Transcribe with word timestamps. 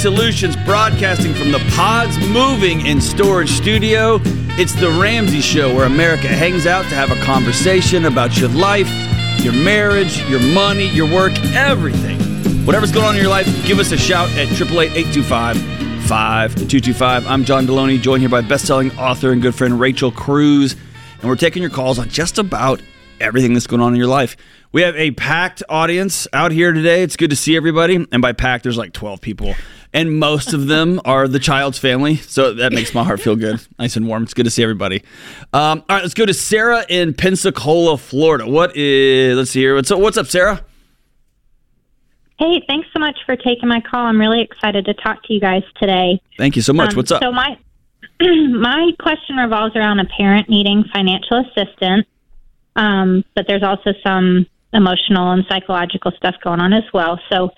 Solutions, 0.00 0.56
broadcasting 0.64 1.34
from 1.34 1.52
the 1.52 1.58
Pods 1.76 2.16
Moving 2.30 2.88
and 2.88 3.02
Storage 3.02 3.50
Studio. 3.50 4.18
It's 4.56 4.72
the 4.72 4.88
Ramsey 4.98 5.42
Show 5.42 5.74
where 5.74 5.84
America 5.84 6.26
hangs 6.26 6.66
out 6.66 6.84
to 6.84 6.94
have 6.94 7.10
a 7.10 7.22
conversation 7.22 8.06
about 8.06 8.38
your 8.38 8.48
life, 8.48 8.88
your 9.44 9.52
marriage, 9.52 10.26
your 10.30 10.40
money, 10.54 10.88
your 10.88 11.04
work, 11.12 11.34
everything. 11.52 12.18
Whatever's 12.64 12.92
going 12.92 13.04
on 13.04 13.14
in 13.14 13.20
your 13.20 13.28
life, 13.28 13.44
give 13.66 13.78
us 13.78 13.92
a 13.92 13.98
shout 13.98 14.30
at 14.38 14.48
888-825-5225. 14.48 17.26
I'm 17.26 17.44
John 17.44 17.66
Delony, 17.66 18.00
joined 18.00 18.22
here 18.22 18.30
by 18.30 18.40
best-selling 18.40 18.92
author 18.92 19.32
and 19.32 19.42
good 19.42 19.54
friend 19.54 19.78
Rachel 19.78 20.10
Cruze, 20.10 20.76
and 21.20 21.28
we're 21.28 21.36
taking 21.36 21.60
your 21.60 21.70
calls 21.70 21.98
on 21.98 22.08
just 22.08 22.38
about 22.38 22.80
everything 23.20 23.52
that's 23.52 23.66
going 23.66 23.82
on 23.82 23.92
in 23.92 23.98
your 23.98 24.08
life. 24.08 24.38
We 24.72 24.80
have 24.80 24.96
a 24.96 25.10
packed 25.10 25.62
audience 25.68 26.26
out 26.32 26.52
here 26.52 26.72
today. 26.72 27.02
It's 27.02 27.16
good 27.16 27.28
to 27.30 27.36
see 27.36 27.54
everybody. 27.54 28.06
And 28.10 28.22
by 28.22 28.32
packed, 28.32 28.62
there's 28.62 28.78
like 28.78 28.94
12 28.94 29.20
people. 29.20 29.54
And 29.92 30.18
most 30.20 30.52
of 30.52 30.68
them 30.68 31.00
are 31.04 31.26
the 31.26 31.40
child's 31.40 31.78
family. 31.78 32.16
So 32.16 32.54
that 32.54 32.72
makes 32.72 32.94
my 32.94 33.02
heart 33.02 33.20
feel 33.20 33.34
good. 33.34 33.60
Nice 33.78 33.96
and 33.96 34.06
warm. 34.06 34.22
It's 34.22 34.34
good 34.34 34.44
to 34.44 34.50
see 34.50 34.62
everybody. 34.62 35.02
Um, 35.52 35.82
all 35.88 35.96
right, 35.96 36.02
let's 36.02 36.14
go 36.14 36.24
to 36.24 36.34
Sarah 36.34 36.84
in 36.88 37.12
Pensacola, 37.12 37.98
Florida. 37.98 38.46
What 38.48 38.76
is, 38.76 39.36
let's 39.36 39.50
see 39.50 39.60
here. 39.60 39.74
What's 39.74 39.90
up, 39.90 39.98
what's 39.98 40.16
up 40.16 40.26
Sarah? 40.26 40.64
Hey, 42.38 42.62
thanks 42.66 42.88
so 42.94 43.00
much 43.00 43.18
for 43.26 43.36
taking 43.36 43.68
my 43.68 43.80
call. 43.80 44.06
I'm 44.06 44.18
really 44.18 44.40
excited 44.40 44.86
to 44.86 44.94
talk 44.94 45.22
to 45.24 45.34
you 45.34 45.40
guys 45.40 45.62
today. 45.78 46.22
Thank 46.38 46.56
you 46.56 46.62
so 46.62 46.72
much. 46.72 46.90
Um, 46.90 46.96
what's 46.96 47.12
up? 47.12 47.22
So 47.22 47.32
my 47.32 47.58
my 48.20 48.92
question 48.98 49.36
revolves 49.36 49.76
around 49.76 50.00
a 50.00 50.04
parent 50.04 50.48
needing 50.48 50.84
financial 50.92 51.44
assistance, 51.44 52.06
um, 52.76 53.24
but 53.34 53.46
there's 53.46 53.62
also 53.62 53.92
some 54.06 54.46
emotional 54.72 55.32
and 55.32 55.44
psychological 55.48 56.12
stuff 56.16 56.34
going 56.42 56.60
on 56.60 56.72
as 56.72 56.84
well. 56.94 57.20
So, 57.30 57.50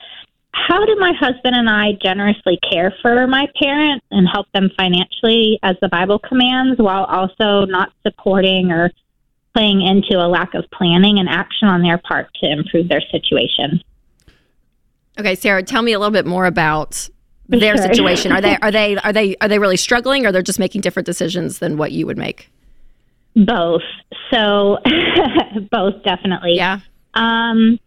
how 0.53 0.84
do 0.84 0.97
my 0.98 1.12
husband 1.19 1.56
and 1.56 1.69
I 1.69 1.92
generously 2.03 2.58
care 2.70 2.95
for 3.03 3.27
my 3.27 3.47
parents 3.61 4.05
and 4.11 4.28
help 4.31 4.47
them 4.53 4.70
financially 4.77 5.58
as 5.62 5.77
the 5.81 5.89
Bible 5.89 6.19
commands 6.19 6.78
while 6.78 7.05
also 7.05 7.67
not 7.67 7.92
supporting 8.03 8.70
or 8.70 8.91
playing 9.55 9.83
into 9.83 10.17
a 10.17 10.28
lack 10.28 10.55
of 10.55 10.64
planning 10.73 11.19
and 11.19 11.28
action 11.28 11.69
on 11.69 11.83
their 11.83 11.98
part 11.98 12.28
to 12.42 12.50
improve 12.50 12.89
their 12.89 13.03
situation? 13.11 13.83
Okay, 15.19 15.34
Sarah, 15.34 15.62
tell 15.62 15.83
me 15.83 15.92
a 15.92 15.98
little 15.98 16.12
bit 16.12 16.27
more 16.27 16.47
about 16.47 17.08
their 17.48 17.77
Sure. 17.77 17.86
situation. 17.86 18.33
Are 18.33 18.41
they 18.41 18.56
are 18.62 18.70
they 18.70 18.97
are 18.97 19.12
they 19.12 19.36
are 19.41 19.48
they 19.48 19.58
really 19.58 19.77
struggling 19.77 20.27
or 20.27 20.33
they're 20.33 20.42
just 20.42 20.58
making 20.58 20.80
different 20.80 21.06
decisions 21.06 21.58
than 21.58 21.77
what 21.77 21.92
you 21.92 22.06
would 22.06 22.19
make? 22.19 22.50
Both. 23.34 23.83
So, 24.33 24.78
both 25.70 26.03
definitely. 26.03 26.56
Yeah. 26.56 26.80
Um, 27.14 27.78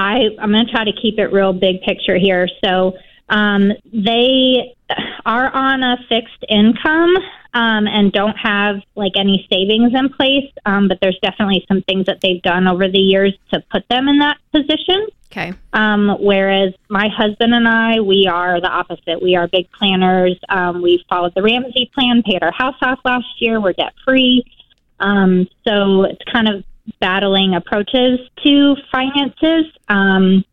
I 0.00 0.28
I'm 0.40 0.50
going 0.50 0.66
to 0.66 0.72
try 0.72 0.84
to 0.84 0.92
keep 0.92 1.18
it 1.18 1.32
real 1.32 1.52
big 1.52 1.82
picture 1.82 2.16
here. 2.16 2.48
So, 2.64 2.94
um, 3.28 3.72
they 3.92 4.74
are 5.24 5.54
on 5.54 5.82
a 5.82 5.96
fixed 6.08 6.44
income 6.48 7.14
um, 7.54 7.86
and 7.86 8.12
don't 8.12 8.36
have 8.36 8.76
like 8.96 9.12
any 9.16 9.46
savings 9.50 9.92
in 9.94 10.08
place. 10.10 10.50
Um, 10.66 10.88
but 10.88 10.98
there's 11.00 11.18
definitely 11.22 11.64
some 11.68 11.82
things 11.82 12.06
that 12.06 12.20
they've 12.20 12.42
done 12.42 12.66
over 12.66 12.88
the 12.88 12.98
years 12.98 13.36
to 13.52 13.62
put 13.70 13.88
them 13.88 14.08
in 14.08 14.18
that 14.18 14.38
position. 14.52 15.06
Okay. 15.32 15.52
Um, 15.72 16.16
whereas 16.20 16.74
my 16.88 17.08
husband 17.08 17.54
and 17.54 17.68
I, 17.68 18.00
we 18.00 18.26
are 18.26 18.60
the 18.60 18.68
opposite. 18.68 19.22
We 19.22 19.36
are 19.36 19.46
big 19.46 19.70
planners. 19.70 20.36
Um, 20.48 20.82
we 20.82 21.04
followed 21.08 21.34
the 21.36 21.42
Ramsey 21.42 21.90
plan, 21.94 22.22
paid 22.24 22.42
our 22.42 22.52
house 22.52 22.74
off 22.82 22.98
last 23.04 23.26
year. 23.38 23.60
We're 23.60 23.72
debt 23.72 23.94
free. 24.04 24.44
Um, 24.98 25.48
so 25.66 26.04
it's 26.04 26.22
kind 26.32 26.48
of 26.48 26.64
battling 27.00 27.54
approaches 27.54 28.20
to 28.44 28.76
finances. 28.92 29.64
Um, 29.88 30.44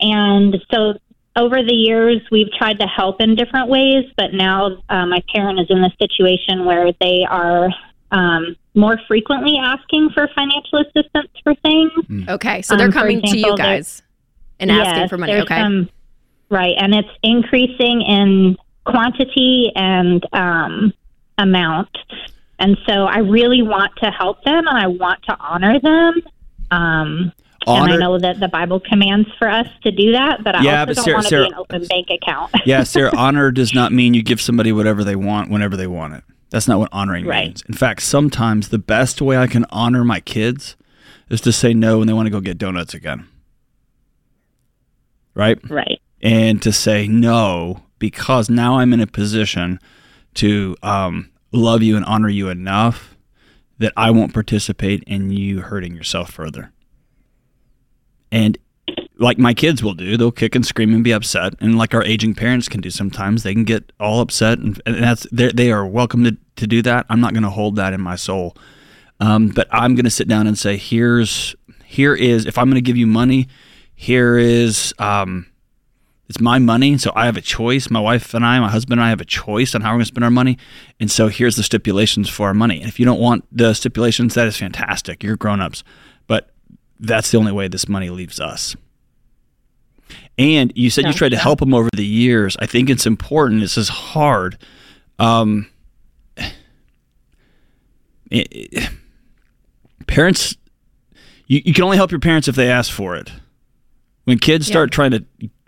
and 0.00 0.56
so 0.72 0.94
over 1.36 1.62
the 1.62 1.74
years, 1.74 2.20
we've 2.30 2.50
tried 2.52 2.78
to 2.80 2.86
help 2.86 3.20
in 3.20 3.34
different 3.34 3.68
ways, 3.68 4.04
but 4.16 4.34
now 4.34 4.78
uh, 4.88 5.06
my 5.06 5.22
parent 5.34 5.60
is 5.60 5.66
in 5.70 5.80
the 5.80 5.90
situation 5.98 6.64
where 6.64 6.92
they 7.00 7.24
are 7.28 7.68
um, 8.10 8.56
more 8.74 8.98
frequently 9.08 9.56
asking 9.58 10.10
for 10.14 10.28
financial 10.34 10.78
assistance 10.80 11.30
for 11.42 11.54
things. 11.56 11.92
Okay. 12.28 12.62
So 12.62 12.76
they're 12.76 12.86
Um, 12.86 12.92
for 12.92 12.98
coming 12.98 13.22
to 13.22 13.38
you 13.38 13.56
guys 13.56 14.02
and 14.60 14.70
asking 14.70 14.96
Yes, 15.00 15.08
for 15.10 15.18
money. 15.18 15.34
Okay. 15.34 15.56
some- 15.60 15.88
right, 16.50 16.74
and 16.78 16.94
it's 16.94 17.08
increasing 17.22 18.02
in 18.02 18.56
quantity 18.84 19.72
and 19.74 20.22
um, 20.34 20.92
amount. 21.38 21.88
And 22.62 22.78
so 22.88 23.04
I 23.06 23.18
really 23.18 23.60
want 23.60 23.90
to 24.02 24.10
help 24.10 24.42
them 24.44 24.66
and 24.68 24.78
I 24.78 24.86
want 24.86 25.22
to 25.24 25.36
honor 25.40 25.80
them. 25.80 26.22
Um, 26.70 27.32
and 27.66 27.92
I 27.92 27.96
know 27.96 28.18
that 28.18 28.38
the 28.40 28.46
Bible 28.48 28.78
commands 28.80 29.28
for 29.38 29.48
us 29.48 29.66
to 29.82 29.90
do 29.90 30.12
that, 30.12 30.42
but 30.44 30.54
I 30.56 30.62
Yeah, 30.62 30.80
also 30.80 30.86
but 30.86 30.94
don't 30.96 31.04
Sarah- 31.04 31.14
want 31.16 31.24
to 31.24 31.28
Sarah- 31.28 31.44
be 31.44 31.48
an 31.48 31.54
open 31.58 31.86
bank 31.88 32.06
account. 32.10 32.52
yeah, 32.64 32.84
Sarah, 32.84 33.10
honor 33.16 33.50
does 33.50 33.74
not 33.74 33.92
mean 33.92 34.14
you 34.14 34.22
give 34.22 34.40
somebody 34.40 34.72
whatever 34.72 35.02
they 35.04 35.16
want 35.16 35.50
whenever 35.50 35.76
they 35.76 35.86
want 35.88 36.14
it. 36.14 36.24
That's 36.50 36.68
not 36.68 36.78
what 36.78 36.88
honoring 36.92 37.24
Right. 37.26 37.46
means. 37.48 37.62
In 37.68 37.74
fact, 37.74 38.02
sometimes 38.02 38.68
the 38.68 38.78
best 38.78 39.20
way 39.20 39.36
I 39.36 39.46
can 39.48 39.64
honor 39.70 40.04
my 40.04 40.20
kids 40.20 40.76
is 41.30 41.40
to 41.42 41.52
say 41.52 41.74
no 41.74 41.98
when 41.98 42.06
they 42.06 42.12
want 42.12 42.26
to 42.26 42.30
go 42.30 42.40
get 42.40 42.58
donuts 42.58 42.94
again. 42.94 43.26
Right? 45.34 45.58
right. 45.70 46.00
And 46.20 46.62
to 46.62 46.72
say 46.72 47.08
no 47.08 47.82
because 47.98 48.48
now 48.50 48.78
I'm 48.78 48.92
in 48.92 49.00
a 49.00 49.06
position 49.06 49.80
to 50.34 50.76
um, 50.82 51.30
love 51.52 51.82
you 51.82 51.96
and 51.96 52.04
honor 52.04 52.28
you 52.28 52.48
enough 52.48 53.16
that 53.78 53.92
I 53.96 54.10
won't 54.10 54.34
participate 54.34 55.02
in 55.06 55.30
you 55.30 55.60
hurting 55.60 55.94
yourself 55.94 56.30
further. 56.30 56.72
And 58.30 58.58
like 59.18 59.38
my 59.38 59.54
kids 59.54 59.82
will 59.82 59.94
do, 59.94 60.16
they'll 60.16 60.32
kick 60.32 60.54
and 60.54 60.66
scream 60.66 60.94
and 60.94 61.04
be 61.04 61.12
upset, 61.12 61.54
and 61.60 61.78
like 61.78 61.94
our 61.94 62.02
aging 62.02 62.34
parents 62.34 62.68
can 62.68 62.80
do 62.80 62.90
sometimes, 62.90 63.42
they 63.42 63.54
can 63.54 63.64
get 63.64 63.92
all 64.00 64.20
upset, 64.20 64.58
and, 64.58 64.80
and 64.86 65.02
that's 65.02 65.26
they're- 65.30 65.84
welcome 65.84 66.24
to, 66.24 66.36
to 66.56 66.66
do 66.66 66.82
that. 66.82 67.06
I'm 67.08 67.20
not 67.20 67.32
going 67.32 67.44
to 67.44 67.50
hold 67.50 67.76
that 67.76 67.92
in 67.92 68.00
my 68.00 68.16
soul, 68.16 68.56
um, 69.20 69.48
but 69.48 69.68
I'm 69.70 69.94
going 69.94 70.04
to 70.04 70.10
sit 70.10 70.28
down 70.28 70.46
and 70.46 70.58
say, 70.58 70.76
here's 70.76 71.54
here 71.84 72.14
is 72.14 72.46
if 72.46 72.56
I'm 72.58 72.66
going 72.66 72.76
to 72.76 72.80
give 72.80 72.96
you 72.96 73.06
money, 73.06 73.48
here 73.94 74.38
is 74.38 74.94
um, 74.98 75.46
it's 76.34 76.40
my 76.40 76.58
money, 76.58 76.96
so 76.98 77.12
I 77.14 77.26
have 77.26 77.36
a 77.36 77.40
choice. 77.42 77.90
My 77.90 78.00
wife 78.00 78.32
and 78.32 78.44
I, 78.44 78.58
my 78.60 78.70
husband 78.70 78.98
and 79.00 79.04
I 79.06 79.10
have 79.10 79.20
a 79.20 79.24
choice 79.26 79.74
on 79.74 79.82
how 79.82 79.88
we're 79.90 79.96
going 79.96 80.00
to 80.00 80.06
spend 80.06 80.24
our 80.24 80.30
money. 80.30 80.56
And 80.98 81.10
so 81.10 81.28
here's 81.28 81.56
the 81.56 81.62
stipulations 81.62 82.28
for 82.30 82.46
our 82.48 82.54
money. 82.54 82.80
And 82.80 82.88
if 82.88 82.98
you 82.98 83.04
don't 83.04 83.20
want 83.20 83.44
the 83.52 83.74
stipulations, 83.74 84.34
that 84.34 84.46
is 84.46 84.56
fantastic. 84.56 85.22
You're 85.22 85.36
grown 85.36 85.60
ups. 85.60 85.84
But 86.26 86.50
that's 86.98 87.30
the 87.30 87.36
only 87.38 87.52
way 87.52 87.68
this 87.68 87.86
money 87.88 88.08
leaves 88.08 88.40
us. 88.40 88.74
And 90.38 90.72
you 90.74 90.88
said 90.88 91.04
you 91.04 91.12
tried 91.12 91.28
to 91.30 91.36
help 91.38 91.60
them 91.60 91.74
over 91.74 91.88
the 91.94 92.06
years. 92.06 92.56
I 92.58 92.66
think 92.66 92.88
it's 92.88 93.06
important. 93.06 93.60
This 93.60 93.76
is 93.76 93.88
hard. 93.90 94.56
Um, 95.18 95.68
it- 98.30 98.48
it- 98.50 98.90
parents, 100.06 100.56
you, 101.46 101.60
you 101.64 101.74
can 101.74 101.84
only 101.84 101.96
help 101.98 102.10
your 102.10 102.20
parents 102.20 102.48
if 102.48 102.56
they 102.56 102.70
ask 102.70 102.90
for 102.90 103.16
it. 103.16 103.30
When 104.24 104.38
kids 104.38 104.66
start 104.66 104.90
trying 104.92 105.10
to 105.10 105.24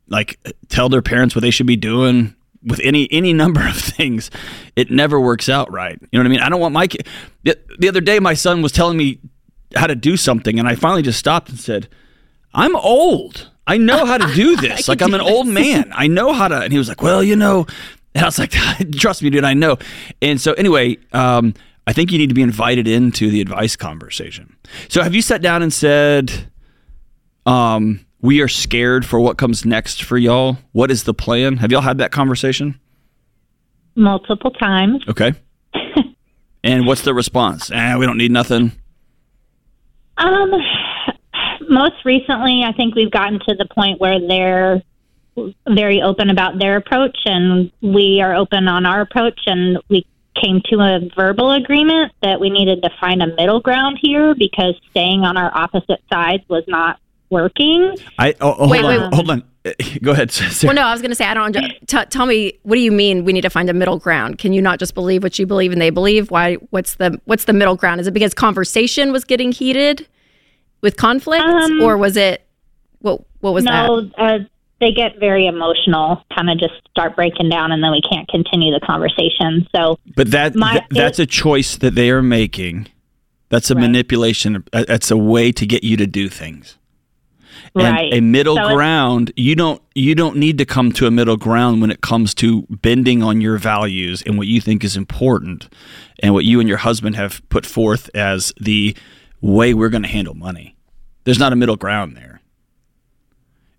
like 0.09 0.39
tell 0.69 0.89
their 0.89 1.03
parents 1.03 1.35
what 1.35 1.43
they 1.43 1.51
should 1.51 1.67
be 1.67 1.77
doing 1.77 2.35
with 2.67 2.81
any 2.83 3.09
any 3.13 3.33
number 3.33 3.67
of 3.67 3.77
things, 3.77 4.31
it 4.77 4.91
never 4.91 5.21
works 5.21 5.49
out 5.49 5.71
right. 5.73 5.99
You 6.01 6.09
know 6.13 6.21
what 6.21 6.27
I 6.27 6.31
mean? 6.31 6.41
I 6.41 6.49
don't 6.49 6.61
want 6.61 6.75
my 6.75 6.87
kid. 6.87 7.07
The, 7.45 7.59
the 7.79 7.89
other 7.89 8.01
day, 8.01 8.19
my 8.19 8.35
son 8.35 8.63
was 8.63 8.73
telling 8.73 8.97
me 8.97 9.19
how 9.77 9.87
to 9.87 9.95
do 9.95 10.17
something, 10.17 10.59
and 10.59 10.69
I 10.69 10.75
finally 10.75 11.03
just 11.03 11.19
stopped 11.19 11.49
and 11.49 11.59
said, 11.59 11.89
"I'm 12.53 12.75
old. 12.77 13.51
I 13.67 13.79
know 13.79 14.05
how 14.05 14.19
to 14.19 14.35
do 14.35 14.57
this. 14.61 14.89
like 14.89 15.03
I'm 15.03 15.15
an 15.15 15.21
old 15.21 15.47
man. 15.47 15.93
I 15.95 16.07
know 16.07 16.33
how 16.33 16.49
to." 16.49 16.61
And 16.61 16.73
he 16.73 16.79
was 16.79 16.89
like, 16.89 17.03
"Well, 17.03 17.23
you 17.23 17.37
know," 17.37 17.67
and 18.15 18.25
I 18.25 18.27
was 18.27 18.39
like, 18.39 18.53
"Trust 18.97 19.23
me, 19.23 19.31
dude. 19.31 19.45
I 19.45 19.55
know." 19.55 19.79
And 20.23 20.41
so 20.41 20.53
anyway, 20.55 20.97
um, 21.13 21.55
I 21.87 21.93
think 21.93 22.13
you 22.13 22.19
need 22.19 22.29
to 22.29 22.35
be 22.35 22.43
invited 22.43 22.89
into 22.89 23.31
the 23.31 23.41
advice 23.41 23.77
conversation. 23.77 24.57
So 24.89 25.03
have 25.03 25.15
you 25.15 25.23
sat 25.23 25.43
down 25.43 25.63
and 25.63 25.73
said? 25.73 26.51
um, 27.47 28.01
we 28.25 28.41
are 28.41 28.49
scared 28.49 29.05
for 29.05 29.21
what 29.21 29.37
comes 29.37 29.67
next 29.67 30.03
for 30.03 30.17
y'all. 30.17 30.57
What 30.73 30.91
is 30.91 31.05
the 31.05 31.13
plan? 31.13 31.59
Have 31.59 31.71
y'all 31.71 31.83
had 31.83 31.99
that 31.99 32.11
conversation? 32.11 32.81
Multiple 33.97 34.51
times. 34.53 35.05
Okay. 35.07 35.35
and 36.65 36.87
what's 36.87 37.03
the 37.03 37.13
response? 37.13 37.71
Eh, 37.71 37.97
we 37.99 38.07
don't 38.07 38.17
need 38.17 38.31
nothing. 38.31 38.73
Um, 40.17 40.53
most 41.69 42.03
recently, 42.07 42.63
I 42.65 42.73
think 42.73 42.95
we've 42.95 43.11
gotten 43.11 43.41
to 43.41 43.57
the 43.57 43.67
point 43.67 44.01
where 44.01 44.19
they're 44.19 44.83
very 45.69 46.01
open 46.01 46.31
about 46.31 46.59
their 46.59 46.77
approach, 46.77 47.19
and 47.27 47.71
we 47.83 48.23
are 48.23 48.35
open 48.35 48.69
on 48.69 48.87
our 48.87 49.03
approach, 49.03 49.39
and 49.45 49.77
we 49.91 50.07
came 50.43 50.63
to 50.71 50.77
a 50.81 51.11
verbal 51.15 51.53
agreement 51.53 52.13
that 52.23 52.41
we 52.41 52.49
needed 52.49 52.83
to 52.85 52.91
find 52.99 53.23
a 53.23 53.27
middle 53.37 53.61
ground 53.61 53.99
here 54.01 54.35
because 54.35 54.75
staying 54.91 55.25
on 55.25 55.37
our 55.37 55.55
opposite 55.55 56.01
sides 56.11 56.43
was 56.49 56.65
not 56.67 56.99
working. 57.31 57.97
I 58.19 58.35
oh, 58.41 58.55
oh, 58.59 58.69
Wait, 58.69 58.81
hold 58.83 58.89
wait. 58.95 59.01
on, 59.03 59.13
hold 59.13 59.31
on. 59.31 59.43
Go 60.03 60.13
ahead. 60.13 60.31
Sarah. 60.33 60.69
Well, 60.69 60.75
no, 60.75 60.83
I 60.89 60.93
was 60.93 61.01
going 61.01 61.11
to 61.11 61.15
say 61.15 61.25
I 61.25 61.35
don't. 61.35 61.53
T- 61.87 62.05
tell 62.11 62.27
me, 62.27 62.59
what 62.65 62.75
do 62.77 62.81
you 62.83 62.93
mean? 62.93 63.25
We 63.25 63.33
need 63.33 63.41
to 63.43 63.51
find 63.51 63.71
a 63.71 63.73
middle 63.75 63.99
ground. 63.99 64.39
Can 64.39 64.53
you 64.53 64.61
not 64.61 64.79
just 64.79 64.95
believe 64.95 65.23
what 65.23 65.39
you 65.39 65.47
believe 65.47 65.73
and 65.73 65.81
they 65.81 65.91
believe? 65.91 66.31
Why? 66.31 66.55
What's 66.71 66.97
the 66.97 67.21
What's 67.25 67.45
the 67.45 67.53
middle 67.55 67.77
ground? 67.77 68.01
Is 68.01 68.07
it 68.07 68.13
because 68.15 68.35
conversation 68.35 69.11
was 69.13 69.25
getting 69.25 69.53
heated 69.53 70.07
with 70.83 70.97
conflict, 70.97 71.45
Um, 71.45 71.81
or 71.81 71.97
was 71.97 72.17
it 72.17 72.47
what? 73.01 73.23
What 73.41 73.55
was 73.55 73.65
that? 73.65 73.87
no, 73.87 74.11
uh, 74.19 74.39
they 74.81 74.93
get 74.93 75.19
very 75.19 75.47
emotional, 75.47 76.23
kind 76.35 76.51
of 76.51 76.59
just 76.59 76.75
start 76.91 77.17
breaking 77.17 77.49
down, 77.49 77.73
and 77.73 77.83
then 77.83 77.91
we 77.91 78.03
can't 78.03 78.29
continue 78.29 78.71
the 78.73 78.81
conversation. 78.85 79.67
So, 79.75 79.99
but 80.15 80.31
that 80.33 80.55
My- 80.55 80.73
th- 80.73 80.85
that's 80.91 81.19
a 81.19 81.27
choice 81.27 81.77
that 81.79 81.95
they 81.95 82.11
are 82.11 82.23
making. 82.23 82.89
That's 83.51 83.71
a 83.71 83.75
Right. 83.75 83.83
manipulation. 83.83 84.65
Uh, 84.73 84.85
That's 84.89 85.11
a 85.11 85.17
way 85.17 85.53
to 85.53 85.65
get 85.67 85.85
you 85.85 85.97
to 85.99 86.07
do 86.07 86.29
things. 86.29 86.77
And 87.75 87.85
right. 87.85 88.13
a 88.13 88.21
middle 88.21 88.57
So 88.57 88.75
ground, 88.75 89.33
you 89.37 89.55
don't 89.55 89.83
you 89.95 90.15
don't 90.15 90.37
need 90.37 90.59
to 90.59 90.65
come 90.65 90.93
to 90.93 91.07
a 91.07 91.11
middle 91.11 91.37
ground 91.37 91.81
when 91.81 91.91
it 91.91 92.01
comes 92.01 92.35
to 92.37 92.63
bending 92.69 93.23
on 93.23 93.41
your 93.41 93.59
values 93.59 94.23
and 94.27 94.39
what 94.39 94.47
you 94.47 94.61
think 94.61 94.85
is 94.85 94.97
important 94.97 95.69
and 96.21 96.35
what 96.35 96.45
you 96.45 96.61
and 96.61 96.69
your 96.69 96.79
husband 96.79 97.17
have 97.17 97.47
put 97.49 97.67
forth 97.67 98.11
as 98.15 98.53
the 98.61 98.97
way 99.41 99.75
we're 99.75 99.89
going 99.89 100.03
to 100.03 100.09
handle 100.09 100.35
money. 100.35 100.77
There's 101.25 101.39
not 101.39 101.53
a 101.53 101.57
middle 101.57 101.77
ground 101.77 102.17
there. 102.17 102.41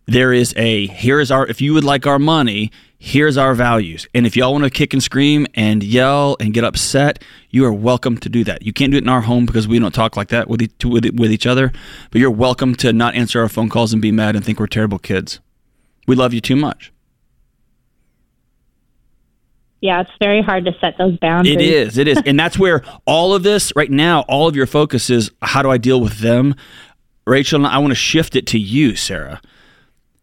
There 0.08 0.34
is 0.34 0.54
a 0.56 0.88
here 0.88 1.20
is 1.20 1.32
our 1.32 1.48
if 1.48 1.62
you 1.62 1.74
would 1.74 1.84
like 1.84 2.06
our 2.06 2.20
money, 2.20 2.72
here's 3.06 3.38
our 3.38 3.54
values. 3.54 4.08
And 4.16 4.26
if 4.26 4.36
y'all 4.36 4.52
want 4.52 4.64
to 4.64 4.70
kick 4.72 4.92
and 4.92 5.02
scream 5.02 5.46
and 5.54 5.84
yell 5.84 6.36
and 6.40 6.56
get 6.56 6.64
upset, 6.64 7.22
you 7.52 7.64
are 7.64 7.72
welcome 7.72 8.18
to 8.18 8.30
do 8.30 8.44
that. 8.46 8.64
You 8.64 8.74
can't 8.74 8.92
do 8.92 8.98
it 8.98 9.04
in 9.04 9.10
our 9.10 9.22
home 9.22 9.46
because 9.46 9.68
we 9.68 9.78
don't 9.78 9.94
talk 9.94 10.18
like 10.18 10.30
that 10.30 10.48
with 10.50 10.64
each, 10.64 10.84
with, 10.84 11.06
with 11.14 11.32
each 11.32 11.46
other, 11.46 11.72
but 12.10 12.20
you're 12.20 12.32
welcome 12.32 12.74
to 12.78 12.92
not 12.92 13.14
answer 13.14 13.40
our 13.40 13.48
phone 13.48 13.70
calls 13.70 13.94
and 13.94 14.02
be 14.02 14.12
mad 14.12 14.36
and 14.36 14.44
think 14.44 14.60
we're 14.60 14.66
terrible 14.66 14.98
kids. 14.98 15.40
We 16.08 16.16
love 16.16 16.34
you 16.34 16.42
too 16.42 16.56
much. 16.56 16.92
yeah, 19.82 20.02
it's 20.02 20.10
very 20.20 20.42
hard 20.42 20.66
to 20.66 20.72
set 20.82 20.98
those 20.98 21.16
boundaries. 21.20 21.58
It 21.58 21.62
is. 21.62 21.98
It 22.00 22.08
is. 22.08 22.20
and 22.26 22.40
that's 22.40 22.58
where 22.58 22.82
all 23.06 23.36
of 23.36 23.44
this 23.44 23.72
right 23.76 23.92
now, 23.92 24.22
all 24.22 24.48
of 24.48 24.56
your 24.56 24.66
focus 24.66 25.12
is 25.12 25.30
how 25.44 25.62
do 25.62 25.70
I 25.70 25.78
deal 25.78 26.02
with 26.02 26.22
them? 26.22 26.56
Rachel, 27.28 27.64
I 27.68 27.78
want 27.78 27.92
to 27.92 27.96
shift 27.96 28.36
it 28.36 28.48
to 28.48 28.58
you, 28.58 28.96
Sarah. 28.96 29.42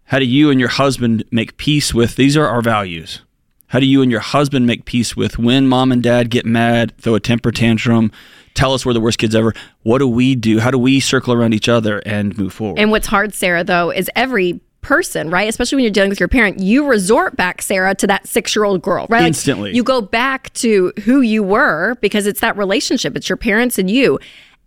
How 0.04 0.18
do 0.18 0.24
you 0.24 0.50
and 0.50 0.60
your 0.60 0.68
husband 0.68 1.24
make 1.30 1.56
peace 1.56 1.94
with 1.94 2.16
these 2.16 2.36
are 2.36 2.46
our 2.46 2.62
values? 2.62 3.22
How 3.68 3.80
do 3.80 3.86
you 3.86 4.02
and 4.02 4.10
your 4.10 4.20
husband 4.20 4.66
make 4.66 4.84
peace 4.84 5.16
with 5.16 5.38
when 5.38 5.66
mom 5.66 5.92
and 5.92 6.02
dad 6.02 6.28
get 6.28 6.44
mad, 6.44 6.92
throw 6.98 7.14
a 7.14 7.20
temper 7.20 7.50
tantrum, 7.50 8.12
tell 8.52 8.74
us 8.74 8.84
we're 8.84 8.92
the 8.92 9.00
worst 9.00 9.18
kids 9.18 9.34
ever? 9.34 9.54
What 9.82 9.98
do 9.98 10.06
we 10.06 10.34
do? 10.34 10.60
How 10.60 10.70
do 10.70 10.76
we 10.76 11.00
circle 11.00 11.32
around 11.32 11.54
each 11.54 11.70
other 11.70 12.00
and 12.04 12.36
move 12.36 12.52
forward? 12.52 12.78
And 12.78 12.90
what's 12.90 13.06
hard, 13.06 13.32
Sarah, 13.32 13.64
though, 13.64 13.90
is 13.90 14.10
every 14.14 14.60
person, 14.82 15.30
right? 15.30 15.48
Especially 15.48 15.76
when 15.76 15.84
you're 15.84 15.92
dealing 15.92 16.10
with 16.10 16.20
your 16.20 16.28
parent, 16.28 16.58
you 16.58 16.84
resort 16.86 17.34
back, 17.36 17.62
Sarah, 17.62 17.94
to 17.94 18.06
that 18.08 18.28
six 18.28 18.54
year 18.54 18.64
old 18.64 18.82
girl, 18.82 19.06
right? 19.08 19.20
Like, 19.20 19.28
Instantly. 19.28 19.74
you 19.74 19.82
go 19.82 20.02
back 20.02 20.52
to 20.54 20.92
who 21.04 21.22
you 21.22 21.42
were 21.42 21.94
because 22.02 22.26
it's 22.26 22.40
that 22.40 22.56
relationship, 22.58 23.16
it's 23.16 23.28
your 23.28 23.38
parents 23.38 23.78
and 23.78 23.90
you. 23.90 24.18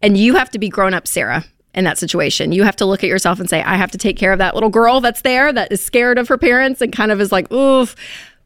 And 0.01 0.17
you 0.17 0.35
have 0.35 0.49
to 0.51 0.59
be 0.59 0.69
grown 0.69 0.93
up, 0.93 1.07
Sarah. 1.07 1.45
In 1.75 1.83
that 1.83 1.97
situation, 1.97 2.51
you 2.53 2.63
have 2.63 2.75
to 2.77 2.85
look 2.85 3.03
at 3.03 3.09
yourself 3.09 3.39
and 3.39 3.49
say, 3.49 3.61
I 3.61 3.75
have 3.75 3.91
to 3.91 3.97
take 3.97 4.17
care 4.17 4.31
of 4.31 4.39
that 4.39 4.53
little 4.53 4.69
girl 4.69 5.01
that's 5.01 5.21
there 5.21 5.51
that 5.51 5.71
is 5.73 5.83
scared 5.83 6.17
of 6.17 6.29
her 6.29 6.37
parents 6.37 6.81
and 6.81 6.91
kind 6.93 7.11
of 7.11 7.19
is 7.19 7.31
like, 7.33 7.51
oof. 7.51 7.95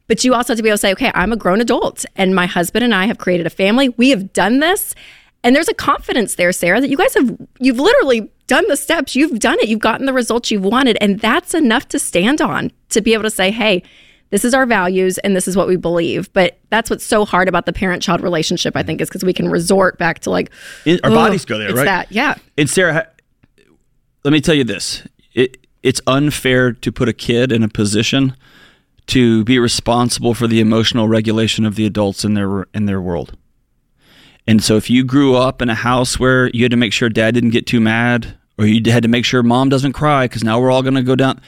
But 0.08 0.24
you 0.24 0.34
also 0.34 0.54
have 0.54 0.58
to 0.58 0.64
be 0.64 0.70
able 0.70 0.78
to 0.78 0.82
say, 0.82 0.92
okay, 0.94 1.12
I'm 1.14 1.32
a 1.32 1.38
grown 1.38 1.62
adult 1.62 2.06
and 2.16 2.34
my 2.34 2.48
husband 2.48 2.84
and 2.84 2.94
I 2.96 3.06
have 3.06 3.20
created 3.20 3.46
a 3.46 3.52
family. 3.52 3.90
We 3.90 4.10
have 4.10 4.34
done 4.34 4.60
this. 4.60 4.96
And 5.44 5.56
there's 5.56 5.70
a 5.70 5.74
confidence 5.76 6.36
there, 6.36 6.52
Sarah, 6.52 6.82
that 6.82 6.90
you 6.90 6.98
guys 6.98 7.14
have, 7.14 7.38
you've 7.60 7.80
literally 7.80 8.30
done 8.48 8.66
the 8.68 8.76
steps, 8.76 9.16
you've 9.16 9.40
done 9.40 9.58
it, 9.60 9.70
you've 9.70 9.80
gotten 9.80 10.08
the 10.08 10.12
results 10.14 10.50
you've 10.50 10.66
wanted. 10.66 10.98
And 11.00 11.20
that's 11.20 11.54
enough 11.54 11.88
to 11.90 12.00
stand 12.00 12.42
on 12.42 12.72
to 12.90 13.00
be 13.00 13.14
able 13.14 13.24
to 13.24 13.30
say, 13.30 13.52
hey, 13.52 13.84
this 14.32 14.44
is 14.44 14.54
our 14.54 14.66
values 14.66 15.18
and 15.20 15.36
this 15.36 15.48
is 15.48 15.56
what 15.56 15.68
we 15.68 15.76
believe. 15.76 16.34
But 16.34 16.58
that's 16.72 16.90
what's 16.90 17.06
so 17.06 17.26
hard 17.26 17.48
about 17.48 17.68
the 17.68 17.74
parent 17.74 18.02
child 18.02 18.22
relationship, 18.22 18.76
I 18.76 18.84
think, 18.84 19.02
is 19.02 19.08
because 19.10 19.24
we 19.24 19.34
can 19.34 19.50
resort 19.50 19.98
back 20.00 20.20
to 20.20 20.30
like, 20.32 20.52
It- 20.86 21.00
our 21.04 21.12
bodies 21.12 21.46
go 21.46 21.58
there, 21.60 21.70
it's 21.70 21.78
right? 21.78 21.86
that, 21.86 22.12
yeah. 22.12 22.36
And 22.58 22.70
Sarah, 22.70 23.08
let 24.24 24.32
me 24.32 24.42
tell 24.42 24.56
you 24.56 24.64
this: 24.64 25.08
it, 25.34 25.58
it's 25.84 26.02
unfair 26.08 26.72
to 26.74 26.92
put 26.92 27.10
a 27.10 27.14
kid 27.14 27.52
in 27.52 27.64
a 27.64 27.70
position 27.70 28.36
to 29.08 29.44
be 29.44 29.58
responsible 29.58 30.36
for 30.36 30.48
the 30.48 30.60
emotional 30.60 31.08
regulation 31.08 31.66
of 31.66 31.76
the 31.76 31.86
adults 31.86 32.24
in 32.24 32.36
their 32.36 32.64
in 32.74 32.86
their 32.86 33.02
world. 33.02 33.38
And 34.48 34.64
so, 34.64 34.78
if 34.78 34.90
you 34.90 35.04
grew 35.04 35.36
up 35.36 35.62
in 35.62 35.70
a 35.70 35.76
house 35.76 36.20
where 36.20 36.50
you 36.50 36.64
had 36.64 36.72
to 36.72 36.78
make 36.78 36.94
sure 36.94 37.10
dad 37.10 37.34
didn't 37.34 37.52
get 37.52 37.68
too 37.68 37.80
mad, 37.80 38.38
or 38.58 38.66
you 38.66 38.92
had 38.92 39.04
to 39.04 39.10
make 39.10 39.26
sure 39.26 39.44
mom 39.44 39.70
doesn't 39.70 39.94
cry 39.94 40.26
because 40.26 40.44
now 40.44 40.60
we're 40.60 40.72
all 40.72 40.82
going 40.82 40.96
to 40.96 41.04
go 41.04 41.16
down. 41.16 41.42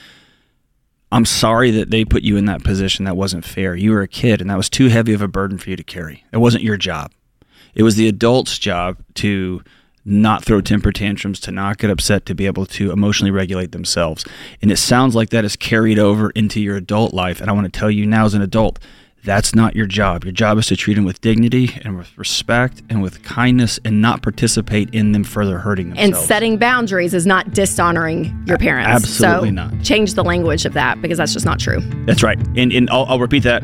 I'm 1.10 1.26
sorry 1.26 1.70
that 1.72 1.90
they 1.90 2.06
put 2.06 2.22
you 2.22 2.38
in 2.38 2.46
that 2.46 2.64
position. 2.64 3.04
That 3.04 3.16
wasn't 3.16 3.44
fair. 3.44 3.76
You 3.76 3.90
were 3.90 4.00
a 4.00 4.08
kid, 4.08 4.40
and 4.40 4.48
that 4.48 4.56
was 4.56 4.70
too 4.70 4.88
heavy 4.88 5.12
of 5.12 5.20
a 5.20 5.28
burden 5.28 5.58
for 5.58 5.68
you 5.68 5.76
to 5.76 5.84
carry. 5.84 6.24
It 6.32 6.38
wasn't 6.38 6.64
your 6.64 6.78
job. 6.78 7.12
It 7.74 7.82
was 7.82 7.96
the 7.96 8.08
adult's 8.08 8.58
job 8.58 8.96
to 9.16 9.62
not 10.04 10.44
throw 10.44 10.60
temper 10.60 10.92
tantrums, 10.92 11.38
to 11.40 11.52
not 11.52 11.78
get 11.78 11.90
upset, 11.90 12.26
to 12.26 12.34
be 12.34 12.46
able 12.46 12.66
to 12.66 12.90
emotionally 12.90 13.30
regulate 13.30 13.72
themselves. 13.72 14.24
And 14.60 14.70
it 14.70 14.76
sounds 14.76 15.14
like 15.14 15.30
that 15.30 15.44
is 15.44 15.56
carried 15.56 15.98
over 15.98 16.30
into 16.30 16.60
your 16.60 16.76
adult 16.76 17.14
life. 17.14 17.40
And 17.40 17.48
I 17.48 17.52
want 17.52 17.72
to 17.72 17.78
tell 17.78 17.90
you 17.90 18.06
now, 18.06 18.24
as 18.24 18.34
an 18.34 18.42
adult, 18.42 18.78
that's 19.24 19.54
not 19.54 19.76
your 19.76 19.86
job. 19.86 20.24
Your 20.24 20.32
job 20.32 20.58
is 20.58 20.66
to 20.66 20.76
treat 20.76 20.94
them 20.94 21.04
with 21.04 21.20
dignity 21.20 21.70
and 21.84 21.96
with 21.96 22.16
respect 22.18 22.82
and 22.90 23.00
with 23.00 23.22
kindness 23.22 23.78
and 23.84 24.02
not 24.02 24.20
participate 24.20 24.92
in 24.92 25.12
them 25.12 25.22
further 25.22 25.58
hurting 25.58 25.90
themselves. 25.90 26.18
And 26.18 26.26
setting 26.26 26.58
boundaries 26.58 27.14
is 27.14 27.24
not 27.24 27.52
dishonoring 27.54 28.44
your 28.46 28.58
parents. 28.58 28.88
absolutely 28.88 29.50
so 29.50 29.54
not. 29.54 29.82
Change 29.84 30.14
the 30.14 30.24
language 30.24 30.64
of 30.64 30.72
that 30.72 31.00
because 31.00 31.18
that's 31.18 31.32
just 31.32 31.46
not 31.46 31.60
true. 31.60 31.80
That's 32.04 32.24
right. 32.24 32.38
And, 32.56 32.72
and 32.72 32.90
I'll, 32.90 33.04
I'll 33.04 33.20
repeat 33.20 33.44
that. 33.44 33.62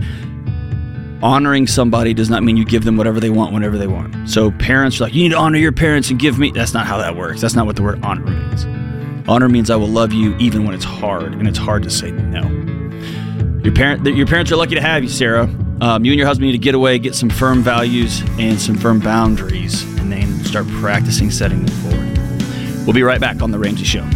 Honoring 1.21 1.67
somebody 1.67 2.15
does 2.15 2.31
not 2.31 2.45
mean 2.45 2.57
you 2.57 2.65
give 2.65 2.85
them 2.85 2.97
whatever 2.97 3.19
they 3.19 3.31
want 3.31 3.53
whenever 3.53 3.77
they 3.77 3.89
want. 3.89 4.31
So 4.31 4.53
parents 4.53 5.01
are 5.01 5.05
like, 5.05 5.15
you 5.15 5.25
need 5.25 5.31
to 5.31 5.37
honor 5.37 5.59
your 5.59 5.73
parents 5.73 6.11
and 6.11 6.19
give 6.19 6.39
me. 6.39 6.53
That's 6.53 6.73
not 6.73 6.87
how 6.87 6.99
that 6.99 7.17
works. 7.17 7.41
That's 7.41 7.55
not 7.55 7.67
what 7.67 7.75
the 7.75 7.83
word 7.83 8.03
honor 8.05 8.25
means. 8.25 8.65
Honor 9.29 9.49
means 9.49 9.69
I 9.69 9.75
will 9.75 9.89
love 9.89 10.13
you 10.13 10.37
even 10.37 10.65
when 10.65 10.75
it's 10.75 10.85
hard, 10.85 11.35
and 11.35 11.49
it's 11.49 11.59
hard 11.59 11.83
to 11.83 11.91
say 11.91 12.13
no. 12.13 12.43
Your 13.65 13.75
parent, 13.75 14.07
your 14.07 14.27
parents 14.29 14.53
are 14.53 14.57
lucky 14.57 14.77
to 14.77 14.81
have 14.81 15.03
you, 15.03 15.09
Sarah. 15.09 15.51
Um, 15.81 16.05
you 16.05 16.13
and 16.13 16.19
your 16.19 16.27
husband 16.27 16.47
need 16.47 16.53
to 16.53 16.59
get 16.59 16.77
away, 16.77 16.99
get 17.01 17.17
some 17.17 17.31
firm 17.31 17.63
values 17.63 18.23
and 18.39 18.61
some 18.61 18.77
firm 18.77 19.01
boundaries, 19.01 19.83
and 19.99 20.13
then 20.13 20.45
start 20.45 20.69
practicing 20.69 21.33
setting 21.33 21.65
them 21.65 21.77
forward. 21.83 22.87
We'll 22.87 22.95
be 22.95 23.03
right 23.03 23.21
back 23.21 23.43
on 23.43 23.51
the 23.51 23.59
Ramsey 23.59 23.85
Show. 23.85 24.09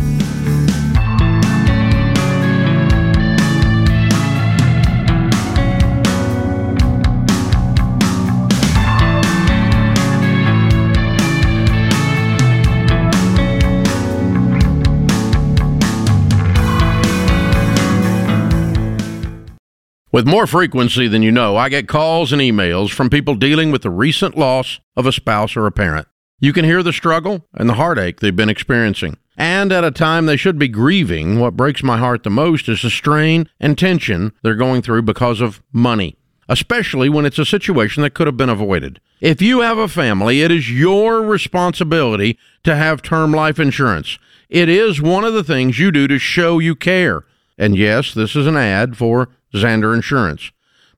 With 20.12 20.26
more 20.26 20.46
frequency 20.46 21.08
than 21.08 21.22
you 21.22 21.32
know, 21.32 21.56
I 21.56 21.70
get 21.70 21.88
calls 21.88 22.34
and 22.34 22.42
emails 22.42 22.90
from 22.90 23.08
people 23.08 23.34
dealing 23.34 23.72
with 23.72 23.80
the 23.80 23.88
recent 23.88 24.36
loss 24.36 24.78
of 24.94 25.06
a 25.06 25.12
spouse 25.12 25.56
or 25.56 25.66
a 25.66 25.72
parent. 25.72 26.06
You 26.38 26.52
can 26.52 26.66
hear 26.66 26.82
the 26.82 26.92
struggle 26.92 27.46
and 27.54 27.66
the 27.66 27.74
heartache 27.74 28.20
they've 28.20 28.36
been 28.36 28.50
experiencing. 28.50 29.16
And 29.38 29.72
at 29.72 29.84
a 29.84 29.90
time 29.90 30.26
they 30.26 30.36
should 30.36 30.58
be 30.58 30.68
grieving, 30.68 31.40
what 31.40 31.56
breaks 31.56 31.82
my 31.82 31.96
heart 31.96 32.24
the 32.24 32.30
most 32.30 32.68
is 32.68 32.82
the 32.82 32.90
strain 32.90 33.48
and 33.58 33.78
tension 33.78 34.34
they're 34.42 34.54
going 34.54 34.82
through 34.82 35.00
because 35.00 35.40
of 35.40 35.62
money, 35.72 36.18
especially 36.46 37.08
when 37.08 37.24
it's 37.24 37.38
a 37.38 37.46
situation 37.46 38.02
that 38.02 38.12
could 38.12 38.26
have 38.26 38.36
been 38.36 38.50
avoided. 38.50 39.00
If 39.22 39.40
you 39.40 39.60
have 39.60 39.78
a 39.78 39.88
family, 39.88 40.42
it 40.42 40.50
is 40.50 40.70
your 40.70 41.22
responsibility 41.22 42.38
to 42.64 42.76
have 42.76 43.00
term 43.00 43.32
life 43.32 43.58
insurance. 43.58 44.18
It 44.50 44.68
is 44.68 45.00
one 45.00 45.24
of 45.24 45.32
the 45.32 45.44
things 45.44 45.78
you 45.78 45.90
do 45.90 46.06
to 46.06 46.18
show 46.18 46.58
you 46.58 46.74
care. 46.74 47.24
And 47.56 47.78
yes, 47.78 48.12
this 48.12 48.36
is 48.36 48.46
an 48.46 48.58
ad 48.58 48.98
for 48.98 49.30
Zander 49.54 49.94
Insurance. 49.94 50.50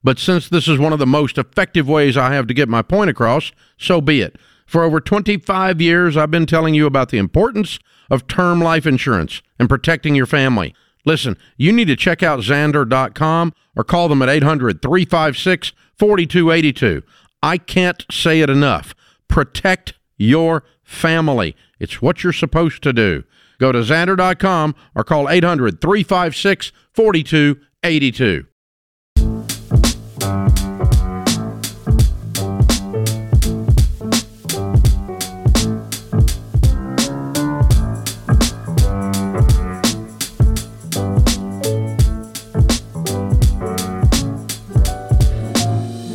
But 0.03 0.19
since 0.19 0.47
this 0.47 0.67
is 0.67 0.77
one 0.77 0.93
of 0.93 0.99
the 0.99 1.07
most 1.07 1.37
effective 1.37 1.87
ways 1.87 2.15
I 2.15 2.33
have 2.33 2.47
to 2.47 2.53
get 2.53 2.69
my 2.69 2.81
point 2.81 3.09
across, 3.09 3.51
so 3.77 4.01
be 4.01 4.21
it. 4.21 4.37
For 4.65 4.83
over 4.83 4.99
25 4.99 5.81
years, 5.81 6.15
I've 6.15 6.31
been 6.31 6.45
telling 6.45 6.73
you 6.73 6.85
about 6.85 7.09
the 7.09 7.17
importance 7.17 7.79
of 8.09 8.27
term 8.27 8.61
life 8.61 8.85
insurance 8.85 9.41
and 9.59 9.69
protecting 9.69 10.15
your 10.15 10.25
family. 10.25 10.75
Listen, 11.05 11.37
you 11.57 11.71
need 11.71 11.87
to 11.87 11.95
check 11.95 12.23
out 12.23 12.39
Zander.com 12.39 13.53
or 13.75 13.83
call 13.83 14.07
them 14.07 14.21
at 14.21 14.29
800 14.29 14.81
356 14.81 15.73
4282. 15.97 17.03
I 17.41 17.57
can't 17.57 18.05
say 18.11 18.41
it 18.41 18.49
enough. 18.49 18.95
Protect 19.27 19.93
your 20.17 20.63
family. 20.83 21.55
It's 21.79 22.01
what 22.01 22.23
you're 22.23 22.33
supposed 22.33 22.81
to 22.83 22.93
do. 22.93 23.23
Go 23.59 23.71
to 23.71 23.79
Zander.com 23.79 24.75
or 24.95 25.03
call 25.03 25.29
800 25.29 25.79
356 25.79 26.71
4282. 26.93 27.61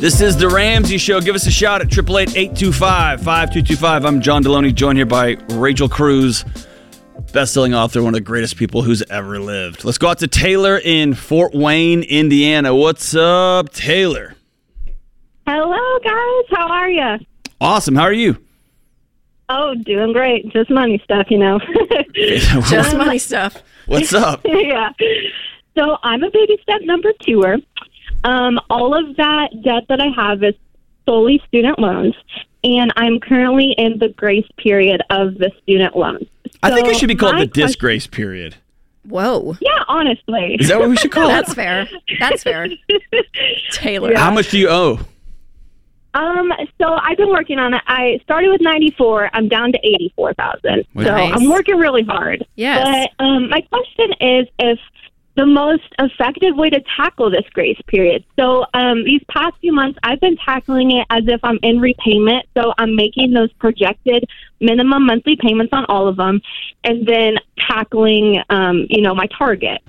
This 0.01 0.19
is 0.19 0.35
the 0.35 0.49
Ramsey 0.49 0.97
Show. 0.97 1.21
Give 1.21 1.35
us 1.35 1.47
a 1.47 1.51
shout 1.51 1.79
at 1.79 1.87
888 1.87 2.35
825 2.35 3.19
5225. 3.21 4.05
I'm 4.05 4.19
John 4.19 4.43
Delony, 4.43 4.75
joined 4.75 4.97
here 4.97 5.05
by 5.05 5.37
Rachel 5.51 5.87
Cruze. 5.87 6.43
Best-selling 7.31 7.73
author, 7.73 8.01
one 8.03 8.13
of 8.13 8.17
the 8.17 8.21
greatest 8.21 8.57
people 8.57 8.81
who's 8.81 9.01
ever 9.03 9.39
lived. 9.39 9.83
Let's 9.83 9.97
go 9.97 10.09
out 10.09 10.19
to 10.19 10.27
Taylor 10.27 10.77
in 10.77 11.13
Fort 11.13 11.53
Wayne, 11.53 12.03
Indiana. 12.03 12.75
What's 12.75 13.15
up, 13.15 13.69
Taylor? 13.71 14.35
Hello, 15.47 15.99
guys. 15.99 16.57
How 16.57 16.67
are 16.69 16.89
you? 16.89 17.25
Awesome. 17.59 17.95
How 17.95 18.03
are 18.03 18.13
you? 18.13 18.37
Oh, 19.49 19.75
doing 19.75 20.13
great. 20.13 20.51
Just 20.53 20.69
money 20.69 21.01
stuff, 21.03 21.27
you 21.29 21.37
know. 21.37 21.59
Just 22.13 22.95
money 22.95 23.17
stuff. 23.17 23.61
What's 23.85 24.13
up? 24.13 24.41
yeah. 24.45 24.91
So 25.77 25.97
I'm 26.03 26.23
a 26.23 26.31
baby 26.31 26.57
step 26.61 26.81
number 26.83 27.11
twoer. 27.21 27.61
Um, 28.23 28.59
all 28.69 28.93
of 28.93 29.15
that 29.17 29.49
debt 29.63 29.83
that 29.89 29.99
I 29.99 30.07
have 30.15 30.43
is 30.43 30.55
solely 31.05 31.41
student 31.47 31.79
loans, 31.79 32.15
and 32.63 32.93
I'm 32.95 33.19
currently 33.19 33.73
in 33.77 33.97
the 33.99 34.09
grace 34.09 34.47
period 34.57 35.01
of 35.09 35.35
the 35.35 35.51
student 35.61 35.95
loans. 35.95 36.27
I 36.63 36.71
think 36.71 36.87
it 36.87 36.97
should 36.97 37.07
be 37.07 37.15
called 37.15 37.35
my 37.35 37.41
the 37.41 37.47
disgrace 37.47 38.07
period. 38.07 38.55
Whoa. 39.03 39.57
Yeah, 39.61 39.83
honestly. 39.87 40.57
Is 40.59 40.67
that 40.69 40.79
what 40.79 40.89
we 40.89 40.95
should 40.95 41.11
call 41.11 41.25
it? 41.29 41.33
That's 41.33 41.53
fair. 41.53 41.87
That's 42.19 42.43
fair. 42.43 42.67
Taylor. 43.71 44.15
How 44.15 44.31
much 44.31 44.51
do 44.51 44.59
you 44.59 44.69
owe? 44.69 44.99
Um, 46.13 46.51
so 46.79 46.87
I've 46.93 47.17
been 47.17 47.29
working 47.29 47.57
on 47.57 47.73
it. 47.73 47.81
I 47.87 48.19
started 48.23 48.49
with 48.49 48.61
94. 48.61 49.29
I'm 49.33 49.47
down 49.47 49.71
to 49.71 49.79
84,000. 49.81 50.85
So 50.95 51.01
Nice. 51.01 51.33
I'm 51.33 51.49
working 51.49 51.77
really 51.77 52.03
hard. 52.03 52.45
Yes. 52.55 53.09
But 53.17 53.23
um, 53.25 53.49
my 53.49 53.61
question 53.61 54.11
is 54.19 54.47
if 54.59 54.79
the 55.35 55.45
most 55.45 55.83
effective 55.97 56.55
way 56.57 56.69
to 56.69 56.81
tackle 56.97 57.31
this 57.31 57.45
grace 57.53 57.79
period. 57.87 58.23
So 58.37 58.65
um, 58.73 59.05
these 59.05 59.21
past 59.29 59.55
few 59.61 59.73
months, 59.73 59.97
I've 60.03 60.19
been 60.19 60.37
tackling 60.37 60.91
it 60.91 61.07
as 61.09 61.23
if 61.27 61.39
I'm 61.43 61.59
in 61.63 61.79
repayment. 61.79 62.45
So 62.57 62.73
I'm 62.77 62.95
making 62.95 63.31
those 63.31 63.51
projected 63.53 64.25
minimum 64.59 65.05
monthly 65.05 65.37
payments 65.39 65.71
on 65.73 65.85
all 65.87 66.07
of 66.07 66.17
them, 66.17 66.41
and 66.83 67.07
then 67.07 67.37
tackling, 67.69 68.41
um, 68.49 68.85
you 68.89 69.01
know, 69.01 69.15
my 69.15 69.27
target. 69.37 69.81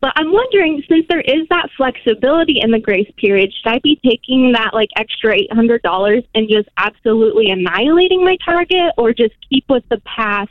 But 0.00 0.12
I'm 0.16 0.30
wondering, 0.30 0.82
since 0.88 1.06
there 1.08 1.20
is 1.20 1.48
that 1.48 1.68
flexibility 1.76 2.60
in 2.60 2.70
the 2.70 2.78
grace 2.78 3.10
period, 3.16 3.52
should 3.52 3.72
I 3.72 3.78
be 3.80 3.98
taking 4.04 4.52
that 4.52 4.70
like 4.72 4.90
extra 4.96 5.34
eight 5.34 5.52
hundred 5.52 5.82
dollars 5.82 6.22
and 6.34 6.48
just 6.48 6.68
absolutely 6.76 7.50
annihilating 7.50 8.24
my 8.24 8.36
target, 8.44 8.92
or 8.96 9.12
just 9.12 9.34
keep 9.48 9.64
with 9.68 9.84
the 9.88 10.00
path 10.00 10.48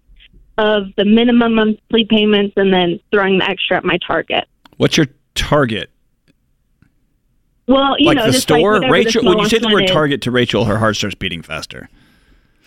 of 0.58 0.88
the 0.98 1.06
minimum 1.06 1.56
monthly 1.56 2.06
payments 2.06 2.54
and 2.56 2.74
then 2.74 3.00
throwing 3.12 3.40
the 3.40 3.50
extra 3.50 3.78
at 3.78 3.84
my 3.84 3.98
target? 4.06 4.48
What's 4.78 4.98
your 4.98 5.08
target? 5.34 5.90
Well, 7.68 7.96
you 7.98 8.08
like 8.08 8.18
know, 8.18 8.28
the 8.28 8.34
store, 8.34 8.80
like 8.80 8.92
Rachel. 8.92 9.24
the 9.24 9.30
When 9.30 9.40
you 9.40 9.50
say 9.50 9.60
the 9.60 9.70
word 9.70 9.86
is. 9.86 9.92
target 9.92 10.22
to 10.24 10.32
Rachel, 10.32 10.66
her 10.66 10.78
heart 10.78 10.96
starts 10.96 11.16
beating 11.16 11.42
faster. 11.42 11.90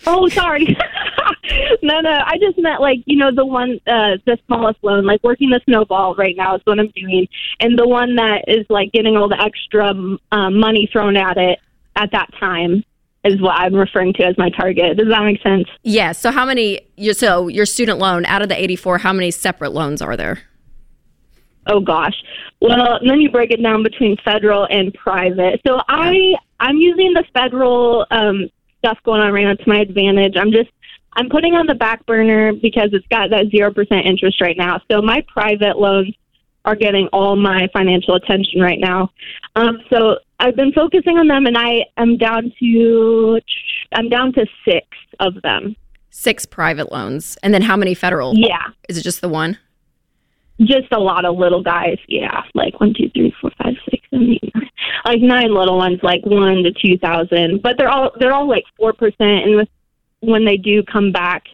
Oh, 0.05 0.27
sorry. 0.29 0.65
no, 1.81 1.99
no. 2.01 2.19
I 2.25 2.37
just 2.39 2.57
meant 2.57 2.81
like 2.81 2.99
you 3.05 3.17
know 3.17 3.31
the 3.33 3.45
one, 3.45 3.79
uh, 3.87 4.17
the 4.25 4.37
smallest 4.45 4.79
loan, 4.83 5.05
like 5.05 5.23
working 5.23 5.49
the 5.49 5.61
snowball 5.65 6.15
right 6.15 6.35
now 6.35 6.55
is 6.55 6.61
what 6.65 6.79
I'm 6.79 6.89
doing, 6.89 7.27
and 7.59 7.77
the 7.77 7.87
one 7.87 8.15
that 8.15 8.45
is 8.47 8.65
like 8.69 8.91
getting 8.91 9.15
all 9.15 9.29
the 9.29 9.41
extra 9.41 9.93
um, 10.31 10.59
money 10.59 10.89
thrown 10.91 11.15
at 11.15 11.37
it 11.37 11.59
at 11.95 12.11
that 12.11 12.29
time 12.39 12.83
is 13.23 13.41
what 13.41 13.55
I'm 13.55 13.75
referring 13.75 14.13
to 14.13 14.23
as 14.23 14.37
my 14.37 14.49
target. 14.49 14.97
Does 14.97 15.09
that 15.09 15.23
make 15.23 15.41
sense? 15.41 15.67
Yes. 15.83 16.19
So 16.19 16.31
how 16.31 16.45
many? 16.45 16.81
You, 16.95 17.13
so 17.13 17.47
your 17.47 17.65
student 17.65 17.99
loan 17.99 18.25
out 18.25 18.41
of 18.41 18.49
the 18.49 18.61
84, 18.61 18.99
how 18.99 19.13
many 19.13 19.31
separate 19.31 19.71
loans 19.71 20.01
are 20.01 20.15
there? 20.15 20.41
Oh 21.67 21.79
gosh. 21.79 22.15
Well, 22.61 22.99
then 23.05 23.21
you 23.21 23.29
break 23.29 23.51
it 23.51 23.61
down 23.61 23.83
between 23.83 24.17
federal 24.23 24.65
and 24.69 24.93
private. 24.93 25.61
So 25.65 25.79
I 25.87 26.35
I'm 26.59 26.77
using 26.77 27.13
the 27.13 27.23
federal 27.33 28.05
um, 28.11 28.49
stuff 28.79 28.97
going 29.03 29.21
on 29.21 29.31
right 29.31 29.45
now 29.45 29.53
to 29.53 29.63
my 29.69 29.79
advantage. 29.79 30.35
I'm 30.35 30.51
just 30.51 30.69
I'm 31.13 31.29
putting 31.29 31.53
on 31.53 31.67
the 31.67 31.75
back 31.75 32.05
burner 32.05 32.53
because 32.53 32.89
it's 32.93 33.07
got 33.07 33.29
that 33.29 33.49
zero 33.51 33.73
percent 33.73 34.05
interest 34.05 34.41
right 34.41 34.57
now. 34.57 34.81
So 34.89 35.01
my 35.01 35.23
private 35.27 35.77
loans 35.77 36.15
are 36.65 36.75
getting 36.75 37.07
all 37.13 37.35
my 37.35 37.67
financial 37.71 38.15
attention 38.15 38.61
right 38.61 38.79
now. 38.79 39.11
Um, 39.55 39.79
so 39.89 40.17
I've 40.39 40.55
been 40.55 40.71
focusing 40.71 41.17
on 41.17 41.27
them, 41.27 41.45
and 41.45 41.57
I 41.57 41.85
am 41.97 42.17
down 42.17 42.53
to 42.59 43.39
I'm 43.93 44.09
down 44.09 44.33
to 44.33 44.45
six 44.65 44.87
of 45.19 45.41
them. 45.41 45.75
Six 46.11 46.45
private 46.45 46.91
loans. 46.91 47.37
And 47.43 47.53
then 47.53 47.61
how 47.61 47.77
many 47.77 47.93
federal? 47.93 48.33
Yeah. 48.35 48.67
Is 48.87 48.97
it 48.97 49.03
just 49.03 49.21
the 49.21 49.29
one? 49.29 49.57
just 50.61 50.91
a 50.91 50.99
lot 50.99 51.25
of 51.25 51.37
little 51.37 51.63
guys. 51.63 51.97
Yeah, 52.07 52.41
like 52.53 52.79
one, 52.79 52.93
two, 52.93 53.09
three, 53.11 53.33
four, 53.39 53.51
five, 53.57 53.75
six, 53.89 54.03
seven, 54.09 54.31
eight, 54.31 54.53
nine. 54.53 54.69
Like 55.05 55.21
nine 55.21 55.53
little 55.53 55.77
ones, 55.77 55.99
like 56.03 56.25
one 56.25 56.63
to 56.63 56.71
two 56.73 56.97
thousand. 56.97 57.61
But 57.61 57.77
they're 57.77 57.89
all 57.89 58.11
they're 58.19 58.33
all 58.33 58.47
like 58.47 58.65
four 58.77 58.93
percent, 58.93 59.45
and 59.45 59.55
with 59.55 59.69
when 60.19 60.45
they 60.45 60.57
do 60.57 60.83
come 60.83 61.11
back 61.11 61.45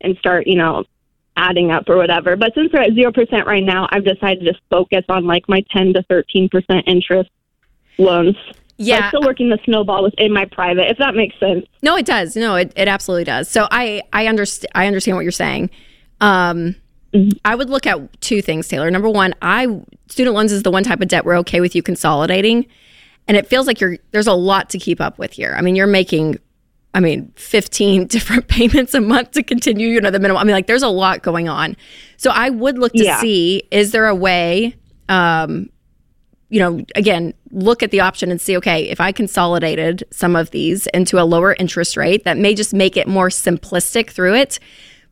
and 0.00 0.16
start, 0.18 0.46
you 0.46 0.56
know, 0.56 0.84
adding 1.36 1.70
up 1.70 1.88
or 1.88 1.96
whatever. 1.96 2.36
But 2.36 2.52
since 2.54 2.72
we're 2.72 2.82
at 2.82 2.94
zero 2.94 3.12
percent 3.12 3.46
right 3.46 3.64
now, 3.64 3.88
I've 3.90 4.04
decided 4.04 4.40
to 4.40 4.52
just 4.52 4.62
focus 4.70 5.04
on 5.08 5.26
like 5.26 5.48
my 5.48 5.64
ten 5.70 5.92
to 5.94 6.02
thirteen 6.04 6.48
percent 6.48 6.84
interest 6.86 7.30
loans. 7.98 8.36
I'm 8.46 8.54
Yeah. 8.78 9.08
still 9.08 9.22
working 9.22 9.48
the 9.50 9.58
snowball 9.64 10.02
within 10.02 10.32
my 10.32 10.44
private, 10.46 10.90
if 10.90 10.98
that 10.98 11.14
makes 11.14 11.38
sense. 11.38 11.66
No, 11.82 11.96
it 11.96 12.06
does. 12.06 12.34
No, 12.36 12.56
it, 12.56 12.72
it 12.74 12.88
absolutely 12.88 13.24
does. 13.24 13.48
So 13.48 13.68
I 13.70 14.02
I 14.12 14.26
understand 14.26 14.70
I 14.74 14.86
understand 14.86 15.16
what 15.16 15.22
you're 15.22 15.30
saying. 15.32 15.70
Um, 16.20 16.76
I 17.44 17.54
would 17.54 17.68
look 17.68 17.86
at 17.86 18.20
two 18.22 18.40
things, 18.40 18.68
Taylor. 18.68 18.90
Number 18.90 19.08
one, 19.10 19.34
I 19.42 19.66
student 20.08 20.34
loans 20.34 20.50
is 20.52 20.62
the 20.62 20.70
one 20.70 20.82
type 20.82 21.00
of 21.00 21.08
debt 21.08 21.24
we're 21.24 21.36
okay 21.38 21.60
with 21.60 21.74
you 21.76 21.82
consolidating, 21.82 22.66
and 23.28 23.36
it 23.36 23.46
feels 23.46 23.66
like 23.66 23.80
you're 23.80 23.98
there's 24.12 24.26
a 24.26 24.32
lot 24.32 24.70
to 24.70 24.78
keep 24.78 25.00
up 25.00 25.18
with 25.18 25.32
here. 25.32 25.54
I 25.56 25.60
mean, 25.60 25.76
you're 25.76 25.86
making, 25.86 26.38
I 26.94 27.00
mean, 27.00 27.30
15 27.36 28.06
different 28.08 28.48
payments 28.48 28.94
a 28.94 29.00
month 29.00 29.32
to 29.32 29.42
continue. 29.42 29.88
You 29.88 30.00
know, 30.00 30.10
the 30.10 30.18
minimum. 30.18 30.40
I 30.40 30.44
mean, 30.44 30.54
like 30.54 30.66
there's 30.66 30.82
a 30.82 30.88
lot 30.88 31.22
going 31.22 31.48
on. 31.48 31.76
So 32.16 32.30
I 32.30 32.48
would 32.50 32.78
look 32.78 32.92
to 32.94 33.04
Yeah. 33.04 33.20
see 33.20 33.62
is 33.70 33.92
there 33.92 34.06
a 34.06 34.14
way. 34.14 34.74
Um, 35.08 35.68
you 36.52 36.58
know, 36.58 36.84
again, 36.96 37.32
look 37.50 37.82
at 37.82 37.90
the 37.92 38.00
option 38.00 38.30
and 38.30 38.38
see, 38.38 38.58
okay, 38.58 38.82
if 38.90 39.00
I 39.00 39.10
consolidated 39.10 40.04
some 40.10 40.36
of 40.36 40.50
these 40.50 40.86
into 40.88 41.18
a 41.18 41.24
lower 41.24 41.54
interest 41.54 41.96
rate, 41.96 42.24
that 42.24 42.36
may 42.36 42.54
just 42.54 42.74
make 42.74 42.94
it 42.98 43.08
more 43.08 43.30
simplistic 43.30 44.10
through 44.10 44.34
it. 44.34 44.60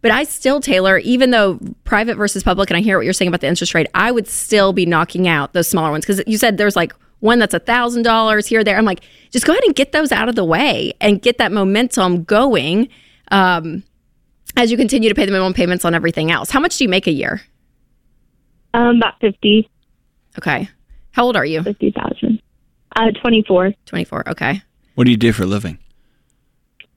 But 0.03 0.11
I 0.11 0.25
still, 0.25 0.61
Taylor, 0.61 0.99
even 0.99 1.31
though 1.31 1.59
private 1.85 2.17
versus 2.17 2.43
public, 2.43 2.69
and 2.69 2.77
I 2.77 2.83
hear 2.83 2.99
what 2.99 3.05
you're 3.05 3.15
saying 3.15 3.29
about 3.29 3.41
the 3.41 3.47
interest 3.47 3.75
rate, 3.75 3.87
I 3.95 4.13
would 4.13 4.29
still 4.29 4.75
be 4.75 4.85
knocking 4.85 5.29
out 5.29 5.55
those 5.55 5.67
smaller 5.67 5.91
ones 5.91 6.05
because 6.05 6.23
you 6.27 6.37
said 6.37 6.59
there's 6.59 6.77
like 6.77 6.93
one 7.21 7.39
that's 7.39 7.55
a 7.55 7.59
thousand 7.59 8.03
dollars 8.03 8.47
here, 8.47 8.63
there. 8.63 8.77
I'm 8.77 8.85
like, 8.85 9.01
just 9.31 9.47
go 9.47 9.55
ahead 9.55 9.65
and 9.65 9.75
get 9.75 9.93
those 9.93 10.13
out 10.13 10.29
of 10.29 10.35
the 10.35 10.45
way 10.45 10.93
and 11.01 11.23
get 11.23 11.39
that 11.39 11.53
momentum 11.53 12.25
going 12.25 12.91
um, 13.31 13.83
as 14.59 14.71
you 14.71 14.77
continue 14.77 15.09
to 15.09 15.15
pay 15.15 15.25
the 15.25 15.33
minimum 15.33 15.55
payments 15.55 15.87
on 15.87 15.95
everything 15.95 16.31
else. 16.31 16.51
How 16.51 16.61
much 16.61 16.77
do 16.77 16.85
you 16.85 16.91
make 16.91 17.07
a 17.07 17.13
year? 17.13 17.41
Um, 18.75 18.99
about 18.99 19.19
fifty, 19.21 19.71
Okay. 20.37 20.69
How 21.13 21.25
old 21.25 21.37
are 21.37 21.45
you? 21.45 21.63
fifty 21.63 21.91
thousand. 21.91 22.43
Uh, 22.97 23.11
twenty 23.21 23.43
four. 23.47 23.73
24. 23.87 24.31
Okay. 24.31 24.63
What 24.95 25.05
do 25.05 25.11
you 25.11 25.17
do 25.17 25.33
for 25.33 25.45
a 25.45 25.47
living? 25.47 25.79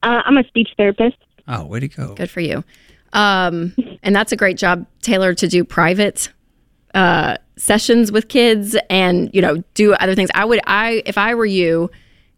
Uh, 0.01 0.21
I'm 0.25 0.37
a 0.37 0.43
speech 0.45 0.69
therapist. 0.77 1.17
Oh, 1.47 1.65
way 1.65 1.79
to 1.79 1.87
go! 1.87 2.15
Good 2.15 2.29
for 2.29 2.41
you. 2.41 2.63
Um, 3.13 3.75
and 4.01 4.15
that's 4.15 4.31
a 4.31 4.35
great 4.35 4.57
job, 4.57 4.85
Taylor, 5.01 5.33
to 5.35 5.47
do 5.47 5.63
private 5.63 6.31
uh, 6.93 7.37
sessions 7.57 8.11
with 8.11 8.27
kids 8.27 8.75
and 8.89 9.29
you 9.33 9.41
know 9.41 9.63
do 9.73 9.93
other 9.93 10.15
things. 10.15 10.29
I 10.33 10.45
would, 10.45 10.59
I 10.65 11.03
if 11.05 11.17
I 11.17 11.35
were 11.35 11.45
you, 11.45 11.91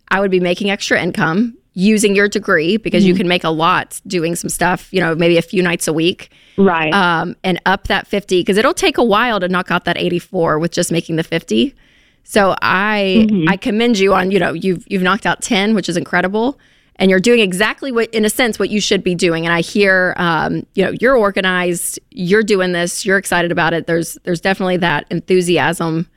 I 0.09 0.19
would 0.19 0.31
be 0.31 0.39
making 0.39 0.69
extra 0.69 1.01
income 1.01 1.57
using 1.75 2.15
your 2.15 2.27
degree 2.27 2.77
because 2.77 3.05
you 3.05 3.13
can 3.13 3.27
make 3.27 3.43
a 3.43 3.49
lot 3.49 4.01
doing 4.07 4.35
some 4.35 4.49
stuff. 4.49 4.87
You 4.91 5.01
know, 5.01 5.13
maybe 5.13 5.37
a 5.37 5.41
few 5.41 5.61
nights 5.61 5.87
a 5.87 5.93
week, 5.93 6.31
Right. 6.57 6.91
um, 6.93 7.35
and 7.43 7.61
up 7.65 7.87
that 7.89 8.07
fifty 8.07 8.39
because 8.41 8.57
it'll 8.57 8.73
take 8.73 8.97
a 8.97 9.03
while 9.03 9.39
to 9.41 9.47
knock 9.47 9.69
out 9.71 9.85
that 9.85 9.97
eighty 9.97 10.19
four 10.19 10.57
with 10.57 10.71
just 10.71 10.91
making 10.91 11.17
the 11.17 11.23
fifty. 11.23 11.75
So 12.23 12.55
I 12.61 13.27
I 13.47 13.57
commend 13.57 13.99
you 13.99 14.13
on 14.15 14.31
you 14.31 14.39
know 14.39 14.53
you've 14.53 14.83
you've 14.87 15.03
knocked 15.03 15.25
out 15.27 15.41
ten, 15.41 15.75
which 15.75 15.87
is 15.89 15.95
incredible, 15.97 16.57
and 16.95 17.11
you're 17.11 17.19
doing 17.19 17.39
exactly 17.41 17.91
what 17.91 18.09
in 18.15 18.25
a 18.25 18.29
sense 18.29 18.57
what 18.57 18.69
you 18.69 18.79
should 18.81 19.03
be 19.03 19.13
doing. 19.13 19.45
And 19.45 19.53
I 19.53 19.61
hear 19.61 20.15
um, 20.17 20.65
you 20.75 20.83
know 20.85 20.93
you're 20.99 21.15
organized, 21.15 21.99
you're 22.11 22.41
doing 22.41 22.71
this, 22.71 23.05
you're 23.05 23.17
excited 23.17 23.51
about 23.51 23.73
it. 23.73 23.85
There's 23.85 24.17
there's 24.23 24.41
definitely 24.41 24.77
that 24.77 25.05
enthusiasm 25.11 26.07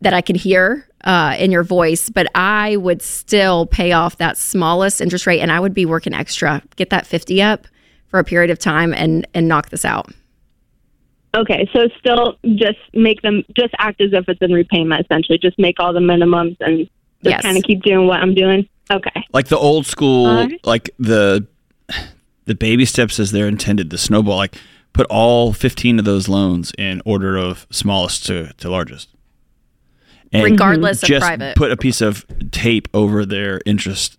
that 0.00 0.14
I 0.14 0.20
can 0.20 0.36
hear 0.36 0.86
uh, 1.04 1.36
in 1.38 1.50
your 1.52 1.62
voice, 1.62 2.10
but 2.10 2.26
I 2.34 2.76
would 2.76 3.02
still 3.02 3.66
pay 3.66 3.92
off 3.92 4.16
that 4.18 4.36
smallest 4.36 5.00
interest 5.00 5.26
rate, 5.26 5.40
and 5.40 5.52
I 5.52 5.60
would 5.60 5.74
be 5.74 5.86
working 5.86 6.14
extra, 6.14 6.62
get 6.76 6.90
that 6.90 7.06
fifty 7.06 7.40
up 7.42 7.66
for 8.08 8.18
a 8.18 8.24
period 8.24 8.50
of 8.50 8.58
time, 8.58 8.92
and 8.94 9.26
and 9.34 9.46
knock 9.48 9.70
this 9.70 9.84
out. 9.84 10.10
Okay, 11.36 11.68
so 11.72 11.88
still 11.98 12.36
just 12.54 12.78
make 12.92 13.22
them 13.22 13.42
just 13.56 13.74
act 13.78 14.00
as 14.00 14.12
if 14.12 14.28
it's 14.28 14.40
in 14.40 14.52
repayment 14.52 15.04
essentially. 15.04 15.36
Just 15.38 15.58
make 15.58 15.80
all 15.80 15.92
the 15.92 16.00
minimums 16.00 16.56
and 16.60 16.78
just 16.78 16.90
Yes. 17.22 17.42
kind 17.42 17.56
of 17.56 17.64
keep 17.64 17.82
doing 17.82 18.06
what 18.06 18.20
I'm 18.20 18.34
doing. 18.34 18.68
Okay. 18.90 19.24
Like 19.32 19.48
the 19.48 19.56
old 19.56 19.86
school, 19.86 20.26
Alright. 20.26 20.64
like 20.64 20.90
the 20.98 21.46
the 22.44 22.54
baby 22.54 22.84
steps 22.84 23.18
as 23.18 23.32
they're 23.32 23.48
intended. 23.48 23.90
The 23.90 23.98
snowball, 23.98 24.36
like 24.36 24.56
put 24.92 25.06
all 25.10 25.52
fifteen 25.52 25.98
of 25.98 26.04
those 26.04 26.28
loans 26.28 26.72
in 26.78 27.02
order 27.04 27.36
of 27.36 27.66
smallest 27.70 28.26
to, 28.26 28.52
to 28.58 28.70
largest. 28.70 29.08
And 30.34 30.44
Regardless 30.44 31.02
of 31.02 31.08
just 31.08 31.24
private. 31.24 31.56
put 31.56 31.70
a 31.70 31.76
piece 31.76 32.00
of 32.00 32.26
tape 32.50 32.88
over 32.92 33.24
their 33.24 33.60
interest 33.64 34.18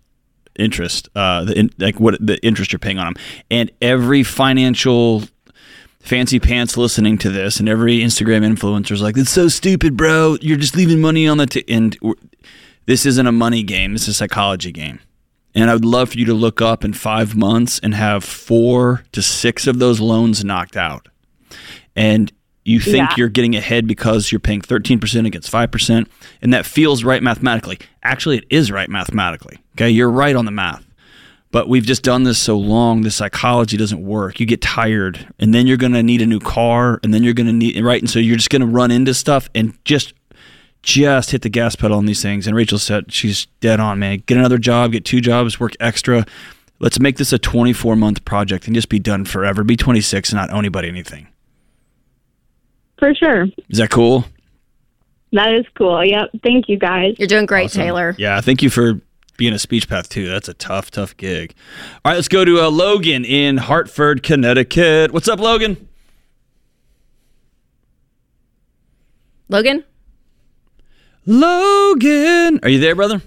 interest 0.58 1.10
uh 1.14 1.44
the 1.44 1.58
in, 1.58 1.70
like 1.78 2.00
what 2.00 2.16
the 2.18 2.42
interest 2.42 2.72
you're 2.72 2.78
paying 2.78 2.98
on 2.98 3.04
them 3.04 3.22
and 3.50 3.70
every 3.82 4.22
financial 4.22 5.22
fancy 6.06 6.38
pants 6.38 6.76
listening 6.76 7.18
to 7.18 7.30
this, 7.30 7.58
and 7.58 7.68
every 7.68 7.98
Instagram 7.98 8.46
influencer 8.46 8.92
is 8.92 9.02
like, 9.02 9.16
"It's 9.18 9.30
so 9.30 9.48
stupid, 9.48 9.96
bro. 9.96 10.38
You're 10.40 10.56
just 10.56 10.76
leaving 10.76 11.00
money 11.00 11.28
on 11.28 11.38
the." 11.38 11.46
T-. 11.46 11.64
And 11.68 11.96
this 12.86 13.04
isn't 13.04 13.26
a 13.26 13.32
money 13.32 13.62
game. 13.62 13.92
This 13.92 14.02
is 14.02 14.08
a 14.08 14.14
psychology 14.14 14.72
game. 14.72 15.00
And 15.54 15.70
I 15.70 15.74
would 15.74 15.84
love 15.84 16.10
for 16.10 16.18
you 16.18 16.24
to 16.26 16.34
look 16.34 16.62
up 16.62 16.84
in 16.84 16.92
five 16.92 17.34
months 17.34 17.78
and 17.82 17.94
have 17.94 18.24
four 18.24 19.04
to 19.12 19.22
six 19.22 19.66
of 19.66 19.78
those 19.78 20.00
loans 20.00 20.44
knocked 20.44 20.76
out. 20.76 21.08
And 21.96 22.30
you 22.66 22.80
think 22.80 22.96
Yeah. 23.10 23.14
you're 23.16 23.28
getting 23.28 23.54
ahead 23.54 23.86
because 23.86 24.32
you're 24.32 24.38
paying 24.40 24.60
13% 24.60 25.26
against 25.26 25.50
5%. 25.50 26.06
And 26.42 26.52
that 26.52 26.66
feels 26.66 27.04
right 27.04 27.22
mathematically. 27.22 27.78
Actually, 28.02 28.38
it 28.38 28.44
is 28.50 28.70
right 28.70 28.88
mathematically. 28.88 29.56
Okay. 29.76 29.90
You're 29.90 30.10
right 30.10 30.34
on 30.34 30.44
the 30.44 30.50
math. 30.50 30.82
But 31.52 31.68
we've 31.68 31.84
just 31.86 32.02
done 32.02 32.24
this 32.24 32.38
so 32.38 32.58
long, 32.58 33.02
the 33.02 33.10
psychology 33.10 33.76
doesn't 33.76 34.04
work. 34.04 34.40
You 34.40 34.46
get 34.46 34.60
tired, 34.60 35.26
and 35.38 35.54
then 35.54 35.66
you're 35.66 35.76
going 35.76 35.92
to 35.92 36.02
need 36.02 36.20
a 36.20 36.26
new 36.26 36.40
car, 36.40 36.98
and 37.02 37.14
then 37.14 37.22
you're 37.22 37.32
going 37.34 37.46
to 37.46 37.52
need, 37.52 37.80
right? 37.82 38.02
And 38.02 38.10
so 38.10 38.18
you're 38.18 38.36
just 38.36 38.50
going 38.50 38.60
to 38.60 38.66
run 38.66 38.90
into 38.90 39.14
stuff 39.14 39.48
and 39.54 39.72
just 39.84 40.12
just 40.82 41.30
hit 41.32 41.42
the 41.42 41.48
gas 41.48 41.74
pedal 41.74 41.96
on 41.98 42.06
these 42.06 42.22
things. 42.22 42.46
And 42.46 42.54
Rachel 42.54 42.78
said 42.78 43.12
she's 43.12 43.46
dead 43.60 43.80
on, 43.80 43.98
man. 43.98 44.22
Get 44.26 44.38
another 44.38 44.58
job, 44.58 44.92
get 44.92 45.04
two 45.04 45.20
jobs, 45.20 45.58
work 45.58 45.72
extra. 45.80 46.24
Let's 46.78 47.00
make 47.00 47.16
this 47.16 47.32
a 47.32 47.38
24 47.38 47.96
month 47.96 48.24
project 48.24 48.66
and 48.66 48.74
just 48.74 48.88
be 48.88 48.98
done 48.98 49.24
forever. 49.24 49.64
Be 49.64 49.76
26 49.76 50.30
and 50.30 50.36
not 50.40 50.52
owe 50.52 50.58
anybody 50.58 50.88
anything. 50.88 51.26
For 52.98 53.14
sure. 53.14 53.46
Is 53.68 53.78
that 53.78 53.90
cool? 53.90 54.24
That 55.32 55.52
is 55.52 55.66
cool. 55.76 56.04
Yep. 56.04 56.30
Thank 56.42 56.68
you 56.68 56.78
guys. 56.78 57.14
You're 57.18 57.28
doing 57.28 57.46
great, 57.46 57.66
Awesome. 57.66 57.82
Taylor. 57.82 58.14
Yeah, 58.18 58.40
thank 58.40 58.62
you 58.62 58.70
for 58.70 59.00
being 59.36 59.52
a 59.52 59.58
speech 59.58 59.88
path 59.88 60.08
too. 60.08 60.28
That's 60.28 60.48
a 60.48 60.54
tough, 60.54 60.90
tough 60.90 61.16
gig. 61.16 61.54
All 62.04 62.10
right, 62.12 62.14
let's 62.16 62.28
go 62.28 62.44
to 62.44 62.60
uh, 62.62 62.70
Logan 62.70 63.24
in 63.24 63.58
Hartford, 63.58 64.22
Connecticut. 64.22 65.12
What's 65.12 65.28
up, 65.28 65.40
Logan? 65.40 65.88
Logan? 69.48 69.84
Logan, 71.26 72.60
are 72.62 72.68
you 72.68 72.78
there, 72.78 72.94
brother? 72.94 73.20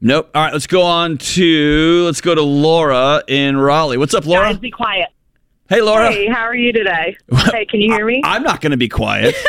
Nope. 0.00 0.30
All 0.34 0.42
right, 0.44 0.52
let's 0.52 0.66
go 0.66 0.82
on 0.82 1.18
to 1.18 2.02
let's 2.06 2.20
go 2.20 2.34
to 2.34 2.42
Laura 2.42 3.22
in 3.28 3.56
Raleigh. 3.56 3.98
What's 3.98 4.14
up, 4.14 4.24
Laura? 4.26 4.52
Guys, 4.52 4.58
be 4.58 4.70
quiet. 4.70 5.08
Hey, 5.72 5.80
Laura. 5.80 6.12
Hey, 6.12 6.26
how 6.28 6.42
are 6.42 6.54
you 6.54 6.70
today? 6.70 7.16
Hey, 7.50 7.64
can 7.64 7.80
you 7.80 7.90
hear 7.94 8.04
me? 8.04 8.20
I'm 8.24 8.42
not 8.42 8.60
going 8.60 8.72
to 8.72 8.76
be 8.76 8.90
quiet. 8.90 9.34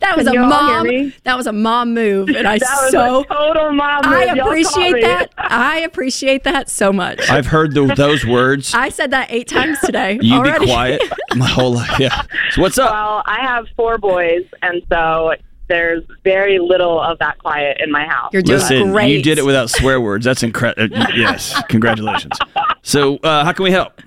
That 0.00 0.16
was 0.16 0.26
Can 0.26 0.36
a 0.36 0.40
you 0.40 0.40
hear 0.40 0.48
mom. 0.48 0.86
me? 0.88 1.14
That 1.24 1.36
was 1.36 1.46
a 1.46 1.52
mom 1.52 1.94
move, 1.94 2.28
and 2.30 2.46
I 2.48 2.58
That 2.58 2.78
was 2.82 2.90
so 2.90 3.20
a 3.20 3.24
total 3.26 3.72
mom 3.72 4.04
move. 4.04 4.14
I 4.14 4.24
Y'all 4.24 4.36
caught 4.36 4.46
appreciate 4.48 4.92
me. 4.94 5.00
that. 5.02 5.30
I 5.38 5.80
appreciate 5.80 6.44
that 6.44 6.68
so 6.68 6.92
much. 6.92 7.30
I've 7.30 7.46
heard 7.46 7.72
the, 7.74 7.86
those 7.94 8.26
words. 8.26 8.74
I 8.74 8.88
said 8.88 9.12
that 9.12 9.30
eight 9.30 9.46
times 9.48 9.78
today. 9.80 10.18
You 10.22 10.38
already. 10.38 10.66
be 10.66 10.72
quiet. 10.72 11.02
My 11.36 11.46
whole 11.46 11.74
life. 11.74 12.00
Yeah. 12.00 12.22
So 12.50 12.62
what's 12.62 12.78
up? 12.78 12.90
Well, 12.90 13.22
I 13.26 13.40
have 13.42 13.66
four 13.76 13.96
boys, 13.98 14.44
and 14.62 14.82
so 14.90 15.34
there's 15.68 16.02
very 16.24 16.58
little 16.58 17.00
of 17.00 17.18
that 17.20 17.38
quiet 17.38 17.76
in 17.80 17.92
my 17.92 18.06
house. 18.06 18.30
You're 18.32 18.42
doing 18.42 18.58
Listen, 18.58 18.90
great. 18.92 19.10
you 19.16 19.22
did 19.22 19.38
it 19.38 19.44
without 19.44 19.70
swear 19.70 20.00
words. 20.00 20.24
That's 20.24 20.42
incredible. 20.42 20.96
yes, 21.14 21.54
congratulations. 21.68 22.36
So, 22.82 23.18
uh, 23.18 23.44
how 23.44 23.52
can 23.52 23.62
we 23.62 23.70
help? 23.70 24.00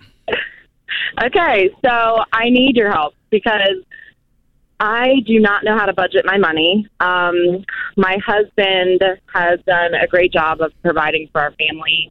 Okay, 1.24 1.70
so 1.84 2.24
I 2.32 2.50
need 2.50 2.76
your 2.76 2.92
help 2.92 3.16
because 3.30 3.84
I 4.80 5.16
do 5.26 5.40
not 5.40 5.64
know 5.64 5.78
how 5.78 5.86
to 5.86 5.94
budget 5.94 6.26
my 6.26 6.38
money. 6.38 6.88
Um, 7.00 7.66
my 7.98 8.18
husband 8.26 9.02
has 9.34 9.60
done 9.66 9.94
a 9.94 10.08
great 10.08 10.32
job 10.32 10.62
of 10.62 10.72
providing 10.82 11.28
for 11.32 11.42
our 11.42 11.52
family. 11.52 12.10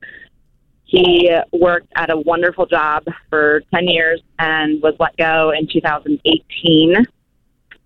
He 0.85 1.31
worked 1.53 1.93
at 1.97 2.11
a 2.11 2.17
wonderful 2.17 2.67
job 2.67 3.05
for 3.31 3.63
10 3.75 3.89
years 3.89 4.21
and 4.39 4.83
was 4.83 4.95
let 4.99 5.17
go 5.17 5.51
in 5.51 5.69
2018. 5.71 7.07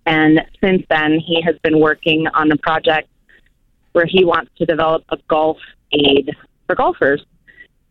And 0.07 0.41
since 0.63 0.83
then, 0.89 1.19
he 1.19 1.41
has 1.43 1.57
been 1.63 1.79
working 1.79 2.27
on 2.35 2.51
a 2.51 2.57
project 2.57 3.09
where 3.93 4.07
he 4.07 4.25
wants 4.25 4.51
to 4.59 4.67
develop 4.67 5.05
a 5.11 5.19
golf 5.29 5.59
aid 5.93 6.31
for 6.67 6.75
golfers. 6.75 7.25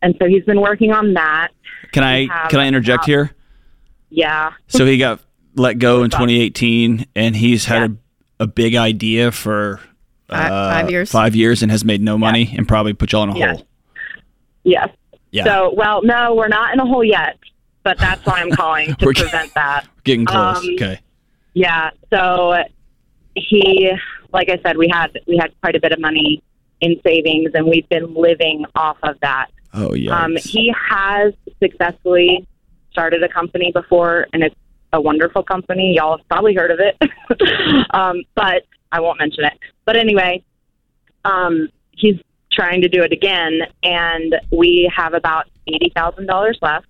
And 0.02 0.16
so 0.20 0.28
he's 0.28 0.44
been 0.46 0.62
working 0.62 0.92
on 0.92 1.14
that. 1.14 1.50
Can 1.92 2.04
I 2.04 2.28
have 2.28 2.50
can 2.50 2.60
I 2.60 2.68
interject 2.68 3.04
about- 3.04 3.08
here? 3.08 3.32
Yeah. 4.10 4.52
So 4.68 4.86
he 4.86 4.98
got 4.98 5.20
let 5.56 5.80
go 5.80 6.04
in 6.04 6.10
2018, 6.12 7.06
and 7.16 7.36
he's 7.36 7.66
had 7.66 7.92
Yeah. 7.92 7.96
a, 8.40 8.44
a 8.44 8.48
big 8.48 8.76
idea 8.76 9.32
for 9.32 9.80
uh, 10.30 10.48
five 10.74 10.90
years. 10.90 11.12
five 11.12 11.36
years, 11.36 11.62
and 11.62 11.72
has 11.72 11.84
made 11.86 12.02
no 12.02 12.18
money, 12.18 12.54
and 12.58 12.68
probably 12.68 12.94
put 12.94 13.12
y'all 13.12 13.24
in 13.24 13.30
a 13.32 13.38
Yeah. 13.38 13.54
hole. 13.54 13.68
Yes. 14.64 14.90
Yeah, 15.32 15.46
So, 15.46 15.74
well, 15.76 16.02
no, 16.04 16.36
we're 16.36 16.50
not 16.50 16.74
in 16.74 16.80
a 16.82 16.86
hole 16.86 17.04
yet, 17.06 17.38
but 17.84 17.98
that's 17.98 18.26
why 18.26 18.42
I'm 18.42 18.52
calling 18.56 18.96
to 18.96 19.06
We're- 19.06 19.14
prevent 19.16 19.54
that. 19.56 19.86
getting 20.04 20.26
close. 20.26 20.58
um, 20.58 20.70
okay. 20.76 21.00
Yeah. 21.54 21.92
So 22.14 22.56
he, 23.36 23.92
like 24.34 24.50
I 24.50 24.60
said, 24.64 24.78
we 24.78 24.90
had 24.92 25.18
we 25.28 25.38
had 25.38 25.54
quite 25.62 25.76
a 25.76 25.80
bit 25.80 25.92
of 25.94 26.00
money 26.00 26.44
in 26.82 27.00
savings, 27.06 27.52
and 27.54 27.66
we've 27.68 27.88
been 27.90 28.14
living 28.14 28.66
off 28.76 28.98
of 29.04 29.16
that. 29.22 29.48
Oh 29.74 29.94
yeah. 29.94 30.18
Um, 30.18 30.36
he 30.38 30.74
has 30.90 31.34
successfully 31.62 32.48
started 32.92 33.24
a 33.24 33.30
company 33.30 33.72
before, 33.74 34.28
and 34.34 34.44
it's 34.44 34.56
a 34.94 35.02
wonderful 35.02 35.44
company. 35.44 35.96
Y'all 35.96 36.18
have 36.18 36.28
probably 36.28 36.54
heard 36.54 36.72
of 36.72 36.80
it, 36.80 36.98
um, 37.94 38.24
but 38.36 38.64
I 38.92 39.00
won't 39.00 39.20
mention 39.20 39.46
it. 39.46 39.54
But 39.86 39.96
anyway, 39.96 40.44
um, 41.24 41.70
he's 41.92 42.20
trying 42.52 42.82
to 42.82 42.90
do 42.90 43.02
it 43.02 43.14
again, 43.14 43.62
and 43.84 44.36
we 44.52 44.92
have 44.96 45.14
about 45.14 45.46
eighty 45.68 45.92
thousand 45.96 46.28
dollars 46.28 46.58
left. 46.62 46.88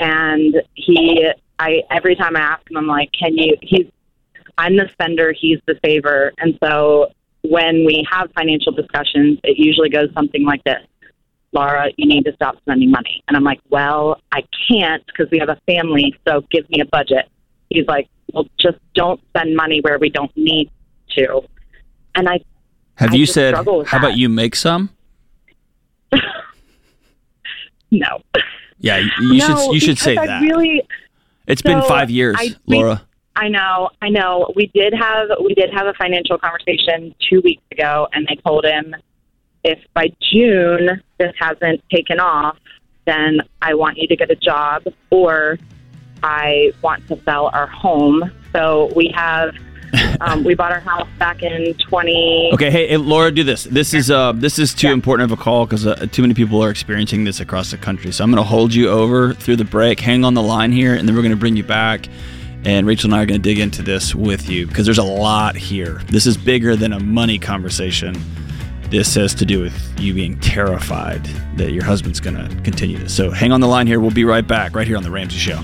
And 0.00 0.54
he, 0.74 1.28
I 1.58 1.82
every 1.90 2.14
time 2.14 2.36
I 2.36 2.40
ask 2.40 2.70
him, 2.70 2.76
I'm 2.76 2.86
like, 2.86 3.10
"Can 3.12 3.36
you?" 3.36 3.56
He's, 3.62 3.86
I'm 4.58 4.76
the 4.76 4.88
spender, 4.92 5.32
he's 5.32 5.58
the 5.66 5.78
saver, 5.84 6.32
and 6.38 6.58
so 6.62 7.12
when 7.42 7.84
we 7.86 8.06
have 8.10 8.30
financial 8.32 8.72
discussions, 8.72 9.38
it 9.44 9.56
usually 9.56 9.88
goes 9.88 10.08
something 10.14 10.44
like 10.44 10.62
this. 10.64 10.82
Laura, 11.52 11.88
you 11.96 12.06
need 12.06 12.24
to 12.24 12.32
stop 12.34 12.56
spending 12.58 12.90
money. 12.90 13.22
And 13.26 13.36
I'm 13.36 13.44
like, 13.44 13.60
well, 13.70 14.20
I 14.32 14.42
can't 14.68 15.04
because 15.06 15.30
we 15.30 15.38
have 15.38 15.48
a 15.48 15.58
family, 15.66 16.14
so 16.26 16.42
give 16.50 16.68
me 16.70 16.80
a 16.80 16.84
budget. 16.86 17.28
He's 17.70 17.86
like, 17.86 18.08
well, 18.32 18.46
just 18.58 18.78
don't 18.94 19.20
spend 19.28 19.56
money 19.56 19.80
where 19.80 19.98
we 19.98 20.10
don't 20.10 20.34
need 20.36 20.70
to. 21.16 21.42
And 22.14 22.28
I, 22.28 22.40
Have 22.96 23.12
I 23.12 23.16
you 23.16 23.26
said? 23.26 23.54
How 23.54 23.62
about 23.98 24.16
you 24.16 24.28
make 24.28 24.54
some? 24.56 24.90
no. 27.90 28.22
Yeah, 28.78 28.98
you, 28.98 29.10
you 29.20 29.38
no, 29.38 29.46
should. 29.46 29.72
You 29.74 29.80
should 29.80 29.98
say 29.98 30.16
I 30.16 30.26
that. 30.26 30.42
really, 30.42 30.82
it's 31.46 31.62
been 31.62 31.82
five 31.82 32.10
years, 32.10 32.36
I- 32.38 32.54
we- 32.66 32.76
Laura. 32.76 33.02
I 33.36 33.48
know, 33.48 33.90
I 34.02 34.08
know. 34.08 34.52
We 34.56 34.66
did 34.74 34.92
have 34.94 35.28
we 35.44 35.54
did 35.54 35.70
have 35.72 35.86
a 35.86 35.92
financial 35.94 36.38
conversation 36.38 37.14
two 37.30 37.40
weeks 37.42 37.62
ago, 37.70 38.08
and 38.12 38.26
I 38.28 38.34
told 38.44 38.64
him 38.64 38.96
if 39.64 39.78
by 39.94 40.10
June 40.32 41.02
this 41.18 41.32
hasn't 41.38 41.82
taken 41.90 42.20
off, 42.20 42.56
then 43.06 43.40
I 43.62 43.74
want 43.74 43.96
you 43.98 44.06
to 44.08 44.16
get 44.16 44.30
a 44.30 44.36
job, 44.36 44.84
or 45.10 45.58
I 46.22 46.72
want 46.82 47.06
to 47.08 47.20
sell 47.22 47.50
our 47.52 47.66
home. 47.66 48.30
So 48.52 48.92
we 48.94 49.12
have 49.14 49.54
um, 50.20 50.44
we 50.44 50.54
bought 50.54 50.72
our 50.72 50.80
house 50.80 51.08
back 51.18 51.42
in 51.42 51.74
twenty. 51.74 52.50
Okay, 52.52 52.70
hey, 52.70 52.88
hey, 52.88 52.96
Laura, 52.96 53.30
do 53.30 53.42
this. 53.42 53.64
This 53.64 53.94
is 53.94 54.10
uh, 54.10 54.32
this 54.32 54.58
is 54.58 54.74
too 54.74 54.88
important 54.88 55.32
of 55.32 55.38
a 55.38 55.42
call 55.42 55.66
because 55.66 55.86
uh, 55.86 56.06
too 56.12 56.22
many 56.22 56.34
people 56.34 56.62
are 56.62 56.70
experiencing 56.70 57.24
this 57.24 57.40
across 57.40 57.70
the 57.70 57.78
country. 57.78 58.12
So 58.12 58.24
I'm 58.24 58.30
going 58.30 58.42
to 58.42 58.48
hold 58.48 58.74
you 58.74 58.88
over 58.88 59.32
through 59.32 59.56
the 59.56 59.64
break. 59.64 60.00
Hang 60.00 60.24
on 60.24 60.34
the 60.34 60.42
line 60.42 60.72
here, 60.72 60.94
and 60.94 61.08
then 61.08 61.16
we're 61.16 61.22
going 61.22 61.30
to 61.30 61.38
bring 61.38 61.56
you 61.56 61.64
back. 61.64 62.08
And 62.64 62.86
Rachel 62.86 63.08
and 63.08 63.14
I 63.14 63.22
are 63.22 63.26
going 63.26 63.40
to 63.40 63.48
dig 63.48 63.60
into 63.60 63.82
this 63.82 64.14
with 64.14 64.50
you 64.50 64.66
because 64.66 64.84
there's 64.84 64.98
a 64.98 65.04
lot 65.04 65.56
here. 65.56 66.02
This 66.08 66.26
is 66.26 66.36
bigger 66.36 66.76
than 66.76 66.92
a 66.92 67.00
money 67.00 67.38
conversation. 67.38 68.20
This 68.90 69.14
has 69.16 69.34
to 69.34 69.44
do 69.44 69.60
with 69.60 70.00
you 70.00 70.14
being 70.14 70.40
terrified 70.40 71.24
that 71.56 71.72
your 71.72 71.84
husband's 71.84 72.20
going 72.20 72.36
to 72.36 72.62
continue 72.62 72.96
this. 72.96 73.14
So 73.14 73.30
hang 73.30 73.52
on 73.52 73.60
the 73.60 73.66
line 73.66 73.86
here. 73.86 74.00
We'll 74.00 74.10
be 74.10 74.24
right 74.24 74.46
back, 74.46 74.74
right 74.74 74.86
here 74.86 74.96
on 74.96 75.02
the 75.02 75.10
Ramsey 75.10 75.36
Show. 75.36 75.60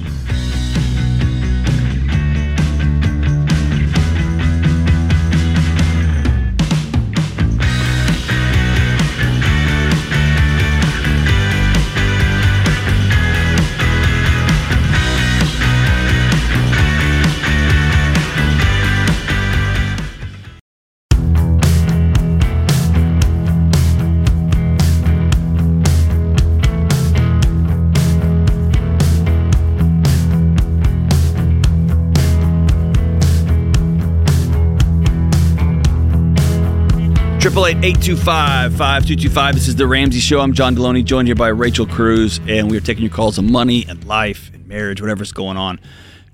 Triple 37.44 37.66
eight 37.66 37.76
eight 37.83 38.00
two 38.00 38.16
five 38.16 38.74
five 38.74 39.04
two 39.04 39.16
two 39.16 39.28
five. 39.28 39.54
This 39.54 39.68
is 39.68 39.76
The 39.76 39.87
Ramsey 39.87 40.18
Show. 40.18 40.40
I'm 40.40 40.54
John 40.54 40.74
Delony, 40.74 41.04
joined 41.04 41.28
here 41.28 41.35
by 41.35 41.48
Rachel 41.48 41.85
Cruze, 41.85 42.40
and 42.48 42.70
we 42.70 42.76
are 42.78 42.80
taking 42.80 43.02
your 43.02 43.12
calls 43.12 43.38
on 43.38 43.52
money 43.52 43.85
and 43.87 44.02
life 44.07 44.50
and 44.54 44.66
marriage, 44.66 45.02
whatever's 45.02 45.30
going 45.30 45.59
on. 45.59 45.78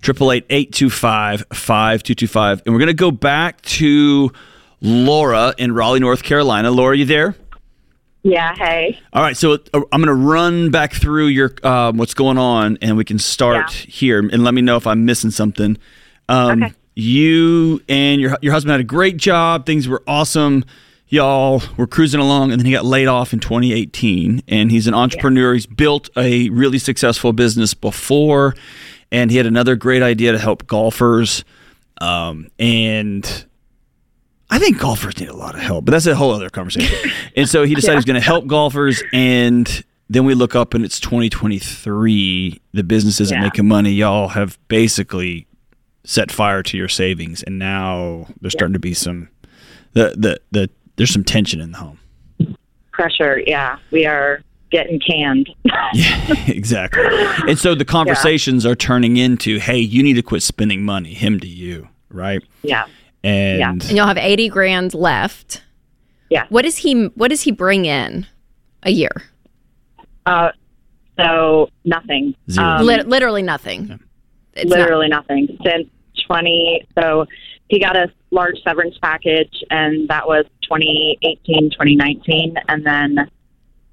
Triple 0.02 0.30
eight 0.30 0.46
eight 0.50 0.72
two 0.72 0.88
five 0.88 1.42
five 1.52 2.04
two 2.04 2.14
two 2.14 2.28
five. 2.28 2.62
And 2.64 2.72
we're 2.72 2.78
going 2.78 2.90
to 2.90 2.94
go 2.94 3.10
back 3.10 3.60
to 3.62 4.30
Laura 4.80 5.52
in 5.58 5.72
Raleigh, 5.72 5.98
North 5.98 6.22
Carolina. 6.22 6.70
Laura, 6.70 6.96
you 6.96 7.06
there? 7.06 7.34
Yeah, 8.22 8.54
hey. 8.54 9.00
All 9.12 9.20
right, 9.20 9.36
so 9.36 9.54
uh, 9.54 9.80
I'm 9.90 10.00
going 10.00 10.06
to 10.06 10.14
run 10.14 10.70
back 10.70 10.92
through 10.92 11.26
your 11.26 11.50
um, 11.64 11.96
what's 11.96 12.14
going 12.14 12.38
on, 12.38 12.78
and 12.82 12.96
we 12.96 13.04
can 13.04 13.18
start 13.18 13.56
yeah. 13.56 13.90
here, 13.90 14.20
and 14.20 14.44
let 14.44 14.54
me 14.54 14.62
know 14.62 14.76
if 14.76 14.86
I'm 14.86 15.06
missing 15.06 15.32
something. 15.32 15.76
Um, 16.28 16.62
okay. 16.62 16.74
You 16.94 17.82
and 17.88 18.20
your 18.20 18.38
your 18.42 18.52
husband 18.52 18.70
had 18.70 18.80
a 18.80 18.84
great 18.84 19.16
job. 19.16 19.66
Things 19.66 19.88
were 19.88 20.04
awesome 20.06 20.64
Y'all 21.10 21.60
were 21.76 21.86
cruising 21.88 22.20
along, 22.20 22.52
and 22.52 22.60
then 22.60 22.66
he 22.66 22.72
got 22.72 22.84
laid 22.84 23.08
off 23.08 23.32
in 23.32 23.40
2018. 23.40 24.42
And 24.48 24.70
he's 24.70 24.86
an 24.86 24.94
entrepreneur. 24.94 25.52
He's 25.54 25.66
built 25.66 26.08
a 26.16 26.48
really 26.50 26.78
successful 26.78 27.32
business 27.32 27.74
before, 27.74 28.54
and 29.10 29.30
he 29.30 29.36
had 29.36 29.46
another 29.46 29.74
great 29.76 30.02
idea 30.02 30.30
to 30.32 30.38
help 30.38 30.66
golfers. 30.68 31.44
Um, 32.00 32.46
and 32.58 33.44
I 34.50 34.58
think 34.60 34.78
golfers 34.78 35.18
need 35.18 35.28
a 35.28 35.36
lot 35.36 35.54
of 35.56 35.60
help, 35.60 35.84
but 35.84 35.92
that's 35.92 36.06
a 36.06 36.14
whole 36.14 36.30
other 36.32 36.48
conversation. 36.48 37.10
and 37.36 37.48
so 37.48 37.64
he 37.64 37.74
decided 37.74 37.96
he's 37.98 38.04
going 38.04 38.14
to 38.20 38.24
help 38.24 38.46
golfers, 38.46 39.02
and 39.12 39.84
then 40.08 40.24
we 40.24 40.34
look 40.34 40.54
up 40.54 40.74
and 40.74 40.84
it's 40.84 40.98
2023. 41.00 42.60
The 42.72 42.82
business 42.84 43.20
isn't 43.20 43.36
Yeah. 43.36 43.42
making 43.44 43.66
money. 43.68 43.92
Y'all 43.92 44.28
have 44.28 44.58
basically 44.68 45.46
set 46.04 46.30
fire 46.32 46.62
to 46.62 46.76
your 46.76 46.88
savings, 46.88 47.42
and 47.42 47.58
now 47.58 48.26
there's 48.40 48.52
starting 48.52 48.72
to 48.74 48.78
be 48.80 48.94
some 48.94 49.28
the 49.92 50.14
the 50.16 50.40
the 50.52 50.70
there's 50.96 51.12
some 51.12 51.24
tension 51.24 51.60
in 51.60 51.72
the 51.72 51.78
home. 51.78 51.98
Pressure, 52.92 53.40
yeah. 53.46 53.78
We 53.90 54.06
are 54.06 54.42
getting 54.70 55.00
canned. 55.00 55.48
Yeah, 55.92 56.34
exactly. 56.46 57.02
And 57.48 57.58
so 57.58 57.74
the 57.74 57.84
conversations 57.84 58.64
are 58.64 58.76
turning 58.76 59.16
into, 59.16 59.58
hey, 59.58 59.78
you 59.78 60.04
need 60.04 60.12
to 60.14 60.22
quit 60.22 60.40
spending 60.42 60.84
money, 60.84 61.14
him 61.14 61.40
to 61.40 61.48
you, 61.48 61.88
right? 62.10 62.40
yeah. 62.62 62.84
And 63.24 63.60
And 63.62 63.90
you'll 63.90 64.06
have 64.06 64.16
80 64.16 64.48
grand 64.50 64.94
left. 64.94 65.62
Yeah. 66.30 66.46
What 66.48 66.62
does 66.62 66.76
he 66.78 67.06
what 67.16 67.28
does 67.28 67.42
he 67.42 67.50
bring 67.50 67.86
in 67.86 68.24
a 68.84 68.90
year? 68.92 69.10
Uh, 70.26 70.50
so 71.18 71.68
nothing. 71.84 72.34
Zero. 72.48 72.66
Um, 72.66 72.86
Lit- 72.86 73.08
literally 73.08 73.42
nothing. 73.42 73.98
It's 74.54 74.70
not- 74.70 74.78
literally 74.78 75.08
nothing 75.08 75.58
since 75.66 75.88
20 76.26 76.86
so 76.98 77.26
he 77.68 77.80
got 77.80 77.96
a 77.96 78.12
large 78.30 78.56
severance 78.62 78.96
package 79.02 79.64
and 79.70 80.08
that 80.08 80.26
was 80.26 80.44
2018 80.70 81.70
2019 81.70 82.54
and 82.68 82.86
then 82.86 83.18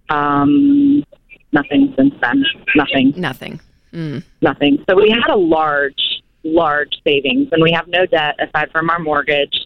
um 0.09 1.03
nothing 1.51 1.93
since 1.97 2.13
then 2.21 2.43
nothing 2.75 3.13
nothing. 3.17 3.59
Mm. 3.93 4.23
nothing 4.41 4.83
so 4.89 4.95
we 4.95 5.09
had 5.09 5.29
a 5.31 5.35
large 5.37 6.21
large 6.43 6.91
savings 7.05 7.47
and 7.51 7.63
we 7.63 7.71
have 7.71 7.87
no 7.87 8.05
debt 8.05 8.35
aside 8.39 8.69
from 8.71 8.89
our 8.89 8.99
mortgage 8.99 9.65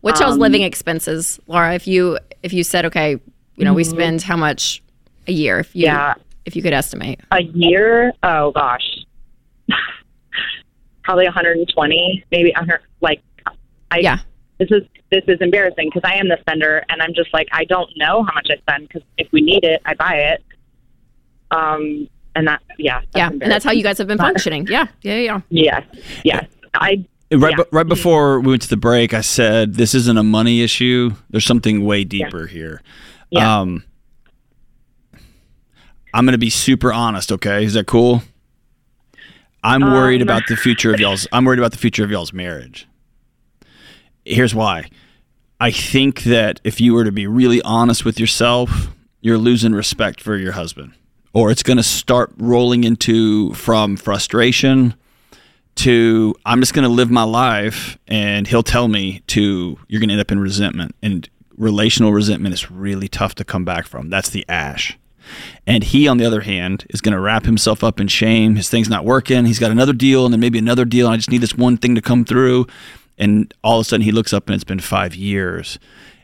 What's 0.00 0.20
y'all's 0.20 0.34
Um, 0.34 0.40
living 0.42 0.62
expenses, 0.62 1.40
Laura? 1.48 1.74
If 1.74 1.88
you 1.88 2.20
if 2.44 2.52
you 2.52 2.62
said 2.62 2.84
okay, 2.86 3.16
you 3.56 3.64
know, 3.64 3.74
we 3.74 3.82
spend 3.82 4.22
how 4.22 4.36
much 4.36 4.80
a 5.26 5.32
year? 5.32 5.58
If 5.58 5.74
you 5.74 5.86
Yeah. 5.86 6.14
if 6.44 6.54
you 6.54 6.62
could 6.62 6.72
estimate. 6.72 7.18
a 7.32 7.42
year 7.42 8.12
oh 8.22 8.52
gosh 8.52 8.86
probably 11.02 11.24
120 11.24 12.24
maybe 12.30 12.52
100 12.54 12.80
like 13.00 13.20
i 13.90 13.98
Yeah. 13.98 14.18
This 14.58 14.70
is 14.70 14.82
this 15.10 15.22
is 15.28 15.38
embarrassing 15.40 15.90
because 15.92 16.08
I 16.10 16.16
am 16.16 16.28
the 16.28 16.36
spender, 16.40 16.84
and 16.88 17.00
I'm 17.02 17.14
just 17.14 17.32
like 17.32 17.48
I 17.52 17.64
don't 17.64 17.90
know 17.96 18.22
how 18.24 18.34
much 18.34 18.48
I 18.50 18.56
spend 18.58 18.88
because 18.88 19.02
if 19.16 19.28
we 19.32 19.40
need 19.40 19.64
it, 19.64 19.80
I 19.84 19.94
buy 19.94 20.14
it. 20.16 20.44
Um, 21.50 22.08
and 22.34 22.46
that 22.48 22.60
yeah, 22.78 23.00
that's 23.00 23.16
yeah. 23.16 23.28
And 23.28 23.40
that's 23.42 23.64
how 23.64 23.72
you 23.72 23.82
guys 23.82 23.98
have 23.98 24.06
been 24.06 24.18
functioning. 24.18 24.66
Yeah. 24.68 24.86
Yeah, 25.02 25.16
yeah. 25.16 25.40
Yes, 25.50 25.84
yes. 26.24 26.46
I 26.74 27.04
Right, 27.30 27.50
Yeah. 27.50 27.56
be- 27.64 27.68
right 27.72 27.86
before 27.88 28.40
we 28.40 28.48
went 28.52 28.62
to 28.62 28.68
the 28.70 28.76
break, 28.78 29.12
I 29.12 29.20
said 29.20 29.74
this 29.74 29.94
isn't 29.94 30.16
a 30.16 30.22
money 30.22 30.62
issue. 30.62 31.10
There's 31.30 31.44
something 31.44 31.84
way 31.84 32.04
deeper 32.04 32.46
here. 32.46 32.80
Yeah. 33.30 33.60
Um, 33.60 33.84
I'm 36.14 36.24
going 36.24 36.32
to 36.32 36.38
be 36.38 36.48
super 36.50 36.90
honest. 36.92 37.30
Okay, 37.32 37.64
is 37.64 37.74
that 37.74 37.86
cool? 37.86 38.22
I'm 39.62 39.82
worried 39.82 40.22
Um. 40.22 40.28
about 40.28 40.42
the 40.48 40.56
future 40.56 40.92
of 40.94 41.00
y'all's. 41.00 41.26
I'm 41.32 41.44
worried 41.44 41.58
about 41.58 41.72
the 41.72 41.78
future 41.78 42.02
of 42.04 42.10
y'all's 42.10 42.32
marriage. 42.32 42.86
Here's 44.28 44.54
why. 44.54 44.88
I 45.60 45.70
think 45.70 46.22
that 46.24 46.60
if 46.64 46.80
you 46.80 46.94
were 46.94 47.04
to 47.04 47.12
be 47.12 47.26
really 47.26 47.60
honest 47.62 48.04
with 48.04 48.20
yourself, 48.20 48.88
you're 49.20 49.38
losing 49.38 49.72
respect 49.72 50.20
for 50.20 50.36
your 50.36 50.52
husband, 50.52 50.92
or 51.32 51.50
it's 51.50 51.62
going 51.62 51.78
to 51.78 51.82
start 51.82 52.32
rolling 52.38 52.84
into 52.84 53.52
from 53.54 53.96
frustration 53.96 54.94
to 55.76 56.34
I'm 56.44 56.60
just 56.60 56.74
going 56.74 56.84
to 56.84 56.88
live 56.88 57.10
my 57.10 57.22
life 57.22 57.98
and 58.08 58.46
he'll 58.46 58.64
tell 58.64 58.88
me 58.88 59.22
to 59.28 59.78
you're 59.86 60.00
going 60.00 60.08
to 60.08 60.14
end 60.14 60.20
up 60.20 60.32
in 60.32 60.40
resentment 60.40 60.94
and 61.02 61.28
relational 61.56 62.12
resentment 62.12 62.54
is 62.54 62.70
really 62.70 63.08
tough 63.08 63.34
to 63.36 63.44
come 63.44 63.64
back 63.64 63.86
from. 63.86 64.10
That's 64.10 64.30
the 64.30 64.44
ash. 64.48 64.98
And 65.66 65.84
he, 65.84 66.08
on 66.08 66.16
the 66.16 66.24
other 66.24 66.40
hand, 66.40 66.86
is 66.90 67.00
going 67.00 67.12
to 67.12 67.20
wrap 67.20 67.44
himself 67.44 67.84
up 67.84 68.00
in 68.00 68.08
shame. 68.08 68.56
His 68.56 68.70
thing's 68.70 68.88
not 68.88 69.04
working. 69.04 69.44
He's 69.44 69.58
got 69.58 69.70
another 69.70 69.92
deal 69.92 70.24
and 70.24 70.32
then 70.32 70.40
maybe 70.40 70.58
another 70.58 70.84
deal. 70.84 71.06
And 71.06 71.14
I 71.14 71.16
just 71.16 71.30
need 71.30 71.42
this 71.42 71.54
one 71.54 71.76
thing 71.76 71.94
to 71.96 72.00
come 72.00 72.24
through. 72.24 72.66
And 73.18 73.52
all 73.62 73.80
of 73.80 73.86
a 73.86 73.88
sudden 73.88 74.04
he 74.04 74.12
looks 74.12 74.32
up 74.32 74.46
and 74.46 74.54
it's 74.54 74.64
been 74.64 74.80
five 74.80 75.14
years. 75.14 75.78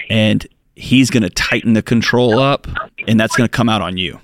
And 0.09 0.47
he's 0.77 1.11
going 1.11 1.23
to 1.23 1.31
tighten 1.31 1.73
the 1.73 1.83
control 1.83 2.39
up 2.39 2.67
and 3.07 3.19
that's 3.19 3.37
going 3.37 3.49
to 3.49 3.55
come 3.55 3.69
out 3.69 3.83
on 3.83 3.97
you 3.97 4.21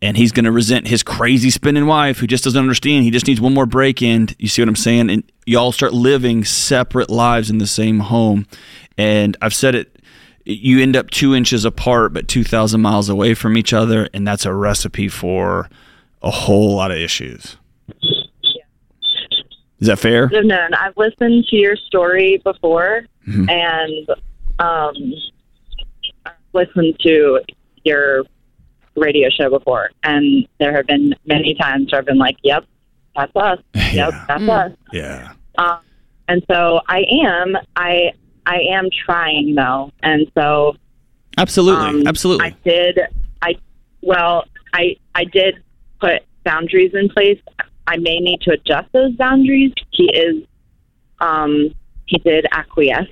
and 0.00 0.16
he's 0.16 0.32
going 0.32 0.44
to 0.44 0.52
resent 0.52 0.86
his 0.86 1.02
crazy 1.02 1.50
spending 1.50 1.86
wife 1.86 2.18
who 2.18 2.26
just 2.26 2.44
doesn't 2.44 2.60
understand. 2.60 3.04
He 3.04 3.10
just 3.10 3.26
needs 3.26 3.40
one 3.40 3.54
more 3.54 3.66
break 3.66 4.00
in. 4.00 4.28
You 4.38 4.48
see 4.48 4.62
what 4.62 4.68
I'm 4.68 4.76
saying? 4.76 5.10
And 5.10 5.24
y'all 5.44 5.72
start 5.72 5.92
living 5.92 6.44
separate 6.44 7.10
lives 7.10 7.50
in 7.50 7.58
the 7.58 7.66
same 7.66 8.00
home. 8.00 8.46
And 8.96 9.36
I've 9.42 9.54
said 9.54 9.74
it, 9.74 9.96
you 10.44 10.80
end 10.80 10.96
up 10.96 11.10
two 11.10 11.34
inches 11.34 11.64
apart, 11.64 12.12
but 12.12 12.28
2,000 12.28 12.80
miles 12.80 13.08
away 13.08 13.34
from 13.34 13.56
each 13.56 13.72
other. 13.72 14.08
And 14.14 14.26
that's 14.26 14.46
a 14.46 14.54
recipe 14.54 15.08
for 15.08 15.68
a 16.22 16.30
whole 16.30 16.76
lot 16.76 16.90
of 16.90 16.98
issues. 16.98 17.56
Is 19.80 19.86
that 19.86 19.98
fair? 19.98 20.28
have 20.28 20.44
known. 20.44 20.74
I've 20.74 20.96
listened 20.96 21.44
to 21.50 21.56
your 21.56 21.76
story 21.76 22.40
before, 22.44 23.02
Mhm. 23.28 23.48
and 23.50 24.08
um, 24.58 24.94
I've 26.26 26.32
listened 26.52 26.98
to 27.00 27.40
your 27.84 28.24
radio 28.96 29.28
show 29.30 29.48
before, 29.50 29.90
and 30.02 30.48
there 30.58 30.74
have 30.74 30.86
been 30.88 31.14
many 31.26 31.54
times 31.54 31.92
where 31.92 32.00
I've 32.00 32.06
been 32.06 32.18
like, 32.18 32.36
"Yep, 32.42 32.64
that's 33.16 33.32
us. 33.36 33.58
Yep, 33.74 33.92
Yeah. 33.94 34.24
that's 34.26 34.42
Mm. 34.42 34.66
us." 34.72 34.72
Yeah. 34.92 35.32
Um, 35.58 35.78
and 36.26 36.42
so 36.50 36.80
I 36.88 37.04
am. 37.24 37.56
I 37.76 38.12
I 38.46 38.60
am 38.70 38.88
trying 39.04 39.54
though, 39.54 39.92
and 40.02 40.26
so 40.36 40.74
Absolutely. 41.36 41.84
um, 42.00 42.06
Absolutely. 42.08 42.46
I 42.46 42.56
did. 42.68 42.98
I 43.42 43.54
well, 44.02 44.44
I 44.74 44.96
I 45.14 45.24
did 45.24 45.62
put 46.00 46.22
boundaries 46.44 46.92
in 46.94 47.08
place. 47.10 47.38
I 47.88 47.96
may 47.96 48.18
need 48.18 48.42
to 48.42 48.52
adjust 48.52 48.92
those 48.92 49.14
boundaries. 49.16 49.72
He 49.90 50.04
is, 50.14 50.44
um, 51.20 51.74
he 52.04 52.18
did 52.18 52.46
acquiesce 52.52 53.08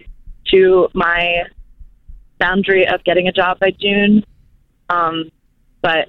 to 0.52 0.88
my 0.92 1.44
boundary 2.38 2.86
of 2.86 3.02
getting 3.04 3.26
a 3.26 3.32
job 3.32 3.58
by 3.58 3.70
June, 3.80 4.22
um, 4.90 5.30
but 5.80 6.08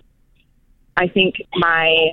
I 0.98 1.08
think 1.08 1.36
my 1.56 2.10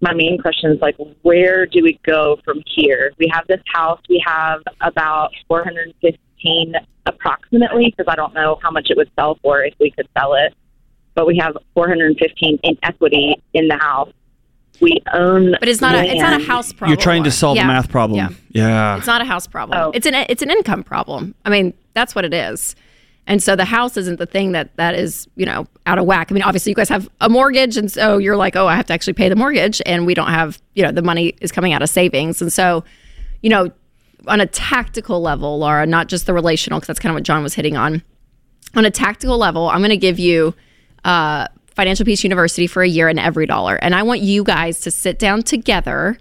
my 0.00 0.14
main 0.14 0.38
question 0.38 0.70
is 0.70 0.80
like, 0.80 0.96
where 1.22 1.66
do 1.66 1.82
we 1.82 1.98
go 2.06 2.38
from 2.44 2.62
here? 2.66 3.10
We 3.18 3.28
have 3.32 3.48
this 3.48 3.60
house. 3.66 4.00
We 4.08 4.22
have 4.24 4.60
about 4.80 5.30
415 5.48 6.74
approximately, 7.06 7.92
because 7.96 8.08
I 8.08 8.14
don't 8.14 8.32
know 8.32 8.60
how 8.62 8.70
much 8.70 8.90
it 8.90 8.96
would 8.96 9.10
sell 9.18 9.40
for 9.42 9.64
if 9.64 9.74
we 9.80 9.90
could 9.90 10.08
sell 10.16 10.34
it. 10.34 10.54
But 11.16 11.26
we 11.26 11.36
have 11.38 11.56
415 11.74 12.60
in 12.62 12.78
equity 12.84 13.42
in 13.54 13.66
the 13.66 13.76
house. 13.76 14.12
We 14.80 15.00
own, 15.12 15.56
But 15.58 15.68
it's 15.68 15.80
not 15.80 15.94
a 15.94 16.04
it's 16.04 16.20
not 16.20 16.40
a 16.40 16.44
house 16.44 16.72
problem. 16.72 16.90
You're 16.90 17.02
trying 17.02 17.24
to 17.24 17.30
solve 17.30 17.56
Yeah. 17.56 17.64
a 17.64 17.66
math 17.66 17.88
problem. 17.88 18.18
Yeah. 18.18 18.28
Yeah. 18.50 18.96
It's 18.98 19.06
not 19.06 19.20
a 19.20 19.24
house 19.24 19.46
problem. 19.46 19.78
Oh. 19.80 19.90
It's 19.94 20.06
an 20.06 20.14
it's 20.14 20.42
an 20.42 20.50
income 20.50 20.84
problem. 20.84 21.34
I 21.44 21.50
mean, 21.50 21.74
that's 21.94 22.14
what 22.14 22.24
it 22.24 22.32
is. 22.34 22.76
And 23.26 23.42
so 23.42 23.54
the 23.56 23.66
house 23.66 23.96
isn't 23.98 24.18
the 24.18 24.26
thing 24.26 24.52
that 24.52 24.74
that 24.76 24.94
is, 24.94 25.28
you 25.36 25.44
know, 25.44 25.66
out 25.84 25.98
of 25.98 26.06
whack. 26.06 26.28
I 26.30 26.34
mean, 26.34 26.42
obviously 26.44 26.70
you 26.70 26.76
guys 26.76 26.88
have 26.88 27.08
a 27.20 27.28
mortgage 27.28 27.76
and 27.76 27.90
so 27.92 28.16
you're 28.18 28.36
like, 28.36 28.56
"Oh, 28.56 28.66
I 28.66 28.74
have 28.76 28.86
to 28.86 28.94
actually 28.94 29.12
pay 29.14 29.28
the 29.28 29.36
mortgage 29.36 29.82
and 29.84 30.06
we 30.06 30.14
don't 30.14 30.30
have, 30.30 30.60
you 30.74 30.82
know, 30.82 30.92
the 30.92 31.02
money 31.02 31.34
is 31.40 31.52
coming 31.52 31.72
out 31.72 31.82
of 31.82 31.90
savings." 31.90 32.40
And 32.40 32.50
so, 32.52 32.84
you 33.42 33.50
know, 33.50 33.70
on 34.26 34.40
a 34.40 34.46
tactical 34.46 35.20
level, 35.20 35.58
Laura, 35.58 35.84
not 35.86 36.08
just 36.08 36.26
the 36.26 36.32
relational 36.32 36.78
because 36.78 36.86
that's 36.86 37.00
kind 37.00 37.10
of 37.10 37.14
what 37.16 37.22
John 37.24 37.42
was 37.42 37.54
hitting 37.54 37.76
on. 37.76 38.02
On 38.74 38.84
a 38.84 38.90
tactical 38.90 39.38
level, 39.38 39.68
I'm 39.68 39.78
going 39.78 39.90
to 39.90 39.96
give 39.96 40.18
you 40.18 40.54
uh, 41.04 41.48
Financial 41.78 42.04
Peace 42.04 42.24
University 42.24 42.66
for 42.66 42.82
a 42.82 42.88
year 42.88 43.06
and 43.06 43.20
every 43.20 43.46
dollar. 43.46 43.76
And 43.76 43.94
I 43.94 44.02
want 44.02 44.20
you 44.20 44.42
guys 44.42 44.80
to 44.80 44.90
sit 44.90 45.16
down 45.16 45.44
together. 45.44 46.18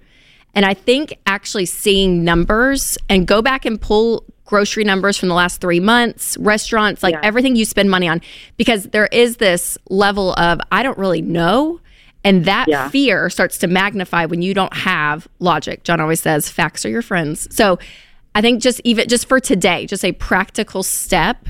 And 0.54 0.64
I 0.68 0.76
think 0.76 1.18
actually 1.26 1.66
seeing 1.66 2.24
numbers 2.24 2.96
and 3.10 3.26
go 3.26 3.42
back 3.42 3.66
and 3.66 3.82
pull 3.82 4.24
grocery 4.46 4.84
numbers 4.84 5.18
from 5.18 5.30
the 5.30 5.34
last 5.36 5.60
three 5.60 5.80
months, 5.80 6.38
restaurants, 6.38 7.02
like 7.02 7.16
Yeah. 7.16 7.22
everything 7.24 7.56
you 7.56 7.66
spend 7.66 7.90
money 7.90 8.08
on, 8.08 8.22
because 8.58 8.84
there 8.90 9.08
is 9.12 9.38
this 9.38 9.80
level 9.90 10.34
of, 10.36 10.62
I 10.72 10.84
don't 10.84 10.98
really 11.00 11.24
know. 11.24 11.80
And 12.24 12.46
that 12.46 12.68
Yeah. 12.68 12.90
fear 12.90 13.28
starts 13.32 13.58
to 13.58 13.68
magnify 13.68 14.26
when 14.26 14.44
you 14.44 14.54
don't 14.54 14.76
have 14.76 15.28
logic. 15.40 15.84
John 15.84 16.00
always 16.00 16.20
says, 16.20 16.50
facts 16.50 16.86
are 16.86 16.90
your 16.90 17.02
friends. 17.02 17.48
So 17.50 17.80
I 18.36 18.42
think 18.42 18.62
just 18.62 18.80
even 18.84 19.08
just 19.08 19.28
for 19.28 19.40
today, 19.40 19.88
just 19.88 20.06
a 20.06 20.12
practical 20.12 20.84
step 20.84 21.48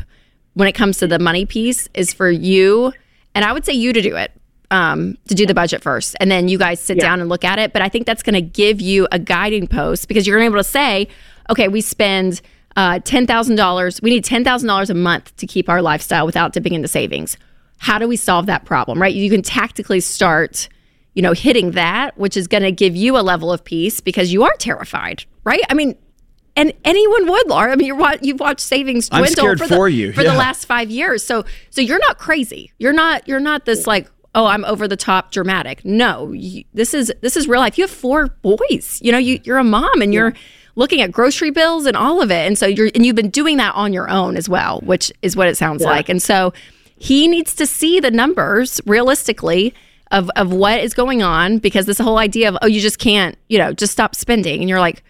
when 0.53 0.69
it 0.69 0.75
comes 0.75 0.97
to 0.99 1.07
the 1.07 1.19
money 1.19 1.45
piece 1.45 1.89
is 1.93 2.13
for 2.13 2.31
you, 2.31 2.93
and 3.37 3.45
I 3.45 3.53
would 3.53 3.63
say 3.63 3.73
you 3.73 3.93
to 3.93 4.01
do 4.01 4.15
it, 4.15 4.31
um, 4.71 5.15
to 5.27 5.35
do 5.35 5.45
the 5.45 5.53
budget 5.53 5.83
first, 5.83 6.15
and 6.19 6.31
then 6.31 6.47
you 6.47 6.57
guys 6.57 6.79
sit 6.79 6.99
down 6.99 7.21
and 7.21 7.29
look 7.29 7.43
at 7.43 7.59
it. 7.59 7.71
But 7.71 7.83
I 7.83 7.89
think 7.89 8.07
that's 8.07 8.23
going 8.23 8.33
to 8.33 8.41
give 8.41 8.81
you 8.81 9.07
a 9.11 9.19
guiding 9.19 9.67
post 9.67 10.07
because 10.07 10.25
you're 10.25 10.39
going 10.39 10.47
to 10.47 10.51
be 10.51 10.55
able 10.55 10.63
to 10.63 10.69
say, 10.69 11.07
okay, 11.51 11.67
we 11.67 11.79
spend 11.79 12.41
uh, 12.75 12.97
ten 13.03 13.27
thousand 13.27 13.55
dollars. 13.55 14.01
We 14.01 14.09
need 14.09 14.25
ten 14.25 14.43
thousand 14.43 14.67
dollars 14.67 14.89
a 14.89 14.95
month 14.95 15.35
to 15.37 15.45
keep 15.45 15.69
our 15.69 15.83
lifestyle 15.83 16.25
without 16.25 16.51
dipping 16.51 16.73
into 16.73 16.87
savings. 16.87 17.37
How 17.77 17.99
do 17.99 18.07
we 18.07 18.15
solve 18.15 18.47
that 18.47 18.65
problem? 18.65 18.99
Right? 18.99 19.13
You 19.13 19.29
can 19.29 19.43
tactically 19.43 19.99
start 19.99 20.67
you 21.13 21.23
know, 21.23 21.33
hitting 21.33 21.71
that, 21.71 22.15
which 22.15 22.37
is 22.37 22.47
going 22.47 22.61
to 22.61 22.71
give 22.71 22.95
you 22.95 23.17
a 23.17 23.21
level 23.21 23.51
of 23.51 23.63
peace 23.63 24.01
because 24.01 24.31
you 24.31 24.43
are 24.43 24.53
terrified, 24.59 25.25
right? 25.45 25.61
I 25.67 25.73
mean, 25.73 25.95
and 26.57 26.73
anyone 26.83 27.29
would, 27.29 27.47
Laura. 27.47 27.71
I 27.71 27.75
mean, 27.75 27.87
you're, 27.87 28.15
you've 28.21 28.39
watched 28.39 28.61
savings 28.61 29.09
dwindle 29.09 29.55
for, 29.55 29.67
the, 29.67 29.75
for 29.75 29.87
you, 29.87 30.11
for 30.11 30.23
yeah. 30.23 30.31
the 30.31 30.37
last 30.37 30.65
five 30.65 30.89
years. 30.89 31.23
So, 31.23 31.45
so 31.69 31.81
you're 31.81 31.99
not 31.99 32.17
crazy. 32.17 32.73
You're 32.79 32.93
not. 32.93 33.27
You're 33.27 33.39
not 33.39 33.65
this 33.65 33.85
like, 33.85 34.09
oh, 34.33 34.47
I'm 34.47 34.65
over 34.65 34.87
the 34.87 34.97
top 34.97 35.31
dramatic. 35.31 35.85
No, 35.85 36.31
you, 36.31 36.63
this 36.73 36.93
is 36.93 37.13
this 37.21 37.37
is 37.37 37.47
real 37.47 37.61
life. 37.61 37.77
You 37.77 37.83
have 37.83 37.91
four 37.91 38.27
boys. 38.41 38.99
You 39.01 39.11
know, 39.11 39.19
you 39.19 39.39
you're 39.43 39.59
a 39.59 39.63
mom, 39.63 40.01
and 40.01 40.13
you're 40.13 40.33
looking 40.75 41.01
at 41.01 41.11
grocery 41.11 41.51
bills 41.51 41.85
and 41.85 41.95
all 41.95 42.21
of 42.21 42.31
it. 42.31 42.47
And 42.47 42.57
so 42.57 42.65
you're 42.65 42.89
and 42.93 43.05
you've 43.05 43.15
been 43.15 43.29
doing 43.29 43.57
that 43.57 43.75
on 43.75 43.93
your 43.93 44.09
own 44.09 44.35
as 44.35 44.49
well, 44.49 44.81
which 44.81 45.13
is 45.21 45.35
what 45.35 45.47
it 45.47 45.57
sounds 45.57 45.83
like. 45.83 46.09
And 46.09 46.21
so 46.21 46.53
he 46.97 47.27
needs 47.27 47.53
to 47.55 47.67
see 47.67 47.99
the 47.99 48.11
numbers 48.11 48.81
realistically 48.85 49.73
of 50.11 50.29
of 50.35 50.51
what 50.51 50.79
is 50.79 50.93
going 50.93 51.21
on 51.21 51.59
because 51.59 51.85
this 51.85 51.99
whole 51.99 52.17
idea 52.17 52.49
of 52.49 52.57
oh 52.61 52.67
you 52.67 52.79
just 52.79 52.97
can't 52.97 53.37
you 53.49 53.57
know 53.57 53.73
just 53.73 53.91
stop 53.91 54.15
spending 54.15 54.61
and 54.61 54.69
you're 54.69 54.79
like 54.79 55.03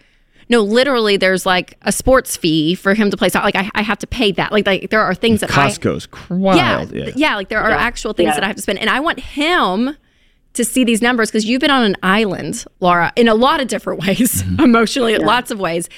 no 0.48 0.62
literally 0.62 1.16
there's 1.16 1.44
like 1.46 1.76
a 1.82 1.92
sports 1.92 2.36
fee 2.36 2.74
for 2.74 2.94
him 2.94 3.10
to 3.10 3.16
play 3.16 3.28
soccer 3.28 3.44
like 3.46 3.56
I, 3.56 3.70
I 3.74 3.82
have 3.82 3.98
to 3.98 4.06
pay 4.06 4.32
that 4.32 4.52
like 4.52 4.66
like 4.66 4.90
there 4.90 5.00
are 5.02 5.14
things 5.14 5.40
that 5.40 5.50
I 5.56 5.68
Costco's 5.68 6.08
wild. 6.30 6.92
yeah, 6.92 7.04
Yeah. 7.06 7.12
yeah, 7.16 7.36
like 7.36 7.48
there 7.48 7.60
are 7.60 7.70
actual 7.70 8.12
things 8.12 8.28
Yeah. 8.28 8.34
that 8.34 8.44
I 8.44 8.46
have 8.48 8.56
to 8.56 8.62
spend, 8.62 8.78
and 8.78 8.90
I 8.90 9.00
want 9.00 9.20
him 9.20 9.96
to 10.54 10.64
see 10.64 10.82
these 10.82 11.00
numbers 11.02 11.30
because 11.30 11.44
you've 11.44 11.60
been 11.60 11.70
on 11.70 11.84
an 11.84 11.96
island, 12.02 12.64
Laura, 12.80 13.12
in 13.14 13.28
a 13.28 13.34
lot 13.34 13.60
of 13.60 13.68
different 13.68 14.00
ways, 14.06 14.42
emotionally, 14.58 15.16
lots 15.18 15.50
of 15.50 15.60
ways, 15.60 15.88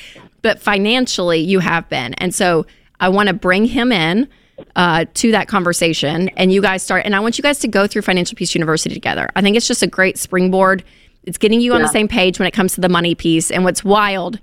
but 0.42 0.60
financially 0.60 1.38
you 1.40 1.60
have 1.60 1.88
been, 1.88 2.14
and 2.14 2.34
so 2.34 2.66
I 2.98 3.08
want 3.08 3.28
to 3.28 3.32
bring 3.34 3.64
him 3.64 3.92
in 3.92 4.28
uh, 4.76 5.06
to 5.14 5.30
that 5.32 5.48
conversation, 5.48 6.28
and 6.30 6.52
you 6.52 6.60
guys 6.60 6.82
start, 6.82 7.06
and 7.06 7.16
I 7.16 7.20
want 7.20 7.38
you 7.38 7.42
guys 7.42 7.60
to 7.60 7.68
go 7.68 7.86
through 7.86 8.02
Financial 8.02 8.36
Peace 8.36 8.54
University 8.54 8.92
together. 8.94 9.30
I 9.34 9.40
think 9.40 9.56
it's 9.56 9.66
just 9.66 9.82
a 9.82 9.86
great 9.86 10.18
springboard. 10.18 10.84
It's 11.30 11.38
getting 11.38 11.60
you 11.60 11.72
on 11.72 11.80
the 11.80 11.88
same 11.88 12.08
page 12.08 12.38
when 12.38 12.46
it 12.46 12.52
comes 12.52 12.74
to 12.74 12.80
the 12.80 12.88
money 12.88 13.14
piece, 13.14 13.50
and 13.50 13.64
what's 13.64 13.82
wild 13.82 14.38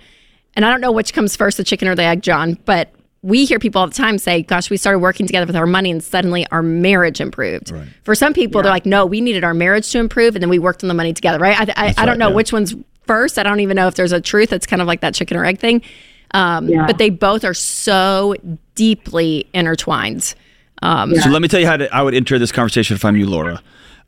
and 0.58 0.66
I 0.66 0.72
don't 0.72 0.82
know 0.82 0.92
which 0.92 1.14
comes 1.14 1.36
first, 1.36 1.58
the 1.58 1.64
chicken 1.64 1.88
or 1.88 1.94
the 1.94 2.02
egg, 2.04 2.24
John, 2.24 2.58
but 2.66 2.92
we 3.22 3.46
hear 3.46 3.60
people 3.60 3.80
all 3.80 3.88
the 3.88 3.94
time 3.94 4.18
say, 4.18 4.42
gosh, 4.42 4.72
we 4.72 4.78
started 4.78 5.00
working 5.00 5.28
together 5.28 5.46
with 5.46 5.56
our 5.56 5.68
money 5.68 5.92
and 5.92 6.04
suddenly 6.04 6.48
our 6.48 6.64
marriage 6.64 7.22
improved. 7.22 7.72
For 8.04 8.16
some 8.16 8.34
people, 8.34 8.64
they're 8.64 8.72
like, 8.72 8.86
no, 8.86 9.06
we 9.06 9.22
needed 9.22 9.44
our 9.44 9.54
marriage 9.54 9.92
to 9.92 10.00
improve 10.00 10.36
and 10.36 10.42
then 10.42 10.50
we 10.50 10.58
worked 10.58 10.84
on 10.84 10.88
the 10.88 10.96
money 10.96 11.14
together, 11.14 11.38
right? 11.38 11.60
I, 11.60 11.74
I, 11.76 11.88
I 11.90 11.94
don't 11.94 12.08
right, 12.08 12.18
know 12.18 12.30
yeah. 12.30 12.36
which 12.36 12.52
one's 12.52 12.74
first. 13.06 13.38
I 13.38 13.44
don't 13.44 13.60
even 13.60 13.76
know 13.76 13.88
if 13.88 13.94
there's 13.94 14.12
a 14.12 14.20
truth. 14.20 14.52
It's 14.52 14.66
kind 14.66 14.82
of 14.82 14.88
like 14.88 15.02
that 15.02 15.14
chicken 15.14 15.38
or 15.38 15.46
egg 15.46 15.60
thing. 15.60 15.84
Um, 16.32 16.68
Yeah. 16.68 16.88
But 16.88 16.98
they 16.98 17.12
both 17.12 17.44
are 17.44 17.54
so 17.54 18.34
deeply 18.74 19.48
intertwined. 19.54 20.34
Um, 20.82 21.14
So 21.16 21.30
let 21.30 21.44
me 21.44 21.48
tell 21.48 21.60
you 21.60 21.68
how 21.68 21.78
to, 21.78 21.96
I 21.96 22.02
would 22.02 22.16
enter 22.16 22.40
this 22.40 22.52
conversation 22.52 22.96
if 22.96 23.06
I'm 23.06 23.16
you, 23.16 23.28
Laura. 23.28 23.62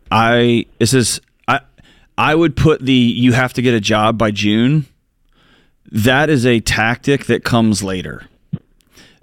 I 0.09 0.65
this 0.79 0.95
is 0.95 1.21
I 2.19 2.35
would 2.35 2.57
put 2.57 2.81
the 2.81 2.91
you 2.91 3.31
have 3.31 3.53
to 3.53 3.61
get 3.61 3.73
a 3.73 3.79
job 3.79 4.17
by 4.17 4.31
June. 4.31 4.87
That 5.89 6.29
is 6.29 6.45
a 6.45 6.59
tactic 6.59 7.27
that 7.27 7.45
comes 7.45 7.81
later. 7.81 8.25